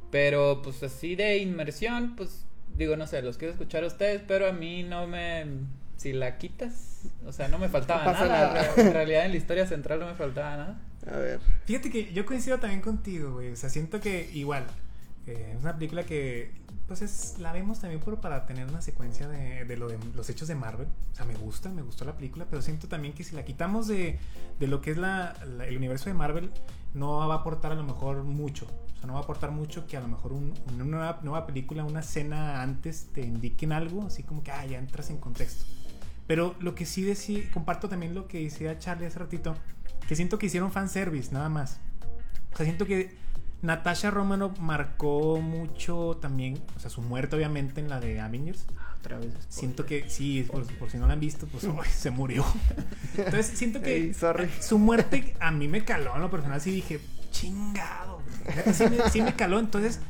Pero 0.09 0.61
pues 0.61 0.81
así 0.83 1.15
de 1.15 1.37
inmersión, 1.39 2.15
pues 2.15 2.45
digo, 2.77 2.95
no 2.95 3.07
sé, 3.07 3.21
los 3.21 3.37
quiero 3.37 3.51
escuchar 3.51 3.83
a 3.83 3.87
ustedes, 3.87 4.21
pero 4.25 4.47
a 4.47 4.53
mí 4.53 4.83
no 4.83 5.05
me... 5.07 5.45
Si 5.97 6.13
la 6.13 6.37
quitas, 6.37 7.01
o 7.25 7.31
sea, 7.33 7.47
no 7.47 7.57
me 7.57 7.69
faltaba 7.69 8.03
No 8.05 8.11
pasa 8.11 8.27
nada. 8.27 8.53
nada. 8.53 8.73
En 8.77 8.93
realidad 8.93 9.25
en 9.25 9.31
la 9.31 9.37
historia 9.37 9.65
central 9.67 9.99
no 9.99 10.05
me 10.05 10.13
faltaba 10.15 10.55
nada. 10.57 10.79
A 11.11 11.17
ver. 11.17 11.39
Fíjate 11.65 11.89
que 11.89 12.13
yo 12.13 12.25
coincido 12.25 12.59
también 12.59 12.81
contigo, 12.81 13.33
güey. 13.33 13.51
O 13.51 13.55
sea, 13.55 13.69
siento 13.69 13.99
que 13.99 14.29
igual. 14.33 14.65
eh, 15.25 15.53
es 15.57 15.61
una 15.63 15.73
película 15.75 16.03
que. 16.03 16.51
Pues 16.87 17.01
es, 17.01 17.35
la 17.39 17.51
vemos 17.51 17.81
también 17.81 17.99
por, 17.99 18.21
para 18.21 18.45
tener 18.45 18.65
una 18.65 18.79
secuencia 18.81 19.27
de, 19.27 19.65
de 19.65 19.75
lo 19.75 19.89
de 19.89 19.97
los 20.15 20.29
hechos 20.29 20.47
de 20.47 20.55
Marvel. 20.55 20.87
O 21.11 21.15
sea, 21.15 21.25
me 21.25 21.35
gusta, 21.35 21.69
me 21.69 21.81
gustó 21.81 22.05
la 22.05 22.13
película, 22.15 22.45
pero 22.49 22.61
siento 22.61 22.87
también 22.87 23.13
que 23.13 23.25
si 23.25 23.35
la 23.35 23.43
quitamos 23.43 23.87
de, 23.89 24.19
de 24.57 24.67
lo 24.67 24.79
que 24.79 24.91
es 24.91 24.97
la, 24.97 25.35
la- 25.57 25.65
el 25.67 25.75
universo 25.75 26.05
de 26.05 26.13
Marvel, 26.13 26.49
no 26.93 27.27
va 27.27 27.33
a 27.33 27.37
aportar 27.39 27.73
a 27.73 27.75
lo 27.75 27.83
mejor 27.83 28.23
mucho. 28.23 28.65
O 28.67 28.97
sea, 28.99 29.05
no 29.07 29.13
va 29.15 29.19
a 29.19 29.23
aportar 29.23 29.51
mucho 29.51 29.85
que 29.85 29.97
a 29.97 29.99
lo 29.99 30.07
mejor 30.07 30.31
un- 30.31 30.53
una 30.73 30.85
nueva, 30.85 31.19
nueva 31.23 31.45
película, 31.45 31.83
una 31.83 31.99
escena 31.99 32.61
antes 32.61 33.07
te 33.13 33.19
indiquen 33.21 33.73
algo, 33.73 34.05
así 34.07 34.23
como 34.23 34.41
que, 34.41 34.51
ah, 34.51 34.65
ya 34.65 34.77
entras 34.77 35.09
en 35.09 35.17
contexto. 35.17 35.65
Pero 36.27 36.55
lo 36.59 36.75
que 36.75 36.85
sí 36.85 37.03
decí, 37.03 37.43
comparto 37.53 37.87
también 37.89 38.13
lo 38.13 38.27
que 38.27 38.43
decía 38.43 38.77
Charlie 38.77 39.07
hace 39.07 39.19
ratito, 39.19 39.55
que 40.07 40.15
siento 40.15 40.37
que 40.37 40.47
hicieron 40.47 40.71
fanservice, 40.71 41.31
nada 41.33 41.49
más. 41.49 41.79
O 42.53 42.57
sea, 42.57 42.65
siento 42.65 42.85
que 42.85 43.15
Natasha 43.61 44.11
Romanoff 44.11 44.59
marcó 44.59 45.39
mucho 45.41 46.17
también, 46.21 46.61
o 46.75 46.79
sea, 46.79 46.89
su 46.89 47.01
muerte 47.01 47.35
obviamente 47.35 47.81
en 47.81 47.89
la 47.89 47.99
de 47.99 48.19
Avengers. 48.19 48.65
Otra 48.99 49.19
vez. 49.19 49.31
Siento 49.47 49.85
que, 49.85 50.09
sí, 50.09 50.45
por, 50.51 50.65
por 50.77 50.89
si 50.89 50.97
no 50.97 51.07
la 51.07 51.13
han 51.13 51.19
visto, 51.19 51.47
pues 51.47 51.65
se 51.91 52.11
murió. 52.11 52.45
Entonces 53.17 53.57
siento 53.57 53.81
que 53.81 54.13
sorry. 54.13 54.49
su 54.59 54.77
muerte 54.79 55.33
a 55.39 55.51
mí 55.51 55.67
me 55.67 55.85
caló 55.85 56.15
en 56.15 56.21
lo 56.21 56.29
personal, 56.29 56.59
sí 56.59 56.71
dije, 56.71 56.99
chingado. 57.31 58.21
güey". 58.43 58.73
Sí 58.73 58.83
me, 58.89 59.09
sí 59.09 59.21
me 59.21 59.33
caló, 59.35 59.59
entonces 59.59 60.01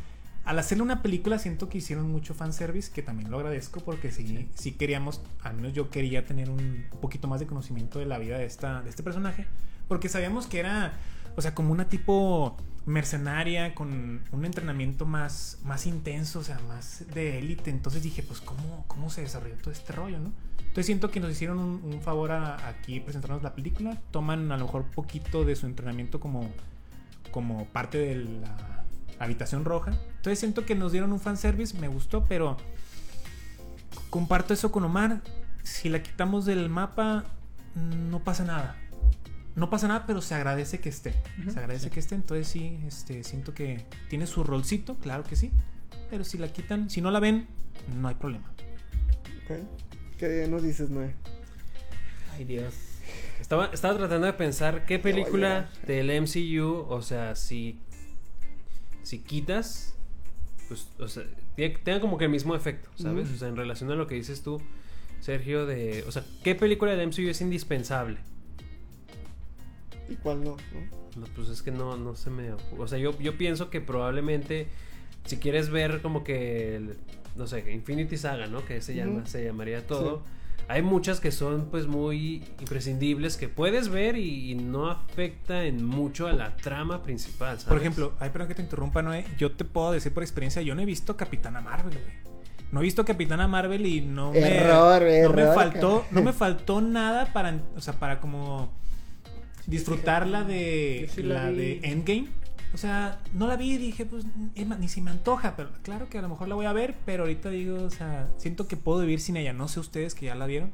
al 0.47 0.57
hacerle 0.60 0.81
una 0.81 1.01
película 1.01 1.39
siento 1.39 1.67
que 1.67 1.79
hicieron 1.79 2.10
mucho 2.10 2.33
fanservice, 2.33 2.89
que 2.89 3.01
también 3.01 3.29
lo 3.29 3.36
agradezco 3.36 3.81
porque 3.81 4.12
sí, 4.12 4.47
sí 4.55 4.71
queríamos, 4.71 5.21
al 5.43 5.55
menos 5.55 5.73
yo 5.73 5.89
quería 5.89 6.25
tener 6.25 6.49
un 6.49 6.86
poquito 7.01 7.27
más 7.27 7.41
de 7.41 7.47
conocimiento 7.47 7.99
de 7.99 8.05
la 8.05 8.17
vida 8.17 8.38
de, 8.38 8.45
esta, 8.45 8.82
de 8.82 8.89
este 8.89 9.03
personaje, 9.03 9.45
porque 9.89 10.07
sabíamos 10.07 10.47
que 10.47 10.59
era, 10.59 10.93
o 11.36 11.41
sea, 11.41 11.53
como 11.53 11.74
una 11.74 11.89
tipo 11.89 12.55
mercenaria 12.86 13.76
con 13.76 14.22
un 14.32 14.45
entrenamiento 14.45 15.05
más, 15.05 15.59
más 15.65 15.86
intenso, 15.86 16.39
o 16.39 16.43
sea, 16.45 16.59
más 16.69 17.03
de 17.13 17.39
élite. 17.39 17.69
Entonces 17.69 18.01
dije, 18.01 18.24
pues, 18.24 18.39
¿cómo, 18.39 18.86
¿cómo 18.88 19.09
se 19.09 19.24
desarrolló 19.24 19.55
todo 19.57 19.72
este 19.72 19.91
rollo, 19.91 20.17
no? 20.17 20.32
Entonces 20.59 20.86
siento 20.86 21.11
que 21.11 21.19
nos 21.19 21.30
hicieron 21.30 21.59
un, 21.59 21.82
un 21.84 22.01
favor 22.01 22.32
a, 22.32 22.69
aquí 22.69 23.01
presentarnos 23.01 23.43
la 23.43 23.53
película. 23.53 23.97
Toman 24.11 24.49
a 24.53 24.57
lo 24.57 24.63
mejor 24.63 24.86
poquito 24.86 25.43
de 25.43 25.57
su 25.57 25.65
entrenamiento 25.65 26.22
como, 26.22 26.49
como 27.32 27.65
parte 27.65 27.97
de 27.97 28.15
la 28.15 28.78
habitación 29.20 29.65
roja. 29.65 29.91
Entonces 30.18 30.39
siento 30.39 30.65
que 30.65 30.76
nos 30.76 30.91
dieron 30.91 31.11
un 31.11 31.20
fanservice, 31.20 31.78
me 31.78 31.88
gustó, 31.88 32.26
pero 32.26 32.57
comparto 34.09 34.53
eso 34.53 34.72
con 34.72 34.84
Omar. 34.84 35.22
Si 35.63 35.89
la 35.89 36.01
quitamos 36.01 36.45
del 36.45 36.70
mapa, 36.70 37.26
no 37.76 38.24
pasa 38.24 38.43
nada. 38.43 38.76
No 39.55 39.70
pasa 39.70 39.88
nada, 39.88 40.05
pero 40.05 40.22
se 40.22 40.36
agradece 40.36 40.80
que 40.80 40.89
esté. 40.89 41.13
Se 41.51 41.59
agradece 41.59 41.86
sí. 41.86 41.89
que 41.89 41.99
esté. 41.99 42.15
Entonces 42.15 42.47
sí, 42.47 42.80
este, 42.86 43.24
siento 43.24 43.53
que 43.53 43.86
tiene 44.07 44.28
su 44.28 44.43
rolcito, 44.43 44.95
claro 44.97 45.24
que 45.24 45.36
sí. 45.36 45.51
Pero 46.09 46.24
si 46.24 46.38
la 46.38 46.47
quitan, 46.47 46.89
si 46.89 47.01
no 47.01 47.11
la 47.11 47.20
ven, 47.20 47.47
no 47.99 48.07
hay 48.07 48.15
problema. 48.15 48.51
ok. 49.43 49.57
¿Qué 50.18 50.47
nos 50.49 50.63
dices, 50.63 50.89
Noé? 50.89 51.13
Ay, 52.34 52.45
Dios. 52.45 52.74
Estaba, 53.39 53.68
estaba 53.68 53.97
tratando 53.97 54.26
de 54.26 54.34
pensar 54.34 54.86
qué 54.86 54.99
película 54.99 55.70
del 55.86 56.09
MCU, 56.22 56.86
o 56.89 57.01
sea, 57.01 57.36
si, 57.36 57.80
si 59.08 59.20
quitas 59.20 59.93
pues, 60.68 60.89
o 60.99 61.08
sea, 61.08 61.24
tengan 61.55 62.01
como 62.01 62.18
que 62.18 62.26
el 62.26 62.32
mismo 62.32 62.53
efecto, 62.53 62.89
¿sabes? 62.95 63.32
O 63.32 63.38
sea, 63.38 63.47
en 63.47 63.55
relación 63.55 63.89
a 63.89 63.95
lo 63.95 64.05
que 64.05 64.16
dices 64.16 64.43
tú, 64.43 64.62
Sergio, 65.22 65.66
de, 65.66 66.03
o 66.05 66.12
sea, 66.12 66.26
¿qué 66.43 66.55
película 66.55 66.93
de 66.93 67.08
MCU 67.08 67.30
es 67.30 67.39
indispensable? 67.39 68.18
¿Y 70.10 70.16
cuál 70.16 70.43
no? 70.43 70.58
no? 70.74 71.22
No, 71.22 71.26
pues 71.36 71.47
es 71.47 71.62
que 71.62 71.72
no, 71.72 71.95
no 71.95 72.16
se 72.16 72.30
me... 72.30 72.51
O 72.78 72.88
sea, 72.88 72.97
yo, 72.97 73.18
yo 73.20 73.38
pienso 73.38 73.70
que 73.70 73.80
probablemente 73.80 74.68
si 75.26 75.38
quieres 75.38 75.70
ver 75.70 76.01
como 76.01 76.24
que, 76.26 76.76
el- 76.76 76.97
no 77.38 77.47
sé, 77.47 77.72
Infinity 77.74 78.18
Saga, 78.18 78.47
¿no? 78.47 78.66
Que 78.66 78.82
se 78.82 78.93
llama, 78.93 79.26
se 79.26 79.43
llamaría 79.45 79.88
todo. 79.88 80.24
Hay 80.70 80.82
muchas 80.82 81.20
que 81.20 81.32
son 81.32 81.70
pues 81.72 81.88
muy 81.88 82.43
imprescindibles 82.59 83.38
que 83.38 83.47
puedes 83.47 83.88
ver 83.88 84.18
y, 84.18 84.51
y 84.51 84.55
no 84.55 84.89
afecta 84.89 85.63
en 85.63 85.86
mucho 85.86 86.28
a 86.28 86.34
la 86.34 86.57
trama 86.57 87.03
principal, 87.03 87.57
¿sabes? 87.57 87.65
Por 87.65 87.78
ejemplo, 87.78 88.13
ay, 88.20 88.32
perdón 88.32 88.49
que 88.49 88.55
te 88.55 88.61
interrumpa, 88.63 89.01
Noé. 89.01 89.26
Yo 89.38 89.51
te 89.53 89.63
puedo 89.63 89.91
decir 89.91 90.13
por 90.13 90.24
experiencia, 90.24 90.61
yo 90.61 90.76
no 90.76 90.82
he 90.82 90.86
visto 90.86 91.15
Capitana 91.15 91.61
Marvel, 91.61 91.97
güey. 91.97 92.28
No 92.72 92.82
he 92.82 92.84
visto 92.84 93.05
Capitana 93.05 93.47
Marvel 93.47 93.86
y 93.86 94.01
no 94.01 94.34
me. 94.34 94.39
Error, 94.39 95.01
no 95.01 95.34
me 95.34 95.45
faltó, 95.53 96.01
cara. 96.01 96.07
no 96.11 96.22
me 96.22 96.34
faltó 96.34 96.82
nada 96.82 97.32
para, 97.32 97.57
o 97.78 97.82
sea, 97.82 97.93
para 97.93 98.20
como 98.20 98.74
disfrutar 99.68 100.28
la 100.28 100.43
de 100.43 101.09
sí 101.13 101.24
la 101.24 101.49
de 101.51 101.80
Endgame. 101.84 102.28
O 102.78 102.80
sea, 102.80 103.17
no 103.34 103.47
la 103.47 103.55
vi 103.55 103.71
y 103.73 103.78
dije, 103.80 104.05
pues, 104.05 104.23
ni 104.55 104.88
si 104.88 105.01
me 105.01 105.09
antoja, 105.09 105.55
pero 105.55 105.71
claro 105.82 106.09
que 106.09 106.19
a 106.19 106.21
lo 106.21 106.30
mejor 106.30 106.47
la 106.47 106.53
voy 106.53 106.67
a 106.67 106.73
ver, 106.73 106.93
pero 107.07 107.23
ahorita 107.23 107.49
digo, 107.49 107.82
o 107.82 107.89
sea, 107.89 108.28
siento 108.38 108.67
que 108.67 108.78
puedo 108.78 108.99
vivir 108.99 109.19
sin 109.19 109.36
ella. 109.36 109.51
No 109.51 109.67
sé 109.67 109.80
ustedes 109.80 110.13
que 110.13 110.28
ya 110.28 110.36
la 110.36 110.45
vieron. 110.45 110.69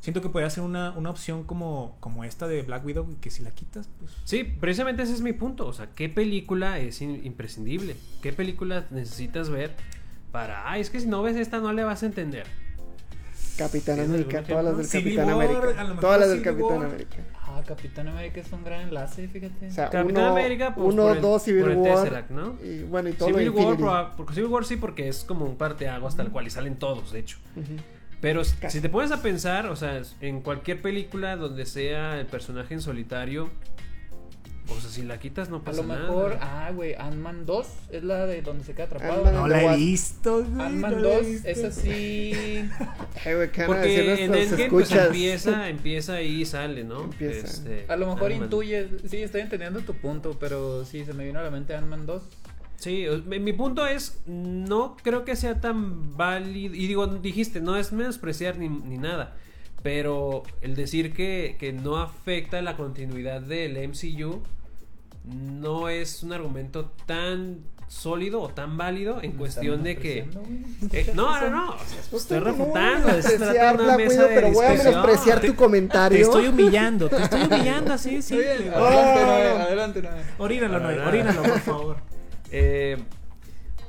Siento 0.00 0.22
que 0.22 0.28
podría 0.28 0.50
ser 0.50 0.64
una, 0.64 0.90
una 0.90 1.08
opción 1.08 1.44
como, 1.44 1.96
como 2.00 2.24
esta 2.24 2.48
de 2.48 2.62
Black 2.62 2.84
Widow, 2.84 3.06
que 3.20 3.30
si 3.30 3.44
la 3.44 3.52
quitas, 3.52 3.88
pues. 4.00 4.10
Sí, 4.24 4.42
precisamente 4.42 5.04
ese 5.04 5.12
es 5.12 5.20
mi 5.20 5.32
punto. 5.32 5.68
O 5.68 5.72
sea, 5.72 5.86
¿qué 5.94 6.08
película 6.08 6.80
es 6.80 7.00
in- 7.00 7.24
imprescindible? 7.24 7.94
¿Qué 8.22 8.32
película 8.32 8.86
necesitas 8.90 9.50
ver 9.50 9.76
para... 10.32 10.68
Ah, 10.68 10.78
es 10.78 10.90
que 10.90 10.98
si 10.98 11.06
no 11.06 11.22
ves 11.22 11.36
esta 11.36 11.60
no 11.60 11.72
le 11.72 11.84
vas 11.84 12.02
a 12.02 12.06
entender. 12.06 12.48
Capitán 13.56 13.96
¿Tienes 13.98 14.10
América, 14.10 14.42
todas 14.42 14.64
las 14.64 14.76
del? 14.78 14.88
Capitán 14.88 15.28
War, 15.34 15.46
América. 15.46 16.00
Todas 16.00 16.20
las 16.20 16.28
del 16.30 16.38
Civil 16.38 16.56
Capitán 16.56 16.78
War. 16.78 16.86
América. 16.86 17.16
Ah, 17.60 17.64
Capitán 17.66 18.08
América 18.08 18.40
es 18.40 18.52
un 18.52 18.64
gran 18.64 18.80
enlace, 18.82 19.28
fíjate. 19.28 19.68
O 19.68 19.70
sea, 19.70 19.90
Capitán 19.90 20.24
uno, 20.24 20.32
América, 20.32 20.74
pues, 20.74 20.92
uno 20.94 21.02
por 21.08 21.16
el- 21.16 21.22
dos, 21.22 21.42
Civil 21.42 21.62
por 21.62 21.70
el 21.72 21.76
War. 21.78 21.94
Tesseract, 22.02 22.30
¿no? 22.30 22.56
Y 22.62 22.82
bueno, 22.84 23.08
y 23.08 23.12
todo 23.12 23.28
Civil 23.28 23.50
War, 23.50 23.76
proba- 23.76 24.10
porque 24.16 24.34
Civil 24.34 24.50
War 24.50 24.64
sí, 24.64 24.76
porque 24.76 25.08
es 25.08 25.24
como 25.24 25.44
un 25.44 25.56
parteaguas 25.56 26.16
tal 26.16 26.30
cual 26.30 26.46
y 26.46 26.50
salen 26.50 26.76
todos, 26.76 27.12
de 27.12 27.20
hecho. 27.20 27.38
Pero 28.20 28.42
Casi. 28.60 28.78
si 28.78 28.80
te 28.82 28.88
pones 28.90 29.12
a 29.12 29.22
pensar, 29.22 29.66
o 29.66 29.76
sea, 29.76 30.02
en 30.20 30.42
cualquier 30.42 30.82
película 30.82 31.36
donde 31.36 31.64
sea 31.64 32.20
el 32.20 32.26
personaje 32.26 32.74
en 32.74 32.82
solitario, 32.82 33.48
o 34.76 34.80
sea, 34.80 34.90
si 34.90 35.02
la 35.02 35.18
quitas 35.18 35.48
no 35.50 35.56
A 35.58 35.64
pasa 35.64 35.82
lo 35.82 35.88
mejor, 35.88 36.34
nada. 36.34 36.66
ah, 36.66 36.70
güey, 36.72 36.94
Ant-Man 36.94 37.44
2 37.46 37.66
es 37.90 38.04
la 38.04 38.26
de 38.26 38.42
donde 38.42 38.64
se 38.64 38.72
queda 38.74 38.86
atrapado. 38.86 39.30
No 39.32 39.46
la 39.48 39.58
the 39.58 39.66
he 39.66 39.76
visto, 39.76 40.44
güey. 40.44 40.66
Ant-Man 40.66 40.92
no 40.92 40.98
la 40.98 41.08
he 41.08 41.16
2 41.16 41.26
visto. 41.26 41.48
es 41.48 41.64
así. 41.64 42.32
Eh, 43.24 43.34
güey, 43.34 43.52
¿qué 43.52 43.60
van 43.62 43.70
a 43.70 43.74
Porque 43.74 44.24
en 44.24 44.34
Endgame 44.34 44.70
pues 44.70 44.92
empieza, 44.92 45.68
empieza 45.68 46.22
y 46.22 46.44
sale, 46.46 46.84
¿no? 46.84 47.04
Empieza. 47.04 47.46
Este, 47.46 47.84
A 47.88 47.96
lo 47.96 48.06
mejor 48.14 48.32
intuye, 48.32 48.88
sí, 49.06 49.18
estoy 49.18 49.42
entendiendo 49.42 49.80
tu 49.80 49.94
punto, 49.94 50.36
pero 50.38 50.84
sí, 50.84 51.04
se 51.04 51.12
me 51.12 51.24
vino 51.26 51.38
a 51.40 51.42
la 51.42 51.50
mente 51.50 51.74
Ant-Man 51.74 52.06
2. 52.06 52.22
Sí, 52.76 53.04
mi 53.26 53.52
punto 53.52 53.86
es, 53.86 54.22
no 54.26 54.96
creo 55.02 55.26
que 55.26 55.36
sea 55.36 55.60
tan 55.60 56.16
válido, 56.16 56.74
y 56.74 56.86
digo, 56.86 57.06
dijiste, 57.08 57.60
no 57.60 57.76
es 57.76 57.92
menospreciar 57.92 58.56
ni, 58.56 58.70
ni 58.70 58.96
nada, 58.96 59.36
pero 59.82 60.44
el 60.62 60.74
decir 60.76 61.12
que, 61.12 61.56
que 61.60 61.74
no 61.74 61.98
afecta 61.98 62.62
la 62.62 62.76
continuidad 62.78 63.42
del 63.42 63.76
MCU 63.86 64.40
no 65.24 65.88
es 65.88 66.22
un 66.22 66.32
argumento 66.32 66.92
tan 67.06 67.58
sólido 67.88 68.40
o 68.40 68.48
tan 68.50 68.76
válido 68.76 69.20
en 69.20 69.32
cuestión 69.32 69.82
de 69.82 69.96
que... 69.96 70.28
Eh, 70.92 71.10
no, 71.14 71.40
no, 71.40 71.50
no, 71.50 71.70
o 71.74 71.78
sea, 71.78 71.98
Pues 72.10 72.22
estoy 72.22 72.38
no 72.38 72.44
refutando, 72.44 73.08
menospreciar 73.08 73.80
una 73.80 73.96
mesa 73.96 74.22
de 74.26 74.34
pero 74.34 74.52
voy 74.52 74.66
a 74.66 74.74
menospreciar 74.74 75.40
tu 75.40 75.54
comentario. 75.56 76.16
Te 76.18 76.22
estoy 76.22 76.46
humillando, 76.46 77.08
te 77.08 77.20
estoy 77.22 77.42
humillando 77.42 77.92
así, 77.92 78.22
sí. 78.22 78.34
Adelante, 78.36 78.72
Oh. 78.76 79.58
Adelante. 79.62 80.02
Orínalo, 80.38 80.76
Ah. 80.76 81.08
orínalo, 81.08 81.42
por 81.42 81.60
favor. 81.60 81.96
Eh, 82.52 82.96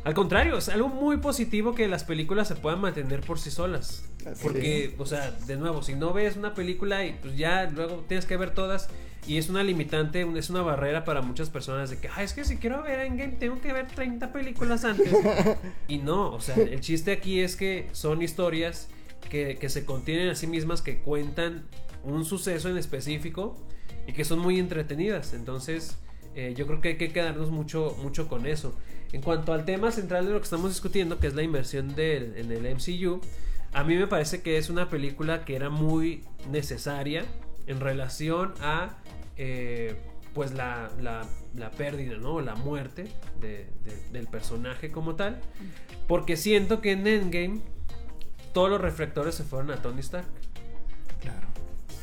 al 0.04 0.16
contrario, 0.16 0.58
es 0.58 0.68
algo 0.70 0.88
muy 0.90 1.18
positivo 1.18 1.76
que 1.76 1.88
las 1.88 2.04
películas 2.04 2.48
se 2.48 2.56
puedan 2.56 2.82
mantener 2.82 3.22
por 3.22 3.38
sí 3.38 3.52
solas. 3.52 4.04
Así 4.26 4.42
Porque, 4.42 4.96
o 4.98 5.06
sea, 5.06 5.30
de 5.46 5.58
nuevo, 5.58 5.84
si 5.84 5.94
no 5.94 6.12
ves 6.12 6.38
una 6.38 6.56
película 6.56 7.06
y 7.06 7.14
pues 7.14 7.38
ya 7.38 7.66
luego 7.70 8.04
tienes 8.08 8.26
que 8.26 8.36
ver 8.36 8.50
todas 8.52 8.90
y 9.28 9.38
es 9.38 9.50
una 9.50 9.64
limitante, 9.64 10.28
es 10.36 10.50
una 10.50 10.62
barrera 10.62 11.06
para 11.06 11.22
muchas 11.22 11.50
personas 11.50 11.90
de 11.90 11.98
que, 12.00 12.10
ah, 12.10 12.24
es 12.24 12.34
que 12.34 12.44
si 12.44 12.58
quiero 12.58 12.82
ver 12.84 13.00
Endgame 13.02 13.34
tengo 13.34 13.62
que 13.62 13.72
ver 13.72 13.88
30 13.88 14.34
películas 14.34 14.84
antes. 14.84 15.14
y 15.88 16.00
no, 16.00 16.32
o 16.32 16.40
sea, 16.42 16.56
el 16.56 16.82
chiste 16.82 17.12
aquí 17.12 17.40
es 17.40 17.56
que 17.56 17.88
son 17.92 18.22
historias 18.22 18.88
que, 19.30 19.58
que 19.60 19.70
se 19.70 19.86
contienen 19.86 20.30
a 20.30 20.36
sí 20.36 20.48
mismas, 20.48 20.82
que 20.82 21.00
cuentan 21.00 21.64
un 22.04 22.26
suceso 22.26 22.70
en 22.70 22.78
específico 22.78 23.56
y 24.08 24.14
que 24.14 24.26
son 24.26 24.40
muy 24.40 24.60
entretenidas. 24.60 25.34
Entonces, 25.34 25.98
eh, 26.36 26.54
yo 26.56 26.66
creo 26.66 26.82
que 26.82 26.90
hay 26.90 26.98
que 26.98 27.12
quedarnos 27.12 27.52
mucho, 27.52 27.96
mucho 28.02 28.28
con 28.28 28.46
eso. 28.46 28.74
En 29.12 29.22
cuanto 29.22 29.54
al 29.54 29.66
tema 29.66 29.92
central 29.92 30.26
de 30.26 30.34
lo 30.34 30.40
que 30.40 30.46
estamos 30.46 30.72
discutiendo, 30.72 31.20
que 31.20 31.28
es 31.28 31.36
la 31.36 31.44
inversión 31.44 31.96
del, 31.96 32.36
en 32.38 32.52
el 32.52 32.76
MCU, 32.76 33.22
a 33.74 33.84
mí 33.84 33.96
me 33.96 34.08
parece 34.08 34.42
que 34.42 34.58
es 34.58 34.70
una 34.70 34.90
película 34.90 35.46
que 35.46 35.56
era 35.56 35.70
muy 35.70 36.24
necesaria 36.50 37.26
en 37.72 37.80
relación 37.80 38.54
a 38.62 38.98
eh, 39.38 39.96
pues 40.34 40.54
la, 40.54 40.90
la- 41.02 41.28
la 41.56 41.72
pérdida, 41.72 42.16
¿no? 42.18 42.40
La 42.42 42.56
muerte 42.56 43.08
de- 43.40 43.68
de- 43.84 44.10
del 44.12 44.28
personaje 44.28 44.92
como 44.92 45.16
tal. 45.16 45.42
Porque 46.08 46.38
siento 46.38 46.82
que 46.82 46.92
en 46.94 47.06
Endgame 47.08 47.62
todos 48.54 48.70
los 48.70 48.80
reflectores 48.82 49.36
se 49.36 49.44
fueron 49.44 49.72
a 49.72 49.78
Tony 49.82 50.00
Stark. 50.02 50.28
Claro. 51.22 51.48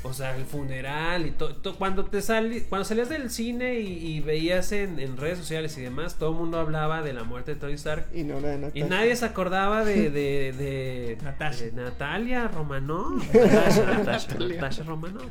O 0.05 0.13
sea, 0.13 0.37
el 0.37 0.45
funeral 0.45 1.27
y 1.27 1.33
todo. 1.33 1.57
Cuando 1.77 2.05
te 2.05 2.23
sali- 2.23 2.61
cuando 2.69 2.85
salías 2.85 3.09
del 3.09 3.31
cine 3.31 3.81
y, 3.81 4.17
y 4.17 4.21
veías 4.21 4.71
en, 4.71 5.01
en 5.01 5.17
redes 5.17 5.39
sociales 5.39 5.77
y 5.77 5.81
demás, 5.83 6.15
todo 6.15 6.31
el 6.31 6.37
mundo 6.37 6.61
hablaba 6.61 7.03
de 7.03 7.13
la 7.13 7.25
muerte 7.25 7.55
de 7.55 7.61
Tony 7.61 7.73
Stark. 7.73 8.07
Y 8.15 8.23
no 8.23 8.39
la 8.39 8.49
de 8.51 8.55
Y 8.75 8.83
Natasha. 8.83 8.87
nadie 8.87 9.17
se 9.17 9.25
acordaba 9.25 9.85
de, 9.85 10.11
de, 10.11 10.53
de, 10.53 11.19
Natasha. 11.25 11.65
de 11.65 11.73
Natalia 11.73 12.47
Romanov. 12.47 13.17
Natasha, 13.35 13.85
Natasha, 13.85 14.29
Natalia. 14.35 14.55
Natasha 14.55 14.83
Romanov. 14.85 15.31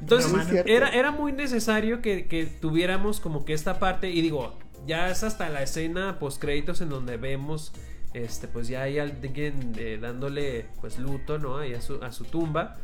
Entonces, 0.00 0.30
Romano. 0.32 0.50
Era, 0.66 0.88
era 0.90 1.10
muy 1.12 1.32
necesario 1.32 2.02
que, 2.02 2.26
que 2.26 2.44
tuviéramos 2.46 3.20
como 3.20 3.44
que 3.44 3.52
esta 3.54 3.78
parte. 3.78 4.10
Y 4.10 4.20
digo, 4.20 4.58
ya 4.86 5.10
es 5.10 5.22
hasta 5.22 5.48
la 5.48 5.62
escena 5.62 6.18
post 6.18 6.40
créditos 6.40 6.80
en 6.80 6.88
donde 6.90 7.16
vemos. 7.18 7.72
Este, 8.14 8.48
pues 8.48 8.66
ya 8.66 8.82
hay 8.82 8.98
alguien 8.98 9.74
eh, 9.78 9.98
dándole 10.00 10.66
pues 10.80 10.98
luto, 10.98 11.38
¿no? 11.38 11.58
Ahí 11.58 11.72
a 11.74 11.80
su, 11.80 12.02
a 12.02 12.10
su 12.12 12.24
tumba. 12.24 12.76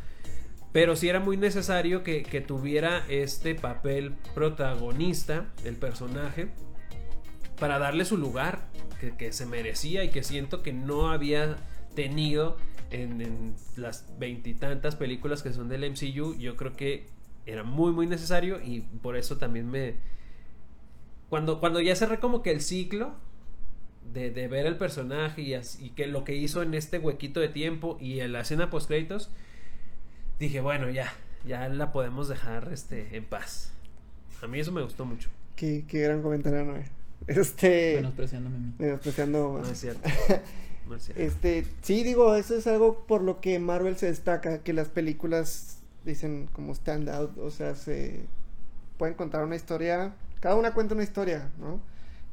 Pero 0.73 0.95
sí 0.95 1.07
era 1.07 1.19
muy 1.19 1.37
necesario 1.37 2.03
que, 2.03 2.23
que 2.23 2.41
tuviera 2.41 3.05
este 3.07 3.55
papel 3.55 4.15
protagonista, 4.33 5.45
el 5.63 5.75
personaje, 5.75 6.49
para 7.59 7.77
darle 7.79 8.05
su 8.05 8.17
lugar 8.17 8.67
que, 8.99 9.15
que 9.15 9.31
se 9.31 9.45
merecía 9.45 10.03
y 10.03 10.09
que 10.09 10.23
siento 10.23 10.63
que 10.63 10.73
no 10.73 11.11
había 11.11 11.57
tenido 11.95 12.57
en, 12.89 13.55
las 13.75 14.05
veintitantas 14.17 14.95
películas 14.95 15.43
que 15.43 15.53
son 15.53 15.69
del 15.69 15.89
MCU. 15.91 16.35
Yo 16.37 16.55
creo 16.55 16.75
que 16.75 17.07
era 17.45 17.63
muy, 17.63 17.91
muy 17.91 18.07
necesario 18.07 18.59
y 18.61 18.81
por 18.81 19.15
eso 19.15 19.37
también 19.37 19.69
me... 19.69 19.95
Cuando, 21.29 21.59
cuando 21.59 21.81
ya 21.81 21.95
cerré 21.95 22.19
como 22.19 22.41
que 22.41 22.51
el 22.51 22.61
ciclo 22.61 23.15
de, 24.11 24.31
de 24.31 24.47
ver 24.47 24.65
el 24.65 24.77
personaje 24.77 25.41
y, 25.41 25.53
y 25.53 25.89
que 25.91 26.07
lo 26.07 26.23
que 26.23 26.35
hizo 26.35 26.61
en 26.61 26.73
este 26.73 26.99
huequito 26.99 27.39
de 27.39 27.49
tiempo 27.49 27.97
y 27.99 28.19
en 28.19 28.33
la 28.33 28.41
escena 28.41 28.69
post 28.69 28.87
créditos, 28.87 29.31
dije, 30.43 30.61
bueno, 30.61 30.89
ya, 30.89 31.11
ya 31.45 31.69
la 31.69 31.91
podemos 31.91 32.27
dejar 32.27 32.69
este, 32.71 33.15
en 33.15 33.25
paz. 33.25 33.71
A 34.41 34.47
mí 34.47 34.59
eso 34.59 34.71
me 34.71 34.81
gustó 34.81 35.05
mucho. 35.05 35.29
Qué, 35.55 35.85
qué 35.87 36.01
gran 36.01 36.21
comentario, 36.21 36.65
Noé. 36.65 36.85
Este. 37.27 37.95
Menospreciándome 37.95 38.55
a 38.55 38.59
mí. 38.59 38.73
menospreciando 38.77 39.61
No 39.63 39.69
es 39.69 39.79
cierto. 39.79 40.09
No 40.87 40.97
es 40.97 41.03
cierto. 41.03 41.23
Este, 41.23 41.65
sí, 41.81 42.03
digo, 42.03 42.35
eso 42.35 42.57
es 42.57 42.67
algo 42.67 43.05
por 43.07 43.21
lo 43.21 43.39
que 43.39 43.57
Marvel 43.57 43.95
se 43.95 44.07
destaca, 44.07 44.63
que 44.63 44.73
las 44.73 44.89
películas 44.89 45.77
dicen 46.03 46.49
como 46.51 46.73
stand 46.73 47.07
out, 47.07 47.37
o 47.37 47.49
sea, 47.51 47.75
se 47.75 48.25
pueden 48.97 49.15
contar 49.15 49.45
una 49.45 49.55
historia, 49.55 50.13
cada 50.41 50.55
una 50.55 50.73
cuenta 50.73 50.93
una 50.93 51.05
historia, 51.05 51.49
¿no? 51.57 51.79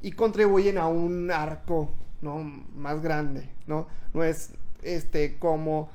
Y 0.02 0.11
contribuyen 0.12 0.78
a 0.78 0.88
un 0.88 1.30
arco, 1.30 1.92
¿no? 2.22 2.38
Más 2.74 3.00
grande, 3.00 3.48
¿no? 3.68 3.86
No 4.14 4.24
es, 4.24 4.50
este, 4.82 5.38
como 5.38 5.88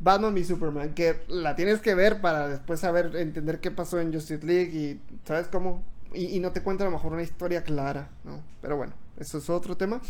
Batman 0.00 0.36
y 0.36 0.44
Superman, 0.44 0.94
que 0.94 1.16
la 1.28 1.56
tienes 1.56 1.80
que 1.80 1.94
ver 1.94 2.20
para 2.20 2.48
después 2.48 2.80
saber, 2.80 3.14
entender 3.16 3.60
qué 3.60 3.70
pasó 3.70 4.00
en 4.00 4.12
Justice 4.12 4.44
League 4.46 4.70
y, 4.72 5.00
¿sabes 5.26 5.46
cómo? 5.48 5.82
Y, 6.12 6.26
y 6.36 6.40
no 6.40 6.52
te 6.52 6.62
cuenta 6.62 6.84
a 6.84 6.86
lo 6.86 6.92
mejor 6.92 7.12
una 7.12 7.22
historia 7.22 7.62
clara, 7.64 8.08
¿no? 8.24 8.40
Pero 8.60 8.76
bueno, 8.76 8.92
eso 9.18 9.38
es 9.38 9.48
otro 9.50 9.76
tema. 9.76 10.00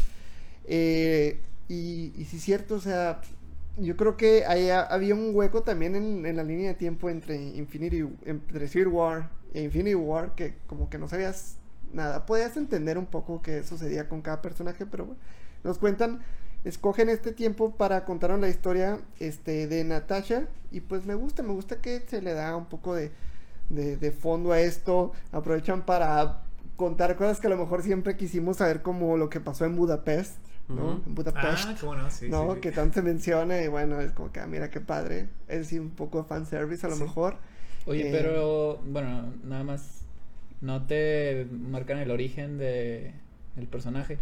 Eh, 0.67 1.41
y, 1.69 2.13
y 2.17 2.25
sí 2.27 2.37
es 2.37 2.43
cierto, 2.45 2.77
o 2.77 2.81
sea, 2.81 3.21
yo 3.77 3.97
creo 3.97 4.17
que 4.17 4.45
ahí 4.47 4.71
ha- 4.71 4.83
había 4.83 5.15
un 5.15 5.31
hueco 5.35 5.63
también 5.63 5.97
en, 5.97 6.25
en 6.27 6.37
la 6.37 6.45
línea 6.45 6.69
de 6.69 6.75
tiempo 6.75 7.11
entre 7.11 7.37
Infinity, 7.37 8.05
entre 8.25 8.69
Civil 8.69 8.89
War 8.89 9.31
e 9.53 9.63
Infinity 9.63 9.95
War, 9.95 10.35
que 10.35 10.55
como 10.67 10.89
que 10.91 10.99
no 10.99 11.09
sabías 11.09 11.57
nada. 11.93 12.27
Podías 12.27 12.57
entender 12.57 12.99
un 12.99 13.07
poco 13.07 13.43
qué 13.43 13.63
sucedía 13.63 14.09
con 14.09 14.23
cada 14.23 14.43
personaje, 14.43 14.87
pero 14.87 15.07
bueno, 15.07 15.21
nos 15.65 15.79
cuentan, 15.79 16.21
escogen 16.65 17.09
este 17.09 17.33
tiempo 17.33 17.75
para 17.77 18.05
contarnos 18.05 18.41
la 18.41 18.49
historia 18.49 19.01
este, 19.21 19.67
de 19.67 19.85
Natasha 19.85 20.47
y 20.71 20.81
pues 20.81 21.07
me 21.07 21.15
gusta, 21.15 21.43
me 21.43 21.53
gusta 21.53 21.77
que 21.81 22.01
se 22.07 22.23
le 22.23 22.33
da 22.33 22.57
un 22.57 22.67
poco 22.67 22.95
de, 22.95 23.13
de, 23.69 23.97
de 23.97 24.13
fondo 24.13 24.53
a 24.53 24.61
esto, 24.61 25.13
aprovechan 25.33 25.83
para 25.85 26.43
contar 26.77 27.17
cosas 27.17 27.41
que 27.41 27.47
a 27.47 27.51
lo 27.51 27.57
mejor 27.57 27.83
siempre 27.83 28.17
quisimos 28.17 28.57
saber 28.59 28.83
como 28.83 29.17
lo 29.17 29.29
que 29.29 29.41
pasó 29.41 29.65
en 29.65 29.77
Budapest. 29.77 30.39
¿no? 30.69 31.03
En 31.07 31.15
Budapest. 31.15 31.65
Ah, 31.69 31.77
qué 31.79 31.87
bueno, 31.87 32.11
sí. 32.11 32.29
¿no? 32.29 32.49
sí, 32.49 32.55
sí. 32.55 32.61
Que 32.61 32.73
tanto 32.73 32.95
se 32.95 33.03
menciona 33.03 33.61
y 33.63 33.69
bueno, 33.69 34.01
es 34.01 34.13
como 34.13 34.33
que, 34.33 34.41
ah, 34.41 34.47
mira 34.47 34.71
qué 34.71 34.81
padre. 34.81 35.29
Es 35.49 35.69
sí, 35.69 35.79
un 35.79 35.91
poco 35.91 36.23
de 36.23 36.25
fanservice 36.25 36.87
a 36.87 36.91
lo 36.91 36.97
Sí. 36.97 37.03
mejor. 37.03 37.37
Oye, 37.87 38.09
Eh, 38.09 38.11
pero 38.11 38.79
bueno, 38.87 39.33
nada 39.45 39.63
más 39.65 40.07
no 40.61 40.87
te 40.87 41.47
marcan 41.51 41.99
el 41.99 42.11
origen 42.11 42.57
de 42.59 43.13
el 43.57 43.67
personaje. 43.69 44.19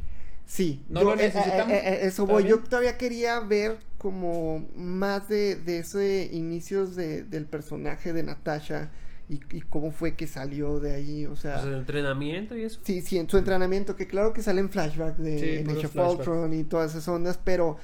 Sí, 0.47 0.84
¿No 0.88 1.01
yo, 1.01 1.14
lo 1.14 1.20
eh, 1.20 1.26
eh, 1.26 1.26
necesitamos? 1.28 1.72
eh, 1.72 1.82
eh, 1.84 1.99
eso 2.03 2.22
¿Está 2.22 2.32
voy. 2.34 2.45
Yo 2.45 2.59
todavía 2.61 2.99
quería 2.99 3.40
ver 3.40 3.78
como 3.99 4.66
más 4.76 5.28
de, 5.28 5.57
de 5.57 5.78
ese 5.78 6.28
inicios 6.32 6.95
de, 6.97 7.22
del 7.24 7.47
personaje 7.47 8.12
de 8.12 8.22
Natasha 8.22 8.90
y, 9.28 9.40
y 9.51 9.62
cómo 9.62 9.93
fue 9.93 10.14
que 10.14 10.26
salió 10.26 10.78
de 10.80 10.95
ahí. 10.95 11.26
O 11.26 11.36
sea, 11.36 11.55
Pues 11.55 11.66
el 11.66 11.74
entrenamiento 11.74 12.57
y 12.57 12.64
eso. 12.64 12.80
sí, 12.82 13.01
sí, 13.01 13.18
en 13.18 13.28
su 13.30 13.38
entrenamiento, 13.38 13.97
que 13.97 14.07
claro 14.07 14.32
que 14.32 14.43
sale 14.43 14.61
en 14.61 14.68
flashback 14.70 15.16
de 15.16 15.64
Sí. 15.64 15.99
Ultron 15.99 16.53
y 16.53 16.64
todas 16.64 16.90
esas 16.93 17.09
ondas, 17.09 17.38
pero 17.43 17.78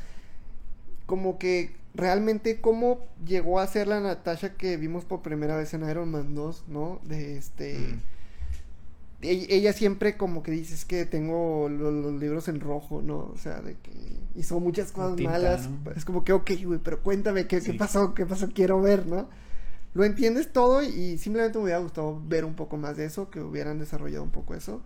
como 1.06 1.38
que 1.38 1.74
realmente 1.94 2.60
cómo 2.60 3.06
llegó 3.24 3.60
a 3.60 3.66
ser 3.66 3.88
la 3.88 4.00
Natasha 4.00 4.54
que 4.56 4.76
vimos 4.76 5.04
por 5.04 5.22
primera 5.22 5.56
vez 5.56 5.72
en 5.74 5.88
Iron 5.88 6.10
Man 6.10 6.34
2, 6.34 6.64
¿no? 6.68 7.00
De 7.04 7.38
este... 7.38 7.78
Mm. 7.78 8.02
Ella 9.20 9.72
siempre 9.72 10.16
como 10.16 10.44
que 10.44 10.52
dice 10.52 10.74
es 10.74 10.84
que 10.84 11.04
tengo 11.04 11.68
lo- 11.68 11.90
los, 11.90 12.20
libros 12.20 12.46
en 12.48 12.60
rojo, 12.60 13.02
¿no? 13.02 13.18
O 13.34 13.36
sea, 13.36 13.60
de 13.60 13.74
que 13.76 13.90
hizo 14.36 14.60
muchas 14.60 14.92
cosas 14.92 15.16
tinta, 15.16 15.32
malas. 15.32 15.68
¿no? 15.68 15.90
Es 15.92 16.04
como 16.04 16.22
que, 16.24 16.32
ok, 16.32 16.50
güey, 16.64 16.78
pero 16.78 17.02
cuéntame 17.02 17.46
qué, 17.48 17.60
pasó, 17.76 18.14
qué 18.14 18.26
pasó, 18.26 18.48
quiero 18.54 18.80
ver, 18.80 19.06
¿no? 19.06 19.28
Lo 19.94 20.04
entiendes 20.04 20.52
todo 20.52 20.82
y 20.82 21.18
simplemente 21.18 21.58
me 21.58 21.64
hubiera 21.64 21.80
gustado 21.80 22.20
ver 22.28 22.44
un 22.44 22.54
poco 22.54 22.76
más 22.76 22.96
de 22.96 23.06
eso, 23.06 23.30
que 23.30 23.40
hubieran 23.40 23.78
desarrollado 23.80 24.22
un 24.22 24.30
poco 24.30 24.54
eso. 24.54 24.82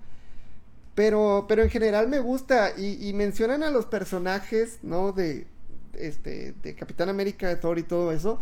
Pero, 0.94 1.46
pero 1.48 1.62
en 1.62 1.70
general 1.70 2.08
me 2.08 2.20
gusta 2.20 2.72
y, 2.76 3.08
y 3.08 3.12
mencionan 3.14 3.62
a 3.62 3.70
los 3.70 3.86
personajes, 3.86 4.78
¿no? 4.82 5.12
De, 5.12 5.46
este, 5.94 6.52
de 6.62 6.74
Capitán 6.74 7.08
América, 7.08 7.48
de 7.48 7.56
Thor 7.56 7.78
y 7.78 7.82
todo 7.82 8.12
eso. 8.12 8.38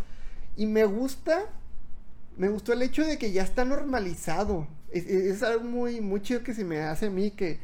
Y 0.57 0.67
me 0.67 0.85
gusta, 0.85 1.45
me 2.41 2.49
gustó 2.49 2.73
el 2.73 2.81
hecho 2.81 3.05
de 3.05 3.19
que 3.19 3.33
ya 3.33 3.43
está 3.43 3.67
normalizado. 3.67 4.67
Es, 4.91 5.43
algo 5.43 5.63
muy, 5.63 6.01
muy 6.01 6.23
chido 6.23 6.43
que 6.43 6.55
se 6.55 6.65
me 6.65 6.81
hace 6.81 7.07
a 7.07 7.11
mí, 7.11 7.33
que, 7.33 7.59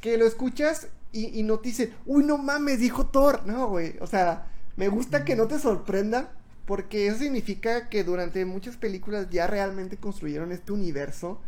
que 0.00 0.16
lo 0.16 0.24
escuchas 0.24 0.86
y, 1.10 1.36
y 1.38 1.42
no 1.42 1.58
te 1.58 1.70
dicen, 1.70 1.92
uy, 2.06 2.22
no 2.22 2.38
mames, 2.38 2.78
dijo 2.78 3.06
Thor. 3.06 3.44
No, 3.44 3.68
güey, 3.68 3.96
o 4.00 4.06
sea, 4.06 4.46
me 4.76 4.86
gusta 4.86 5.24
que 5.24 5.34
no 5.34 5.48
te 5.48 5.58
sorprenda. 5.58 6.30
Porque 6.64 7.08
eso 7.08 7.18
significa 7.18 7.88
que 7.88 8.04
durante 8.04 8.44
muchas 8.44 8.76
películas 8.76 9.28
ya 9.30 9.48
realmente 9.48 9.96
construyeron 9.96 10.52
este 10.52 10.70
universo, 10.70 11.40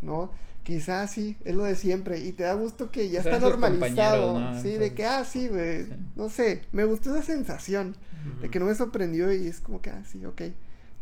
¿no? 0.00 0.30
Quizás 0.62 1.10
sí, 1.10 1.36
es 1.44 1.54
lo 1.54 1.64
de 1.64 1.74
siempre. 1.74 2.20
Y 2.20 2.32
te 2.32 2.44
da 2.44 2.54
gusto 2.54 2.90
que 2.90 3.10
ya 3.10 3.20
está 3.20 3.38
normalizado. 3.38 4.58
Sí, 4.62 4.70
de 4.78 4.94
que, 4.94 5.04
ah, 5.04 5.26
sí, 5.26 5.48
güey. 5.48 5.84
Sí. 5.84 5.92
No 6.16 6.30
sé, 6.30 6.62
me 6.72 6.84
gustó 6.84 7.14
esa 7.14 7.22
sensación 7.22 7.94
de 8.40 8.48
que 8.48 8.58
no 8.58 8.64
me 8.64 8.74
sorprendió 8.74 9.30
y 9.30 9.48
es 9.48 9.60
como 9.60 9.82
que, 9.82 9.90
ah, 9.90 10.02
sí, 10.10 10.24
ok, 10.24 10.40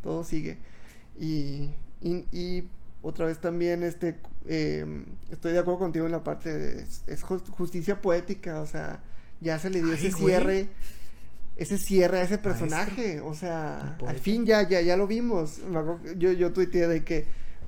todo 0.03 0.25
sigue. 0.25 0.59
Y, 1.19 1.71
y, 2.01 2.25
y 2.33 2.69
otra 3.03 3.27
vez 3.27 3.39
también, 3.41 3.83
este, 3.83 4.19
eh, 4.47 5.05
estoy 5.31 5.53
de 5.53 5.59
acuerdo 5.59 5.79
contigo 5.81 6.07
en 6.07 6.13
la 6.13 6.23
parte 6.25 6.57
de, 6.57 6.83
es, 6.83 7.03
es 7.07 7.23
jus- 7.25 7.49
justicia 7.51 8.01
poética, 8.01 8.61
o 8.61 8.67
sea, 8.67 9.03
ya 9.41 9.59
se 9.59 9.71
le 9.71 9.81
dio 9.83 9.93
Ay, 9.93 10.07
ese 10.07 10.11
güey. 10.11 10.25
cierre, 10.35 10.69
ese 11.57 11.79
cierre 11.79 12.21
a 12.21 12.23
ese 12.23 12.39
personaje, 12.39 13.21
o 13.21 13.35
sea, 13.35 13.97
al 14.07 14.19
fin 14.19 14.47
ya, 14.47 14.69
ya, 14.69 14.81
ya 14.81 14.97
lo 14.97 15.07
vimos. 15.07 15.61
Yo, 16.17 16.33
yo 16.33 16.53
tuiteé 16.53 16.87
de 16.89 17.05
que 17.05 17.27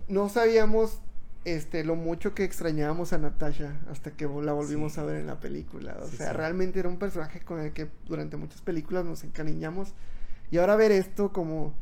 no 0.08 0.28
sabíamos 0.28 1.00
este 1.44 1.84
lo 1.84 1.96
mucho 1.96 2.34
que 2.34 2.44
extrañábamos 2.44 3.12
a 3.14 3.18
Natasha 3.18 3.80
hasta 3.90 4.10
que 4.10 4.26
la 4.26 4.52
volvimos 4.52 4.92
Sí. 4.92 5.00
a 5.00 5.04
ver 5.04 5.16
en 5.16 5.26
la 5.26 5.40
película. 5.40 5.96
O 6.02 6.06
Sí, 6.08 6.18
sea, 6.18 6.30
sí. 6.32 6.36
realmente 6.36 6.78
era 6.78 6.88
un 6.88 6.98
personaje 6.98 7.40
con 7.40 7.60
el 7.60 7.72
que 7.72 7.88
durante 8.06 8.36
muchas 8.36 8.60
películas 8.60 9.04
nos 9.04 9.24
encariñamos. 9.24 9.94
Y 10.50 10.58
ahora 10.58 10.76
ver 10.76 10.92
esto 10.92 11.32
como 11.32 11.74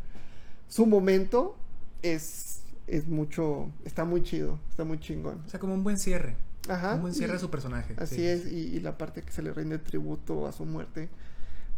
su 0.69 0.87
momento 0.87 1.57
es, 2.03 2.61
es 2.87 3.07
mucho, 3.09 3.71
está 3.85 4.05
muy 4.05 4.23
chido, 4.23 4.59
está 4.71 4.85
muy 4.85 4.99
chingón. 5.01 5.43
O 5.47 5.49
sea, 5.49 5.59
como 5.61 5.75
un 5.75 5.83
buen 5.85 5.99
cierre. 5.99 6.37
Ajá. 6.69 6.95
un 6.97 7.03
buen 7.03 7.15
cierre 7.15 7.33
y- 7.33 7.37
a 7.37 7.39
su 7.39 7.51
personaje. 7.51 7.95
Así 7.99 8.17
sí. 8.17 8.27
es, 8.27 8.47
y, 8.53 8.77
y 8.77 8.81
la 8.81 8.99
parte 8.99 9.23
que 9.23 9.33
se 9.33 9.41
le 9.43 9.53
rinde 9.55 9.79
tributo 9.79 10.47
a 10.47 10.53
su 10.53 10.67
muerte, 10.67 11.09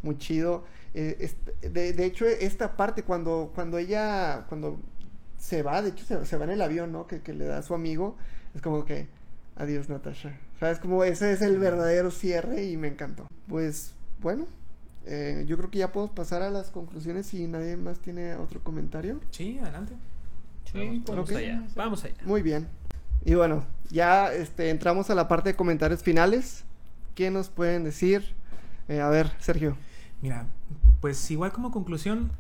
muy 0.03 0.19
chido. 0.19 0.65
Eh, 0.95 1.17
este- 1.21 1.69
de, 1.69 1.93
de 1.93 2.05
hecho, 2.05 2.27
esta 2.27 2.77
parte, 2.77 3.05
cuando, 3.05 3.53
cuando 3.55 3.79
ella, 3.79 4.47
cuando 4.49 4.81
se 5.39 5.63
va, 5.63 5.81
de 5.83 5.91
hecho 5.91 6.05
se, 6.05 6.27
se 6.27 6.37
va 6.37 6.45
en 6.45 6.51
el 6.51 6.63
avión, 6.63 6.91
¿no? 6.91 7.07
Que, 7.07 7.21
que 7.23 7.33
le 7.33 7.45
da 7.47 7.59
a 7.59 7.63
su 7.63 7.75
amigo, 7.75 8.17
es 8.55 8.63
como 8.63 8.85
que, 8.85 9.07
adiós 9.57 9.89
Natasha. 9.89 10.37
¿Sabes? 10.59 10.79
Como 10.81 11.05
ese 11.05 11.33
es 11.33 11.41
el 11.41 11.59
verdadero 11.59 12.11
cierre 12.11 12.65
y 12.65 12.77
me 12.77 12.89
encantó. 12.89 13.29
Pues, 13.47 13.95
bueno, 14.21 14.47
eh, 15.13 15.45
yo 15.49 15.57
creo 15.57 15.71
que 15.73 15.79
ya 15.79 15.91
podemos 15.91 16.15
pasar 16.15 16.41
a 16.43 16.51
las 16.51 16.71
conclusiones 16.71 17.27
si 17.27 17.49
nadie 17.49 17.77
más 17.77 17.99
tiene 17.99 18.37
otro 18.37 18.63
comentario. 18.63 19.21
Sí, 19.31 19.59
adelante. 19.59 19.95
Sí, 20.71 21.03
Vamos 21.05 21.31
allá. 21.33 21.65
Vamos 21.75 22.05
allá. 22.05 22.15
Muy 22.25 22.43
bien. 22.43 22.69
Y 23.25 23.35
bueno, 23.35 23.65
ya 23.91 24.33
este, 24.33 24.71
entramos 24.71 25.11
a 25.11 25.17
la 25.17 25.27
parte 25.27 25.49
de 25.49 25.57
comentarios 25.57 26.05
finales. 26.05 26.63
¿Qué 27.17 27.33
nos 27.33 27.49
pueden 27.49 27.83
decir? 27.83 28.37
Eh, 28.87 29.01
a 29.01 29.09
ver, 29.09 29.33
Sergio. 29.41 29.77
Mira, 30.23 30.47
pues 31.01 31.29
igual 31.33 31.51
como 31.51 31.73
conclusión, 31.73 32.31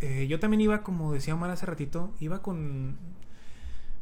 eh, 0.00 0.26
yo 0.28 0.40
también 0.40 0.60
iba, 0.60 0.82
como 0.82 1.12
decía 1.12 1.34
Omar 1.34 1.50
hace 1.50 1.66
ratito, 1.66 2.12
iba 2.18 2.42
con, 2.42 2.96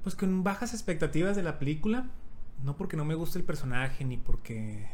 pues 0.02 0.14
con 0.14 0.42
bajas 0.42 0.72
expectativas 0.72 1.36
de 1.36 1.42
la 1.42 1.58
película. 1.58 2.06
No 2.64 2.78
porque 2.78 2.96
no 2.96 3.04
me 3.04 3.14
guste 3.14 3.38
el 3.38 3.44
personaje, 3.44 4.06
ni 4.06 4.16
porque, 4.16 4.88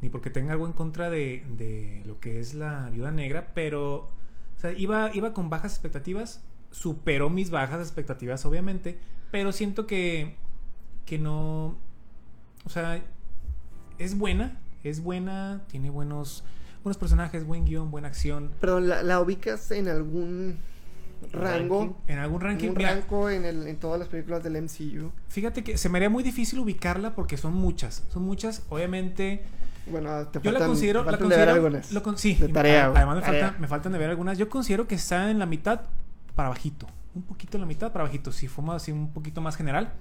ni 0.00 0.08
porque 0.08 0.30
tenga 0.30 0.52
algo 0.52 0.66
en 0.66 0.72
contra 0.72 1.10
de, 1.10 1.44
de 1.56 2.02
lo 2.06 2.20
que 2.20 2.40
es 2.40 2.54
la 2.54 2.88
viuda 2.90 3.10
negra, 3.10 3.52
pero, 3.54 3.96
o 3.96 4.60
sea, 4.60 4.72
iba, 4.72 5.10
iba 5.14 5.32
con 5.32 5.50
bajas 5.50 5.72
expectativas, 5.72 6.42
superó 6.70 7.30
mis 7.30 7.50
bajas 7.50 7.80
expectativas, 7.80 8.44
obviamente, 8.46 8.98
pero 9.30 9.52
siento 9.52 9.86
que, 9.86 10.36
que 11.06 11.18
no, 11.18 11.76
o 12.64 12.68
sea, 12.68 13.02
es 13.98 14.16
buena, 14.16 14.58
es 14.84 15.02
buena, 15.02 15.62
tiene 15.68 15.90
buenos, 15.90 16.44
buenos 16.82 16.96
personajes, 16.96 17.46
buen 17.46 17.64
guion, 17.64 17.90
buena 17.90 18.08
acción. 18.08 18.50
Perdón, 18.60 18.88
¿la, 18.88 19.02
la 19.02 19.20
ubicas 19.20 19.70
en 19.70 19.88
algún 19.88 20.58
rango? 21.32 21.98
En 22.06 22.18
algún 22.18 22.40
ranking, 22.40 22.70
un 22.70 22.76
mira, 22.76 22.94
rango 22.94 23.28
en, 23.28 23.44
el, 23.44 23.66
en 23.66 23.76
todas 23.76 23.98
las 23.98 24.08
películas 24.08 24.42
del 24.42 24.60
MCU. 24.62 25.12
fíjate 25.28 25.62
que 25.62 25.76
se 25.76 25.88
me 25.90 25.98
haría 25.98 26.08
muy 26.08 26.22
difícil 26.22 26.58
ubicarla 26.58 27.14
porque 27.14 27.36
son 27.36 27.54
muchas, 27.54 28.04
son 28.08 28.22
muchas, 28.22 28.64
obviamente. 28.70 29.42
Bueno, 29.86 30.26
te 30.28 30.40
Yo 30.40 30.52
la 30.52 30.66
considero, 30.66 31.04
te 31.04 31.10
la 31.12 31.18
considero, 31.18 31.52
algunas. 31.52 31.92
lo 31.92 32.02
con- 32.02 32.16
sí, 32.18 32.34
De 32.34 32.48
tarea, 32.48 32.86
además 32.86 33.16
me, 33.16 33.22
tarea. 33.22 33.40
faltan, 33.46 33.60
me 33.60 33.68
faltan 33.68 33.92
de 33.92 33.98
ver 33.98 34.10
algunas. 34.10 34.38
Yo 34.38 34.48
considero 34.48 34.86
que 34.86 34.94
está 34.94 35.30
en 35.30 35.38
la 35.38 35.46
mitad 35.46 35.80
para 36.34 36.48
bajito, 36.48 36.86
un 37.14 37.22
poquito 37.22 37.56
en 37.56 37.62
la 37.62 37.66
mitad 37.66 37.90
para 37.92 38.04
bajito. 38.04 38.30
Si 38.32 38.46
fuimos 38.48 38.76
así 38.76 38.92
un 38.92 39.12
poquito 39.12 39.40
más 39.40 39.56
general, 39.56 39.92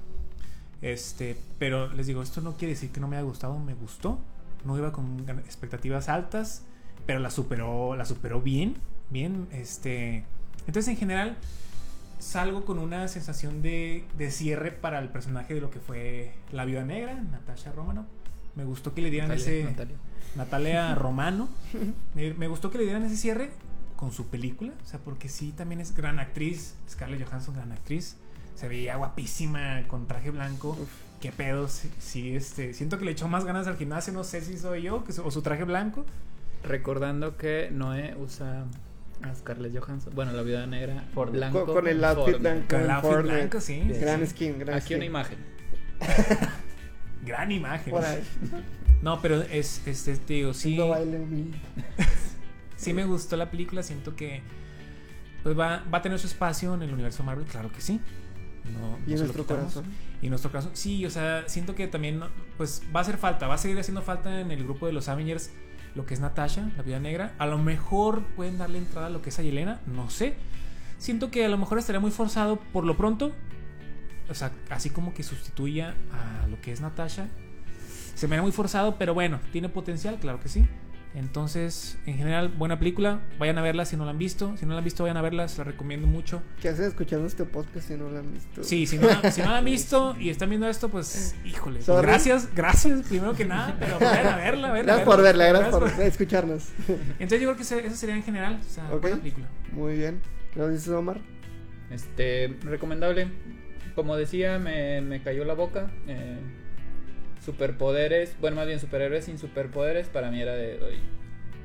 este, 0.82 1.38
pero 1.58 1.92
les 1.94 2.08
digo, 2.08 2.22
esto 2.22 2.42
no 2.42 2.56
quiere 2.56 2.74
decir 2.74 2.92
que 2.92 3.00
no 3.00 3.08
me 3.08 3.18
haya 3.18 3.26
gustado, 3.26 3.58
me 3.60 3.74
gustó. 3.74 4.20
No 4.66 4.78
iba 4.78 4.92
con 4.92 5.26
expectativas 5.46 6.10
altas, 6.10 6.64
pero 7.06 7.20
la 7.20 7.32
superó, 7.32 7.96
la 7.96 8.06
superó 8.06 8.42
bien, 8.42 8.76
bien, 9.10 9.48
este. 9.52 10.24
Entonces 10.68 10.90
en 10.90 10.98
general 10.98 11.38
salgo 12.20 12.66
con 12.66 12.80
una 12.80 13.08
sensación 13.08 13.62
de, 13.62 14.06
de 14.18 14.30
cierre 14.30 14.72
para 14.72 15.00
el 15.00 15.08
personaje 15.08 15.54
de 15.54 15.62
lo 15.62 15.72
que 15.72 15.80
fue 15.80 16.34
la 16.52 16.66
viuda 16.66 16.84
negra, 16.84 17.16
Natasha 17.16 17.72
Romano. 17.72 18.06
Me 18.56 18.64
gustó 18.66 18.94
que 18.94 19.02
le 19.02 19.10
dieran 19.10 19.30
Natalia, 19.30 19.52
ese 19.60 19.64
Natalia. 19.64 19.96
Natalia 20.36 20.96
Romano. 20.96 21.50
Me, 22.16 22.34
me 22.34 22.48
gustó 22.48 22.72
que 22.72 22.78
le 22.78 22.84
dieran 22.86 23.04
ese 23.04 23.18
cierre 23.18 23.52
con 23.96 24.12
su 24.12 24.28
película. 24.28 24.74
O 24.84 24.88
sea, 24.88 25.00
porque 25.00 25.30
sí, 25.30 25.52
también 25.56 25.82
es 25.82 25.96
gran 25.96 26.20
actriz. 26.20 26.76
Scarlett 26.90 27.26
Johansson, 27.28 27.56
gran 27.56 27.72
actriz. 27.72 28.16
Se 28.56 28.68
veía 28.68 28.96
guapísima 28.98 29.84
con 29.88 30.08
traje 30.08 30.32
blanco. 30.32 30.70
Uf. 30.82 30.90
Qué 31.22 31.32
pedo. 31.32 31.68
Sí, 31.68 31.92
sí, 32.00 32.36
este. 32.36 32.74
Siento 32.74 32.98
que 32.98 33.06
le 33.06 33.12
echó 33.12 33.28
más 33.28 33.44
ganas 33.46 33.68
al 33.68 33.76
gimnasio. 33.78 34.14
No 34.14 34.24
sé 34.24 34.42
si 34.42 34.58
soy 34.58 34.84
yo 34.84 35.04
que 35.04 35.12
su- 35.14 35.24
o 35.26 35.32
su 35.32 35.42
traje 35.42 35.64
blanco. 35.66 36.06
Recordando 36.64 37.38
que 37.38 37.70
Noé 37.72 38.16
usa 38.18 38.66
a 39.22 39.36
Scarlett 39.36 39.78
Johansson. 39.78 40.14
Bueno, 40.16 40.32
la 40.34 40.42
vida 40.44 40.66
negra 40.66 41.06
Forma. 41.14 41.34
blanco. 41.34 41.66
Con- 41.66 41.76
con 41.76 41.88
el 41.88 42.04
outfit 42.04 42.38
blanco. 42.40 42.66
Con 42.70 42.82
el 42.82 42.90
outfit 42.92 43.22
blanco, 43.24 43.62
sí. 43.62 43.80
Gran 44.00 44.22
sí. 44.22 44.28
skin, 44.28 44.60
gran 44.60 44.76
Aquí 44.76 44.86
skin. 44.86 44.98
una 44.98 45.06
imagen. 45.06 45.38
Gran 47.24 47.52
imagen. 47.52 47.92
Por 47.92 48.04
ahí. 48.04 48.24
No, 49.02 49.22
pero 49.22 49.42
es, 49.42 49.82
este, 49.86 50.18
te 50.18 50.34
digo, 50.34 50.54
sí. 50.54 50.76
No 50.76 50.94
sí 52.76 52.94
me 52.94 53.06
gustó 53.06 53.38
la 53.38 53.50
película. 53.50 53.84
Siento 53.84 54.16
que 54.16 54.42
pues 55.44 55.58
va, 55.58 55.84
va 55.92 56.00
a 56.00 56.02
tener 56.02 56.20
su 56.20 56.28
espacio 56.28 56.74
en 56.74 56.82
el 56.82 56.94
universo 56.94 57.24
Marvel, 57.24 57.46
claro 57.46 57.72
que 57.72 57.82
sí. 57.82 58.02
no, 58.66 58.98
Y 59.06 59.12
no 59.12 59.16
en 59.16 59.20
nuestro 59.20 59.46
corazón. 59.46 59.86
Y 60.22 60.26
en 60.26 60.32
nuestro 60.32 60.52
caso, 60.52 60.70
sí, 60.74 61.06
o 61.06 61.10
sea, 61.10 61.48
siento 61.48 61.76
que 61.76 61.88
también, 61.88 62.22
pues 62.58 62.82
va 62.94 63.00
a 63.00 63.04
hacer 63.04 63.18
falta, 63.18 63.48
va 63.48 63.56
a 63.56 63.58
seguir 63.58 63.80
haciendo 63.80 64.02
falta 64.02 64.42
en 64.42 64.52
el 64.52 64.64
grupo 64.64 64.86
de 64.86 64.92
los 64.92 65.08
Avengers 65.08 65.52
lo 65.96 66.06
que 66.06 66.14
es 66.14 66.20
Natasha, 66.20 66.70
la 66.76 66.84
vida 66.84 67.00
negra. 67.00 67.34
A 67.40 67.48
lo 67.48 67.58
mejor 67.58 68.24
pueden 68.36 68.58
darle 68.58 68.78
entrada 68.78 69.08
a 69.08 69.10
lo 69.10 69.22
que 69.22 69.30
es 69.30 69.40
a 69.40 69.44
Yelena, 69.44 69.80
no 69.88 70.10
sé. 70.10 70.36
Siento 70.98 71.32
que 71.32 71.46
a 71.46 71.50
lo 71.50 71.58
mejor 71.58 71.80
estaría 71.80 72.00
muy 72.00 72.12
forzado 72.12 72.58
por 72.58 72.84
lo 72.84 72.98
pronto. 72.98 73.34
O 74.30 74.34
sea, 74.36 74.52
así 74.70 74.90
como 74.90 75.14
que 75.14 75.24
sustituya 75.24 75.96
a 76.12 76.48
lo 76.48 76.60
que 76.62 76.72
es 76.72 76.82
Natasha. 76.82 77.28
Se 78.16 78.28
me 78.28 78.36
era 78.36 78.44
muy 78.44 78.52
forzado, 78.52 78.98
pero 78.98 79.14
bueno, 79.14 79.40
tiene 79.52 79.70
potencial, 79.70 80.18
claro 80.20 80.40
que 80.40 80.50
sí. 80.50 80.68
Entonces, 81.16 81.98
en 82.06 82.18
general, 82.18 82.50
buena 82.50 82.78
película. 82.78 83.20
Vayan 83.40 83.58
a 83.58 83.64
verla 83.64 83.84
si 83.86 83.98
no 83.98 84.06
la 84.06 84.12
han 84.12 84.20
visto. 84.20 84.56
Si 84.58 84.66
no 84.68 84.74
la 84.74 84.78
han 84.78 84.84
visto, 84.84 85.02
vayan 85.04 85.18
a 85.18 85.24
verla, 85.24 85.48
se 85.48 85.58
la 85.58 85.64
recomiendo 85.64 86.06
mucho. 86.06 86.44
¿Qué 86.62 86.70
hacen 86.70 86.86
escuchando 86.86 87.26
este 87.26 87.46
podcast 87.46 87.88
si 87.88 87.96
no 87.96 88.10
lo 88.12 88.20
han 88.20 88.32
visto? 88.32 88.64
Sí, 88.64 88.86
si 88.86 89.00
no, 89.00 89.08
la- 89.08 89.32
si 89.32 89.42
no 89.42 89.50
la 89.50 89.58
han 89.58 89.66
visto 89.66 90.16
y 90.20 90.30
están 90.30 90.50
viendo 90.50 90.68
esto, 90.68 90.90
pues, 90.90 91.36
híjole. 91.44 91.80
pues, 91.84 92.02
gracias, 92.04 92.50
gracias, 92.54 93.02
primero 93.08 93.34
que 93.34 93.46
nada, 93.46 93.76
pero 93.80 93.98
vayan 94.00 94.28
a 94.28 94.36
verla, 94.38 94.68
a 94.70 94.72
verla. 94.74 94.94
Gracias 94.94 95.08
por 95.08 95.24
verla, 95.24 95.46
gracias 95.48 95.72
por 95.72 95.90
escucharnos. 96.04 96.68
Entonces, 96.88 97.42
yo 97.42 97.48
creo 97.48 97.56
que 97.56 97.64
eso 97.64 97.96
sería 97.96 98.16
en 98.16 98.24
general, 98.24 98.60
o 98.64 98.70
sea, 98.72 98.84
Ok. 98.94 99.02
buena 99.02 99.18
película. 99.18 99.48
Muy 99.72 99.96
bien. 99.98 100.22
¿Qué 100.54 100.60
nos 100.60 100.70
dices, 100.72 100.90
Omar? 100.90 101.20
Este, 101.90 102.56
recomendable. 102.62 103.32
Como 103.96 104.16
decía, 104.16 104.60
me, 104.60 105.02
me 105.02 105.22
cayó 105.22 105.46
la 105.46 105.54
boca. 105.54 105.92
eh, 106.08 106.38
superpoderes, 107.44 108.36
bueno, 108.42 108.58
más 108.58 108.68
bien 108.68 108.80
superhéroes 108.80 109.26
sin 109.26 109.38
superpoderes, 109.38 110.08
para 110.10 110.30
mí 110.32 110.42
era 110.42 110.54
de. 110.56 110.80
"Ay". 110.86 111.00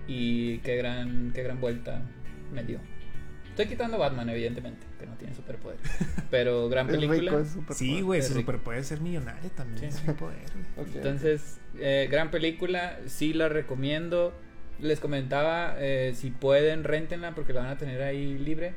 Y 0.06 0.58
qué 0.58 0.76
gran, 0.76 1.32
qué 1.34 1.42
gran 1.42 1.60
vuelta 1.60 2.02
me 2.52 2.62
dio. 2.62 2.78
Estoy 3.50 3.66
quitando 3.66 3.98
Batman, 3.98 4.28
evidentemente, 4.30 4.84
que 4.98 5.06
no 5.06 5.14
tiene 5.16 5.34
superpoderes. 5.34 5.82
Pero 6.30 6.68
gran 6.68 6.88
El 6.90 6.96
película. 6.96 7.18
rico 7.38 7.38
es 7.70 7.76
Sí, 7.76 8.00
güey, 8.00 8.20
Es 8.20 8.28
su 8.28 8.44
puede 8.44 8.82
ser 8.82 9.00
millonario 9.00 9.50
también. 9.50 9.92
Sí. 9.92 9.98
es 10.02 10.08
un 10.08 10.14
poder. 10.16 10.38
Entonces, 10.94 11.60
eh, 11.78 12.08
gran 12.10 12.30
película, 12.30 12.98
sí 13.06 13.32
la 13.32 13.48
recomiendo. 13.48 14.34
Les 14.80 14.98
comentaba, 14.98 15.76
eh, 15.78 16.12
si 16.16 16.30
pueden, 16.30 16.82
rentenla 16.82 17.34
porque 17.36 17.52
la 17.52 17.60
van 17.62 17.70
a 17.70 17.78
tener 17.78 18.02
ahí 18.02 18.36
libre. 18.38 18.74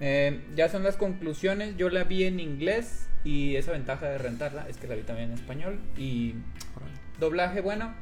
Eh, 0.00 0.40
ya 0.54 0.68
son 0.68 0.82
las 0.84 0.96
conclusiones. 0.96 1.76
Yo 1.76 1.88
la 1.90 2.04
vi 2.04 2.24
en 2.24 2.40
inglés 2.40 3.08
y 3.24 3.56
esa 3.56 3.72
ventaja 3.72 4.08
de 4.08 4.18
rentarla 4.18 4.66
es 4.68 4.76
que 4.76 4.86
la 4.86 4.94
vi 4.94 5.02
también 5.02 5.30
en 5.30 5.34
español. 5.38 5.78
Y 5.96 6.34
doblaje, 7.18 7.60
bueno. 7.60 7.94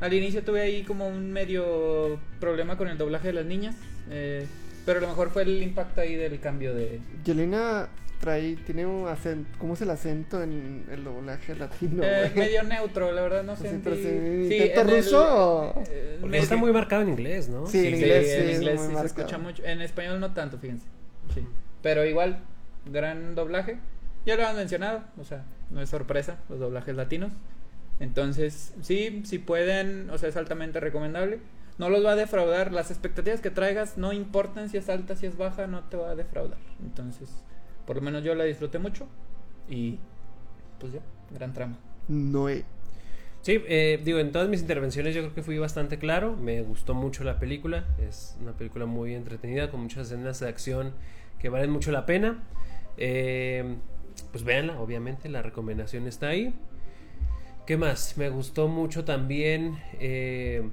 Al 0.00 0.14
inicio 0.14 0.42
tuve 0.42 0.62
ahí 0.62 0.82
como 0.82 1.06
un 1.08 1.30
medio 1.30 2.18
problema 2.40 2.76
con 2.78 2.88
el 2.88 2.96
doblaje 2.98 3.28
de 3.28 3.32
las 3.34 3.44
niñas. 3.46 3.76
eh, 4.10 4.46
pero 4.86 4.98
a 4.98 5.02
lo 5.02 5.08
mejor 5.08 5.28
fue 5.30 5.42
el 5.42 5.62
impacto 5.62 6.00
ahí 6.00 6.14
del 6.16 6.40
cambio 6.40 6.74
de... 6.74 7.00
Yelena 7.22 7.88
trae, 8.18 8.56
tiene 8.56 8.86
un 8.86 9.06
acento, 9.08 9.48
¿cómo 9.58 9.74
es 9.74 9.82
el 9.82 9.90
acento 9.90 10.42
en 10.42 10.84
el 10.90 11.04
doblaje 11.04 11.54
latino? 11.54 12.02
Eh, 12.02 12.32
medio 12.34 12.62
neutro, 12.62 13.12
la 13.12 13.20
verdad, 13.20 13.44
no 13.44 13.56
Sí, 13.56 13.64
sé. 13.64 13.78
pero 13.84 13.94
sí, 13.96 14.08
¿intento 14.08 14.80
en 14.80 14.88
el- 14.88 14.96
ruso 14.96 15.22
o- 15.76 15.82
eh, 15.90 16.18
medio- 16.22 16.42
está 16.42 16.56
muy 16.56 16.72
marcado 16.72 17.02
en 17.02 17.10
inglés, 17.10 17.50
¿no? 17.50 17.66
Sí, 17.66 17.78
en 17.78 17.84
Sí, 17.84 17.90
inglés 17.90 18.28
en 18.30 18.42
sí, 18.46 18.50
es 18.52 18.56
inglés 18.56 18.80
muy 18.80 18.88
sí 18.94 19.00
se 19.00 19.06
escucha 19.06 19.38
mucho. 19.38 19.64
En 19.66 19.82
español 19.82 20.18
no 20.18 20.32
tanto, 20.32 20.58
fíjense. 20.58 20.86
Sí. 21.34 21.46
Pero 21.82 22.04
igual, 22.04 22.40
gran 22.86 23.34
doblaje. 23.34 23.78
Ya 24.26 24.36
lo 24.36 24.46
han 24.46 24.56
mencionado, 24.56 25.02
o 25.18 25.24
sea, 25.24 25.44
no 25.70 25.80
es 25.80 25.88
sorpresa, 25.88 26.38
los 26.48 26.60
doblajes 26.60 26.94
latinos. 26.94 27.32
Entonces, 28.00 28.74
sí, 28.80 29.22
si 29.24 29.38
pueden, 29.38 30.10
o 30.10 30.18
sea, 30.18 30.28
es 30.28 30.36
altamente 30.36 30.80
recomendable. 30.80 31.40
No 31.78 31.88
los 31.88 32.04
va 32.04 32.12
a 32.12 32.16
defraudar. 32.16 32.72
Las 32.72 32.90
expectativas 32.90 33.40
que 33.40 33.50
traigas 33.50 33.96
no 33.96 34.12
importan 34.12 34.68
si 34.68 34.78
es 34.78 34.88
alta, 34.88 35.16
si 35.16 35.26
es 35.26 35.36
baja, 35.36 35.66
no 35.66 35.84
te 35.84 35.96
va 35.96 36.10
a 36.10 36.14
defraudar. 36.14 36.58
Entonces, 36.82 37.42
por 37.86 37.96
lo 37.96 38.02
menos 38.02 38.24
yo 38.24 38.34
la 38.34 38.44
disfruté 38.44 38.78
mucho. 38.78 39.06
Y, 39.68 39.98
pues 40.78 40.92
ya, 40.92 41.00
gran 41.30 41.52
trama. 41.52 41.78
Noé. 42.08 42.64
Sí, 43.42 43.62
eh, 43.68 44.00
digo, 44.04 44.18
en 44.18 44.32
todas 44.32 44.48
mis 44.48 44.60
intervenciones 44.60 45.14
yo 45.14 45.22
creo 45.22 45.34
que 45.34 45.42
fui 45.42 45.58
bastante 45.58 45.98
claro. 45.98 46.36
Me 46.36 46.60
gustó 46.62 46.94
mucho 46.94 47.24
la 47.24 47.38
película. 47.38 47.86
Es 47.98 48.36
una 48.40 48.52
película 48.52 48.86
muy 48.86 49.14
entretenida 49.14 49.70
con 49.70 49.80
muchas 49.80 50.06
escenas 50.06 50.40
de 50.40 50.48
acción 50.48 50.92
que 51.40 51.48
valen 51.48 51.70
mucho 51.70 51.90
la 51.90 52.06
pena. 52.06 52.42
Eh, 52.96 53.76
pues 54.32 54.44
véanla, 54.44 54.78
obviamente, 54.80 55.28
la 55.28 55.42
recomendación 55.42 56.06
está 56.06 56.28
ahí. 56.28 56.54
¿Qué 57.66 57.76
más? 57.76 58.16
Me 58.16 58.28
gustó 58.28 58.68
mucho 58.68 59.04
también 59.04 59.78
eh, 60.00 60.68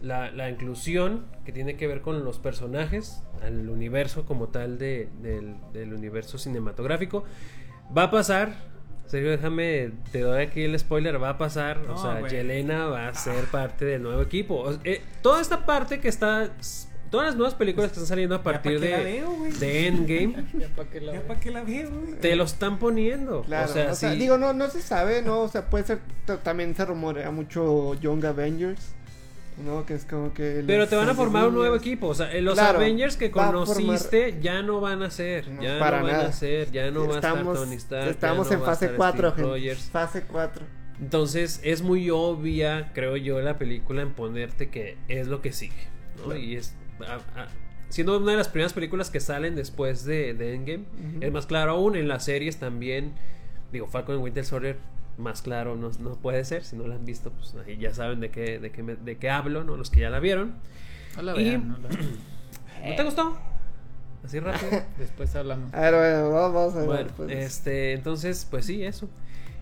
la, 0.00 0.30
la 0.30 0.48
inclusión 0.50 1.26
que 1.44 1.52
tiene 1.52 1.76
que 1.76 1.86
ver 1.86 2.00
con 2.00 2.24
los 2.24 2.38
personajes, 2.38 3.22
al 3.42 3.68
universo 3.68 4.24
como 4.24 4.48
tal 4.48 4.78
de- 4.78 5.08
del, 5.20 5.56
del 5.72 5.92
universo 5.94 6.38
cinematográfico. 6.38 7.24
Va 7.96 8.04
a 8.04 8.10
pasar, 8.10 8.54
Sergio, 9.06 9.30
déjame, 9.30 9.90
te 10.12 10.20
doy 10.20 10.42
aquí 10.42 10.62
el 10.62 10.78
spoiler, 10.78 11.20
va 11.22 11.30
a 11.30 11.38
pasar, 11.38 11.78
o 11.88 11.96
sea. 11.96 12.26
Yelena 12.28 12.86
va 12.86 13.08
a 13.08 13.14
ser 13.16 13.44
parte 13.46 13.84
del 13.84 14.02
nuevo 14.02 14.22
equipo. 14.22 14.70
Eh, 14.84 15.02
toda 15.22 15.40
esta 15.40 15.66
parte 15.66 15.98
que 16.00 16.08
está, 16.08 16.52
todas 17.12 17.26
las 17.28 17.36
nuevas 17.36 17.54
películas 17.54 17.90
que 17.90 17.92
están 17.92 18.06
saliendo 18.06 18.34
a 18.34 18.38
¿Ya 18.38 18.42
pa' 18.42 18.52
partir 18.52 18.80
de, 18.80 18.96
veo, 19.04 19.36
de 19.60 19.86
Endgame, 19.86 20.46
Ya 20.58 20.68
para 20.70 20.88
que 21.38 21.50
la 21.50 21.64
te 22.20 22.34
lo 22.34 22.44
están 22.44 22.78
poniendo. 22.78 23.42
Claro, 23.42 23.70
o 23.70 23.72
sea, 23.72 23.94
sí. 23.94 24.16
digo, 24.16 24.38
no, 24.38 24.54
no 24.54 24.68
se 24.70 24.80
sabe, 24.80 25.20
¿no? 25.20 25.42
O 25.42 25.48
sea, 25.48 25.68
puede 25.68 25.84
ser, 25.84 25.98
también 26.42 26.74
se 26.74 26.84
rumorea 26.86 27.30
mucho 27.30 27.94
Young 28.00 28.24
Avengers, 28.24 28.94
¿no? 29.62 29.84
Que 29.84 29.92
es 29.94 30.06
como 30.06 30.32
que... 30.32 30.64
Pero 30.66 30.88
te 30.88 30.96
van 30.96 31.10
a 31.10 31.14
formar 31.14 31.48
un 31.48 31.54
nuevo 31.54 31.76
equipo. 31.76 32.08
O 32.08 32.14
sea, 32.14 32.32
los 32.40 32.54
Claro, 32.54 32.78
Avengers 32.78 33.16
que 33.18 33.30
formar- 33.30 33.52
conociste 33.66 34.38
ya 34.40 34.62
no 34.62 34.80
van 34.80 35.02
a 35.02 35.10
ser. 35.10 35.48
No, 35.48 35.62
ya 35.62 35.78
para 35.78 35.98
no 35.98 36.04
van 36.06 36.12
nada. 36.14 36.28
a 36.28 36.32
ser. 36.32 36.70
Ya 36.72 36.90
no 36.90 37.00
va 37.06 37.12
a 37.12 37.16
estar 37.16 37.32
estamos, 37.32 37.58
Tony 37.58 37.76
Stark. 37.76 38.08
Estamos 38.10 38.46
no 38.48 38.54
en 38.54 38.62
fase 38.62 38.84
estar 38.86 38.96
4, 38.96 39.30
Steve 39.32 39.60
gente. 39.60 39.74
Fase 39.92 40.22
4. 40.22 40.64
Entonces 40.98 41.60
es 41.62 41.82
muy 41.82 42.08
obvia, 42.08 42.90
creo 42.94 43.16
yo, 43.18 43.38
la 43.42 43.58
película 43.58 44.00
en 44.00 44.12
ponerte 44.14 44.70
que 44.70 44.96
es 45.08 45.26
lo 45.26 45.42
que 45.42 45.52
sigue. 45.52 45.74
¿no? 46.16 46.24
Claro. 46.24 46.40
Y 46.40 46.56
es. 46.56 46.74
A- 47.04 47.16
a- 47.42 47.48
siendo 47.88 48.16
una 48.18 48.32
de 48.32 48.38
las 48.38 48.48
primeras 48.48 48.72
películas 48.72 49.10
que 49.10 49.20
salen 49.20 49.54
después 49.54 50.04
de, 50.04 50.34
de 50.34 50.54
Endgame. 50.54 50.84
Es 51.20 51.30
más 51.32 51.46
claro 51.46 51.72
aún 51.72 51.96
en 51.96 52.08
las 52.08 52.24
series 52.24 52.58
también. 52.58 53.12
Digo, 53.72 53.86
Falcon 53.86 54.16
y 54.16 54.18
Winter 54.18 54.44
Soldier. 54.44 54.76
Más 55.18 55.42
claro 55.42 55.76
no, 55.76 55.90
no 56.00 56.14
puede 56.16 56.42
ser. 56.44 56.64
Si 56.64 56.74
no 56.74 56.86
la 56.86 56.94
han 56.94 57.04
visto, 57.04 57.30
pues 57.30 57.54
ahí 57.66 57.76
ya 57.76 57.92
saben 57.92 58.20
de 58.20 58.30
qué, 58.30 58.58
de 58.58 58.70
qué, 58.70 58.82
me- 58.82 58.96
de 58.96 59.16
qué 59.18 59.28
hablo, 59.28 59.62
¿no? 59.62 59.76
Los 59.76 59.90
que 59.90 60.00
ya 60.00 60.10
la 60.10 60.20
vieron. 60.20 60.54
No 61.16 61.22
la 61.22 61.38
Y- 61.40 61.44
vean, 61.44 61.68
no 61.68 61.76
la- 61.78 62.88
¿No 62.88 62.96
te 62.96 63.02
gustó? 63.04 63.38
Así 64.24 64.40
rápido. 64.40 64.70
Después 64.98 65.34
hablamos. 65.36 65.72
A 65.74 65.80
ver, 65.80 65.94
bueno, 65.94 66.30
vamos, 66.30 66.54
vamos 66.54 66.74
a 66.74 66.78
ver. 66.78 66.86
Bueno, 66.86 67.10
pues. 67.16 67.30
este, 67.30 67.92
entonces, 67.92 68.46
pues 68.50 68.64
sí, 68.64 68.82
eso. 68.84 69.08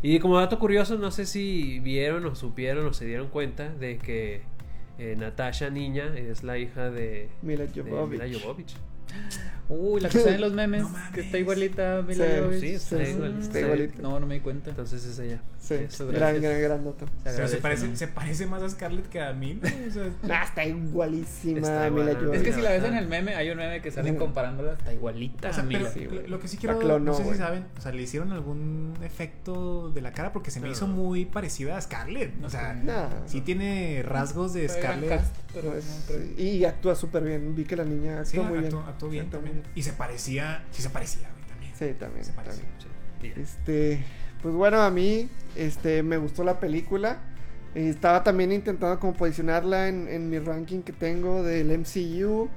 Y 0.03 0.19
como 0.21 0.39
dato 0.39 0.59
curioso, 0.59 0.97
no 0.97 1.11
sé 1.11 1.27
si 1.27 1.79
vieron 1.81 2.25
o 2.27 2.35
supieron 2.35 2.87
o 2.87 2.93
se 2.95 3.05
dieron 3.07 3.29
cuenta 3.29 3.69
de 3.71 3.99
que 3.99 4.43
eh, 4.99 5.17
Natasha 5.19 5.71
Niña 5.71 6.17
es 6.17 6.43
la 6.43 6.59
hija 6.59 6.91
de, 6.91 7.29
Mila 7.43 7.67
de 7.67 7.83
Jovovich. 7.83 8.21
Mila 8.23 8.39
Jovovich. 8.41 8.75
Uy, 9.69 10.01
la 10.01 10.09
que 10.09 10.19
está 10.19 10.35
en 10.35 10.41
los 10.41 10.53
memes, 10.53 10.83
No 10.83 10.95
que 11.13 11.21
está 11.23 11.39
igualita 11.39 11.99
a 11.99 12.03
Mila 12.03 12.25
Sí, 12.27 12.33
Jovovich. 12.39 12.61
sí, 12.61 12.67
está 12.75 13.05
Sí, 13.05 13.11
igual, 13.13 13.31
está 13.33 13.43
está 13.47 13.61
igualita. 13.61 14.03
No, 14.03 14.21
no 14.21 14.27
me 14.27 14.35
di 14.35 14.41
cuenta. 14.41 14.71
Entonces 14.71 15.05
es 15.05 15.19
ella. 15.19 15.41
Sí, 15.61 15.75
Eso, 15.75 16.09
gran, 16.09 16.41
gran, 16.41 16.61
gran 16.61 16.83
nota. 16.85 17.05
Se 17.23 17.29
O 17.31 17.33
sea, 17.37 17.47
se 17.49 17.57
parece, 17.59 17.87
¿no? 17.89 17.95
se 17.95 18.09
parece 18.09 18.47
más 18.47 18.63
a 18.63 18.69
Scarlett 18.71 19.07
que 19.09 19.21
a 19.21 19.33
mí. 19.35 19.61
¿no? 19.63 19.69
O 19.89 19.91
sea, 19.93 20.11
Ah, 20.41 20.45
está 20.45 20.65
igualísima 20.65 21.59
Está 21.59 21.91
Mila 21.91 22.03
igual, 22.13 22.17
Jovovich. 22.17 22.41
Es 22.41 22.43
que 22.47 22.53
si 22.55 22.61
la 22.63 22.71
ves 22.71 22.83
en 22.85 22.95
el 22.97 23.07
meme, 23.07 23.35
hay 23.35 23.51
un 23.51 23.59
meme 23.59 23.83
que 23.83 23.91
salen 23.91 24.17
comparándola, 24.17 24.73
está 24.73 24.93
igualita 24.93 25.51
O 25.51 25.53
sea, 25.53 25.63
a 25.63 25.67
Mila. 25.67 25.91
pero 25.95 26.11
Sí, 26.11 26.17
lo, 26.23 26.29
lo 26.29 26.41
que 26.41 26.49
sí 26.49 26.57
quiero, 26.57 26.79
clonó, 26.79 26.99
no 27.13 27.15
sé 27.15 27.25
si 27.25 27.35
saben, 27.37 27.67
o 27.77 27.81
sea, 27.81 27.93
le 27.93 28.03
hicieron 28.03 28.33
algún 28.33 28.95
efecto 29.03 29.91
de 29.91 30.01
la 30.01 30.13
cara 30.13 30.33
porque 30.33 30.51
se 30.51 30.61
me 30.61 30.71
hizo 30.71 30.87
muy 30.87 31.27
parecida 31.27 31.77
a 31.77 31.81
Scarlett. 31.81 32.43
O 32.43 32.49
sea, 32.51 32.73
Nah. 32.75 33.09
sí 33.27 33.43
tiene 33.43 34.03
rasgos 34.03 34.55
de 34.55 34.69
Scarlett. 34.69 35.11
cast, 35.11 35.37
pero 35.53 35.75
no, 35.75 35.81
pero- 36.09 36.21
sí, 36.25 36.35
Y 36.43 36.65
actúa 36.65 36.95
súper 36.95 37.23
bien. 37.23 37.55
Vi 37.55 37.65
que 37.65 37.77
la 37.77 37.85
niña 37.85 38.25
Sí, 38.25 38.39
actúa 38.39 38.49
muy 38.51 38.59
actuó, 38.65 38.79
bien. 38.81 38.89
actuó 38.91 39.09
bien 39.11 39.31
también. 39.31 39.63
Y 39.75 39.83
se 39.83 39.93
parecía, 39.93 40.65
sí 40.71 40.81
se 40.83 40.91
parecía, 40.91 41.29
güey, 41.31 41.45
también. 41.47 41.73
Sí, 41.79 41.95
también. 41.99 42.25
Se 42.25 42.33
parece. 42.33 42.63
también. 42.63 42.81
Sí. 42.81 43.33
Este, 43.39 44.03
pues 44.43 44.55
bueno, 44.55 44.81
a 44.83 44.91
mí, 44.91 45.29
este, 45.57 46.03
me 46.03 46.17
gustó 46.17 46.45
la 46.45 46.61
película. 46.61 47.19
Eh, 47.75 47.89
Estaba 47.89 48.25
también 48.25 48.53
intentando 48.53 48.99
como 48.99 49.15
posicionarla 49.15 49.89
en, 49.89 50.09
en 50.09 50.29
mi 50.31 50.39
ranking 50.39 50.81
que 50.83 50.93
tengo 50.93 51.43
del 51.43 51.71
MCU. 51.79 52.49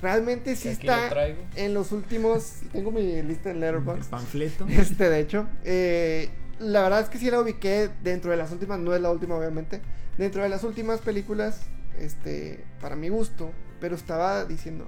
Realmente 0.00 0.56
sí 0.56 0.68
lo 0.68 0.72
está 0.72 1.08
en 1.56 1.74
los 1.74 1.92
últimos. 1.92 2.60
Tengo 2.72 2.90
mi 2.90 3.22
lista 3.22 3.50
en 3.50 3.56
El 3.56 3.60
Letterboxd. 3.60 4.10
panfleto. 4.10 4.66
Este, 4.68 5.08
de 5.08 5.20
hecho. 5.20 5.46
eh, 5.64 6.28
la 6.58 6.82
verdad 6.82 7.00
es 7.00 7.08
que 7.08 7.18
sí 7.18 7.30
la 7.30 7.40
ubiqué 7.40 7.90
dentro 8.02 8.30
de 8.30 8.36
las 8.36 8.50
últimas. 8.52 8.78
No 8.80 8.94
es 8.94 9.00
la 9.00 9.10
última, 9.10 9.36
obviamente. 9.36 9.80
Dentro 10.18 10.42
de 10.42 10.48
las 10.48 10.64
últimas 10.64 11.00
películas. 11.00 11.60
Este, 11.98 12.64
para 12.80 12.96
mi 12.96 13.08
gusto. 13.10 13.50
Pero 13.80 13.94
estaba 13.94 14.44
diciendo. 14.44 14.86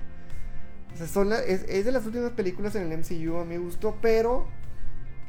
O 0.94 0.96
sea, 0.96 1.06
son 1.06 1.30
la- 1.30 1.40
es, 1.44 1.64
es 1.68 1.84
de 1.84 1.92
las 1.92 2.06
últimas 2.06 2.30
películas 2.32 2.74
en 2.76 2.90
el 2.90 2.98
MCU 2.98 3.36
a 3.36 3.44
mi 3.44 3.56
gusto. 3.56 3.96
Pero. 4.00 4.48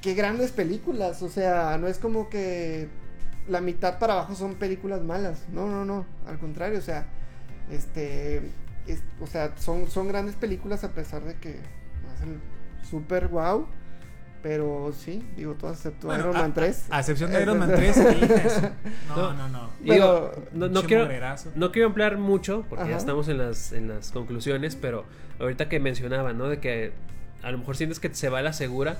Qué 0.05 0.13
grandes 0.13 0.51
películas. 0.51 1.21
O 1.21 1.29
sea, 1.29 1.77
no 1.77 1.87
es 1.87 1.97
como 1.97 2.29
que. 2.29 2.87
La 3.49 3.59
mitad 3.61 3.99
para 3.99 4.13
abajo 4.13 4.33
son 4.35 4.55
películas 4.55 5.01
malas. 5.01 5.43
No, 5.51 5.67
no, 5.67 5.83
no. 5.83 6.05
Al 6.27 6.39
contrario, 6.39 6.79
o 6.79 6.81
sea. 6.81 7.05
Este. 7.71 8.37
es- 8.87 9.03
o 9.19 9.27
sea, 9.27 9.53
son, 9.57 9.89
son 9.89 10.07
grandes 10.07 10.35
películas 10.35 10.83
a 10.83 10.91
pesar 10.91 11.23
de 11.23 11.35
que. 11.35 11.59
Hacen 12.13 12.39
súper 12.89 13.27
wow. 13.27 13.67
Pero 14.43 14.93
sí, 14.95 15.27
digo, 15.35 15.55
todas 15.55 15.77
excepto 15.77 16.05
Bueno, 16.05 16.25
Iron 16.25 16.35
a- 16.35 16.39
Man 16.41 16.53
3. 16.53 16.85
A, 16.91 16.97
a 16.97 16.99
excepción 16.99 17.31
de 17.31 17.41
Iron 17.41 17.57
Man 17.57 17.71
3. 17.75 17.97
hija 17.97 18.11
de 18.11 18.49
su- 18.51 18.61
No, 19.15 19.33
no, 19.33 19.49
no. 19.49 19.69
Digo, 19.81 20.31
Pero- 20.35 20.45
no, 20.53 20.67
no 20.69 20.83
quiero, 20.83 21.07
no 21.55 21.71
quiero 21.71 21.87
ampliar 21.87 22.17
mucho 22.19 22.63
porque 22.69 22.89
ya 22.89 22.97
estamos 22.97 23.27
en 23.27 23.39
las, 23.39 23.71
en 23.71 23.87
las 23.87 24.11
conclusiones, 24.11 24.75
pero 24.75 25.05
ahorita 25.39 25.67
que 25.67 25.79
mencionaba, 25.79 26.33
¿no? 26.33 26.47
De 26.47 26.59
que 26.59 26.91
a 27.41 27.49
lo 27.49 27.57
mejor 27.57 27.75
sientes 27.75 27.99
que 27.99 28.13
se 28.13 28.29
va 28.29 28.37
a 28.37 28.41
la 28.43 28.53
segura. 28.53 28.97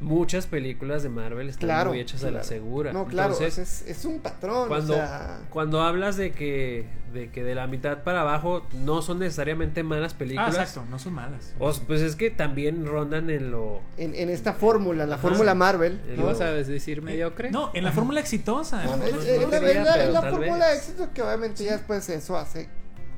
Muchas 0.00 0.46
películas 0.46 1.02
de 1.02 1.08
Marvel 1.08 1.48
están 1.48 1.66
Claro. 1.68 1.90
muy 1.90 1.98
hechas 1.98 2.22
a 2.22 2.30
la 2.30 2.44
segura. 2.44 2.92
No, 2.92 3.06
claro, 3.06 3.32
Entonces, 3.32 3.82
es, 3.82 3.98
es 3.98 4.04
un 4.04 4.20
patrón. 4.20 4.68
cuando, 4.68 4.92
o 4.92 4.96
sea, 4.96 5.40
cuando 5.50 5.82
hablas 5.82 6.16
de 6.16 6.30
que, 6.30 6.86
de 7.12 7.30
que 7.30 7.42
de 7.42 7.56
la 7.56 7.66
mitad 7.66 8.04
para 8.04 8.20
abajo 8.20 8.64
no 8.74 9.02
son 9.02 9.18
necesariamente 9.18 9.82
malas 9.82 10.12
Ah, 10.14 10.18
películas. 10.18 10.54
exacto, 10.54 10.84
no 10.88 11.00
son 11.00 11.14
malas. 11.14 11.52
pues 11.88 12.00
es 12.02 12.14
que 12.14 12.30
también 12.30 12.86
rondan 12.86 13.28
en 13.28 13.50
lo. 13.50 13.80
en, 13.96 14.14
en 14.14 14.30
esta 14.30 14.52
fórmula, 14.52 15.04
la 15.04 15.16
Ajá. 15.16 15.22
fórmula 15.22 15.56
Marvel. 15.56 16.00
¿Y 16.08 16.14
¿Y 16.14 16.16
¿no? 16.16 16.26
vas 16.26 16.40
a 16.42 16.52
decir 16.52 17.02
mediocre? 17.02 17.50
No, 17.50 17.72
en 17.74 17.82
la 17.82 17.90
fórmula 17.90 18.20
exitosa. 18.20 18.84
No, 18.84 18.94
en 18.94 19.00
la 19.00 19.06
es, 19.08 19.12
fórmula- 19.14 19.56
es 19.70 19.76
no 19.78 19.84
la- 19.84 20.06
la 20.10 20.20
fórmula 20.30 20.66
de 20.68 20.74
vez. 20.74 20.78
éxito 20.88 21.08
que 21.12 21.22
obviamente 21.22 21.64
ya 21.64 21.72
después 21.72 22.08
eso 22.08 22.36
hace 22.36 22.68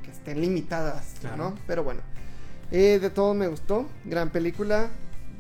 que 0.03 0.11
estén 0.11 0.41
limitadas, 0.41 1.17
Claro. 1.21 1.37
¿no? 1.37 1.55
Pero 1.67 1.85
bueno, 1.85 2.01
eh, 2.73 2.99
de 3.03 3.11
todo 3.11 3.35
me 3.35 3.49
gustó, 3.49 3.87
gran 4.07 4.31
película, 4.31 4.89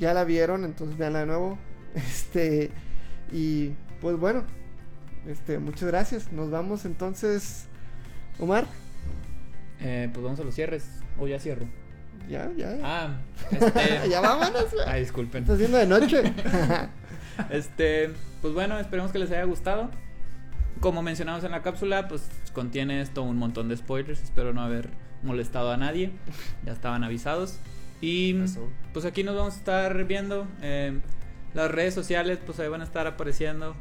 ya 0.00 0.12
la 0.14 0.24
vieron, 0.24 0.64
entonces 0.64 0.96
veanla 0.98 1.20
de 1.20 1.26
nuevo, 1.26 1.58
este, 1.94 2.70
y 3.30 3.70
pues 4.00 4.16
bueno, 4.18 4.42
este, 5.28 5.58
muchas 5.58 5.84
gracias, 5.88 6.32
nos 6.32 6.50
vamos 6.50 6.84
entonces, 6.84 7.66
Omar, 8.38 8.66
Eh, 9.82 10.08
pues 10.12 10.22
vamos 10.24 10.38
a 10.40 10.44
los 10.44 10.54
cierres. 10.54 10.84
O 11.18 11.26
ya 11.26 11.38
cierro. 11.38 11.66
ya, 12.28 12.50
ya, 12.56 12.76
Ah, 12.82 13.18
este. 13.50 14.08
ya 14.10 14.20
vámonos. 14.20 14.66
Ay, 14.86 15.00
disculpen. 15.00 15.42
está 15.42 15.54
haciendo 15.54 15.76
de 15.78 15.86
noche, 15.86 16.22
Este, 17.50 18.10
pues 18.42 18.52
bueno, 18.54 18.78
esperemos 18.78 19.10
que 19.12 19.18
les 19.18 19.30
haya 19.30 19.44
gustado. 19.44 19.90
Como 20.80 21.02
mencionamos 21.02 21.44
en 21.44 21.50
la 21.52 21.62
cápsula, 21.62 22.08
pues 22.08 22.22
contiene 22.54 23.00
esto 23.00 23.22
un 23.22 23.36
montón 23.38 23.68
de 23.68 23.76
spoilers. 23.76 24.22
Espero 24.22 24.52
no 24.52 24.62
haber 24.62 24.90
molestado 25.22 25.70
a 25.72 25.76
nadie. 25.76 26.12
Ya 26.64 26.72
estaban 26.72 27.04
avisados. 27.04 27.58
Y 28.00 28.34
pues 28.92 29.04
aquí 29.04 29.22
nos 29.22 29.36
vamos 29.36 29.54
a 29.54 29.58
estar 29.58 30.04
viendo. 30.04 30.46
eh, 30.62 31.00
las 31.54 31.70
redes 31.70 31.94
sociales, 31.94 32.38
pues 32.44 32.60
ahí 32.60 32.68
van 32.68 32.80
a 32.80 32.84
estar 32.84 33.06
apareciendo. 33.06 33.74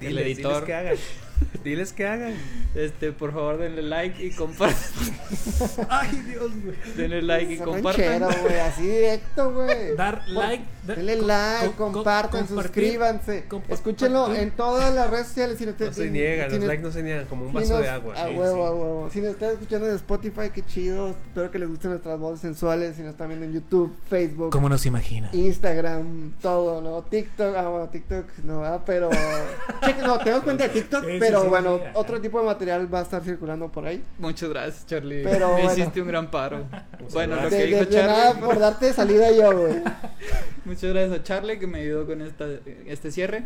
el 0.00 0.18
editor. 0.18 0.64
Que 0.64 0.74
hagan. 0.74 0.96
Diles 1.64 1.92
que 1.92 2.06
hagan. 2.06 2.34
Este, 2.74 3.12
por 3.12 3.32
favor, 3.32 3.58
denle 3.58 3.82
like 3.82 4.24
y 4.24 4.30
compartan. 4.30 4.78
Ay, 5.88 6.22
Dios, 6.26 6.50
güey. 6.62 6.76
denle 6.96 7.22
like 7.22 7.52
y 7.52 7.54
Esa 7.56 7.64
compartan. 7.64 8.22
güey, 8.42 8.58
así 8.60 8.82
directo, 8.86 9.52
güey. 9.52 9.96
Dar 9.96 10.22
like. 10.28 10.64
da- 10.84 10.94
Denle 10.94 11.16
like, 11.16 11.66
co- 11.76 11.86
co- 11.86 11.92
compartan, 11.92 12.48
suscríbanse. 12.48 13.44
Escúchenlo 13.68 14.34
en 14.34 14.50
todas 14.52 14.94
las 14.94 15.10
redes 15.10 15.26
sociales. 15.28 15.58
Si 15.58 15.66
no, 15.66 15.74
te- 15.74 15.86
No 15.86 15.92
se 15.92 16.04
si- 16.04 16.10
niega, 16.10 16.48
si 16.48 16.56
los 16.56 16.64
likes 16.66 16.82
no 16.82 16.90
se 16.92 17.02
niegan, 17.02 17.26
como 17.26 17.42
un 17.44 17.50
si 17.50 17.54
vaso 17.56 17.74
nos- 17.74 17.82
de 17.82 17.88
agua. 17.88 18.14
A 18.14 18.28
Sí, 18.28 18.34
huevo, 18.34 18.54
sí. 18.56 18.60
a 18.60 18.70
huevo. 18.72 19.10
Si 19.12 19.20
nos 19.20 19.30
están 19.32 19.50
escuchando 19.50 19.88
en 19.88 19.94
Spotify, 19.96 20.50
qué 20.54 20.64
chido. 20.64 21.08
Espero 21.10 21.50
que 21.50 21.58
les 21.58 21.68
gusten 21.68 21.90
nuestras 21.90 22.18
voces 22.18 22.40
sensuales. 22.40 22.96
Si 22.96 23.02
nos 23.02 23.10
están 23.12 23.28
viendo 23.28 23.44
en 23.46 23.52
YouTube, 23.52 23.94
Facebook, 24.08 24.50
¿Cómo 24.50 24.68
nos 24.68 24.86
imagina? 24.86 25.28
Instagram, 25.32 26.32
todo, 26.40 26.80
¿no? 26.80 27.02
TikTok, 27.02 27.54
ah, 27.56 27.68
bueno, 27.68 27.88
TikTok 27.88 28.24
no, 28.44 28.60
¿verdad? 28.60 28.80
Pero. 28.86 29.10
Cheque, 29.84 30.02
no, 30.02 30.18
tenemos 30.18 30.44
cuenta 30.44 30.64
de 30.64 30.70
TikTok, 30.70 31.04
sí, 31.04 31.18
pero 31.30 31.42
sí, 31.42 31.48
bueno, 31.48 31.78
sí. 31.78 31.84
otro 31.94 32.20
tipo 32.20 32.40
de 32.40 32.46
material 32.46 32.92
va 32.92 33.00
a 33.00 33.02
estar 33.02 33.22
circulando 33.22 33.70
por 33.70 33.86
ahí. 33.86 34.02
Muchas 34.18 34.48
gracias, 34.50 34.86
Charlie. 34.86 35.22
Pero 35.24 35.48
Me 35.48 35.62
bueno. 35.62 35.72
hiciste 35.72 36.00
un 36.02 36.08
gran 36.08 36.30
paro. 36.30 36.64
bueno, 37.12 37.36
lo 37.36 37.42
De, 37.44 37.48
que 37.50 37.56
de- 37.56 37.66
dijo 37.66 37.84
de 37.84 38.02
nada 38.06 38.24
Charlie. 38.32 38.42
por 38.46 38.58
darte 38.58 38.92
salida 38.92 39.30
yo, 39.32 39.58
güey. 39.58 39.74
Muchas 40.64 40.92
gracias 40.92 41.18
a 41.20 41.22
Charlie 41.22 41.58
que 41.58 41.66
me 41.66 41.80
ayudó 41.80 42.06
con 42.06 42.20
esta, 42.22 42.46
este 42.86 43.10
cierre. 43.10 43.44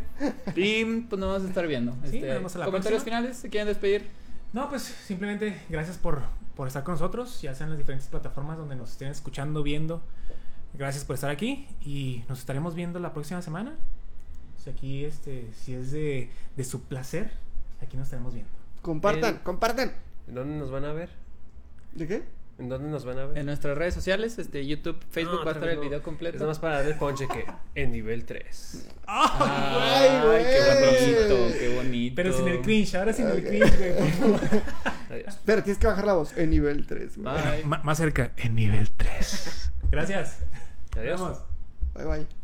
Y 0.57 0.85
pues 0.85 1.19
nos 1.21 1.29
vamos 1.31 1.45
a 1.45 1.49
estar 1.49 1.67
viendo. 1.67 1.93
Sí, 2.05 2.17
Este, 2.17 2.21
nos 2.27 2.35
vemos 2.37 2.57
a 2.57 2.59
la 2.61 2.65
comentarios 2.67 3.03
próxima. 3.03 3.19
finales, 3.21 3.37
¿se 3.39 3.49
quieren 3.49 3.69
despedir? 3.69 4.09
No, 4.53 4.69
pues 4.69 4.83
simplemente 4.83 5.61
gracias 5.69 5.97
por, 5.99 6.23
por 6.57 6.69
estar 6.69 6.85
con 6.85 6.95
nosotros, 6.95 7.41
ya 7.43 7.55
sean 7.55 7.71
las 7.71 7.79
diferentes 7.79 8.09
plataformas 8.09 8.57
donde 8.59 8.77
nos 8.77 8.93
estén 8.93 9.09
escuchando, 9.09 9.63
viendo. 9.63 10.03
Gracias 10.75 11.05
por 11.05 11.15
estar 11.15 11.31
aquí 11.31 11.69
y 11.81 12.25
nos 12.29 12.41
estaremos 12.41 12.75
viendo 12.75 12.99
la 12.99 13.13
próxima 13.13 13.43
semana. 13.43 13.75
Si 14.63 14.71
aquí, 14.71 15.05
este, 15.05 15.49
si 15.53 15.75
es 15.75 15.93
de, 15.93 16.31
de 16.57 16.65
su 16.65 16.83
placer, 16.83 17.31
aquí 17.81 17.97
nos 17.97 18.07
estaremos 18.07 18.35
viendo. 18.35 18.51
Compartan, 18.83 19.35
El- 19.37 19.41
compartan. 19.43 19.93
¿En 20.29 20.35
dónde 20.35 20.57
nos 20.59 20.71
van 20.71 20.85
a 20.85 20.93
ver? 20.93 21.11
¿De 21.93 22.07
qué? 22.07 22.23
¿En 22.59 22.69
dónde 22.69 22.89
nos 22.89 23.05
van 23.05 23.19
a 23.19 23.27
ver? 23.27 23.39
En 23.39 23.47
nuestras 23.47 23.77
redes 23.77 23.95
sociales, 23.95 24.39
este, 24.39 24.65
YouTube, 24.65 24.97
Facebook 25.11 25.41
No, 25.41 25.45
va 25.45 25.51
a 25.51 25.55
estar 25.55 25.69
el 25.69 25.77
no. 25.77 25.83
video 25.83 25.99
Es 25.99 26.05
completo. 26.05 26.37
nada 26.39 26.49
más 26.49 26.59
para 26.61 26.77
darle 26.77 26.95
ponche 26.95 27.27
que 27.27 27.45
en 27.75 27.91
nivel 27.91 28.25
3. 28.25 28.89
Ay, 29.07 30.25
güey. 30.25 30.45
qué 30.45 30.61
bonito, 30.71 31.59
qué 31.59 31.75
bonito. 31.77 32.15
Pero 32.15 32.33
sin 32.33 32.49
el 32.49 32.61
cringe, 32.63 32.95
ahora 32.95 33.13
sin 33.13 33.27
el 33.27 33.45
cringe, 33.45 33.77
güey. 33.77 33.95
por 33.97 34.09
favor. 34.11 34.41
Adiós. 35.11 35.39
Pero 35.45 35.63
tienes 35.65 35.79
que 35.79 35.87
bajar 35.89 36.05
la 36.07 36.13
voz 36.15 36.37
en 36.39 36.51
nivel 36.51 36.87
3, 36.87 37.19
güey. 37.19 37.35
Bye. 37.35 37.65
Más 37.83 37.99
cerca, 37.99 38.31
en 38.37 38.55
nivel 38.55 38.89
3. 38.91 39.73
Gracias. 39.91 40.39
Adiós. 40.97 41.21
Nos 41.21 41.29
vemos. 41.29 41.43
Bye 41.95 42.05
bye. 42.05 42.44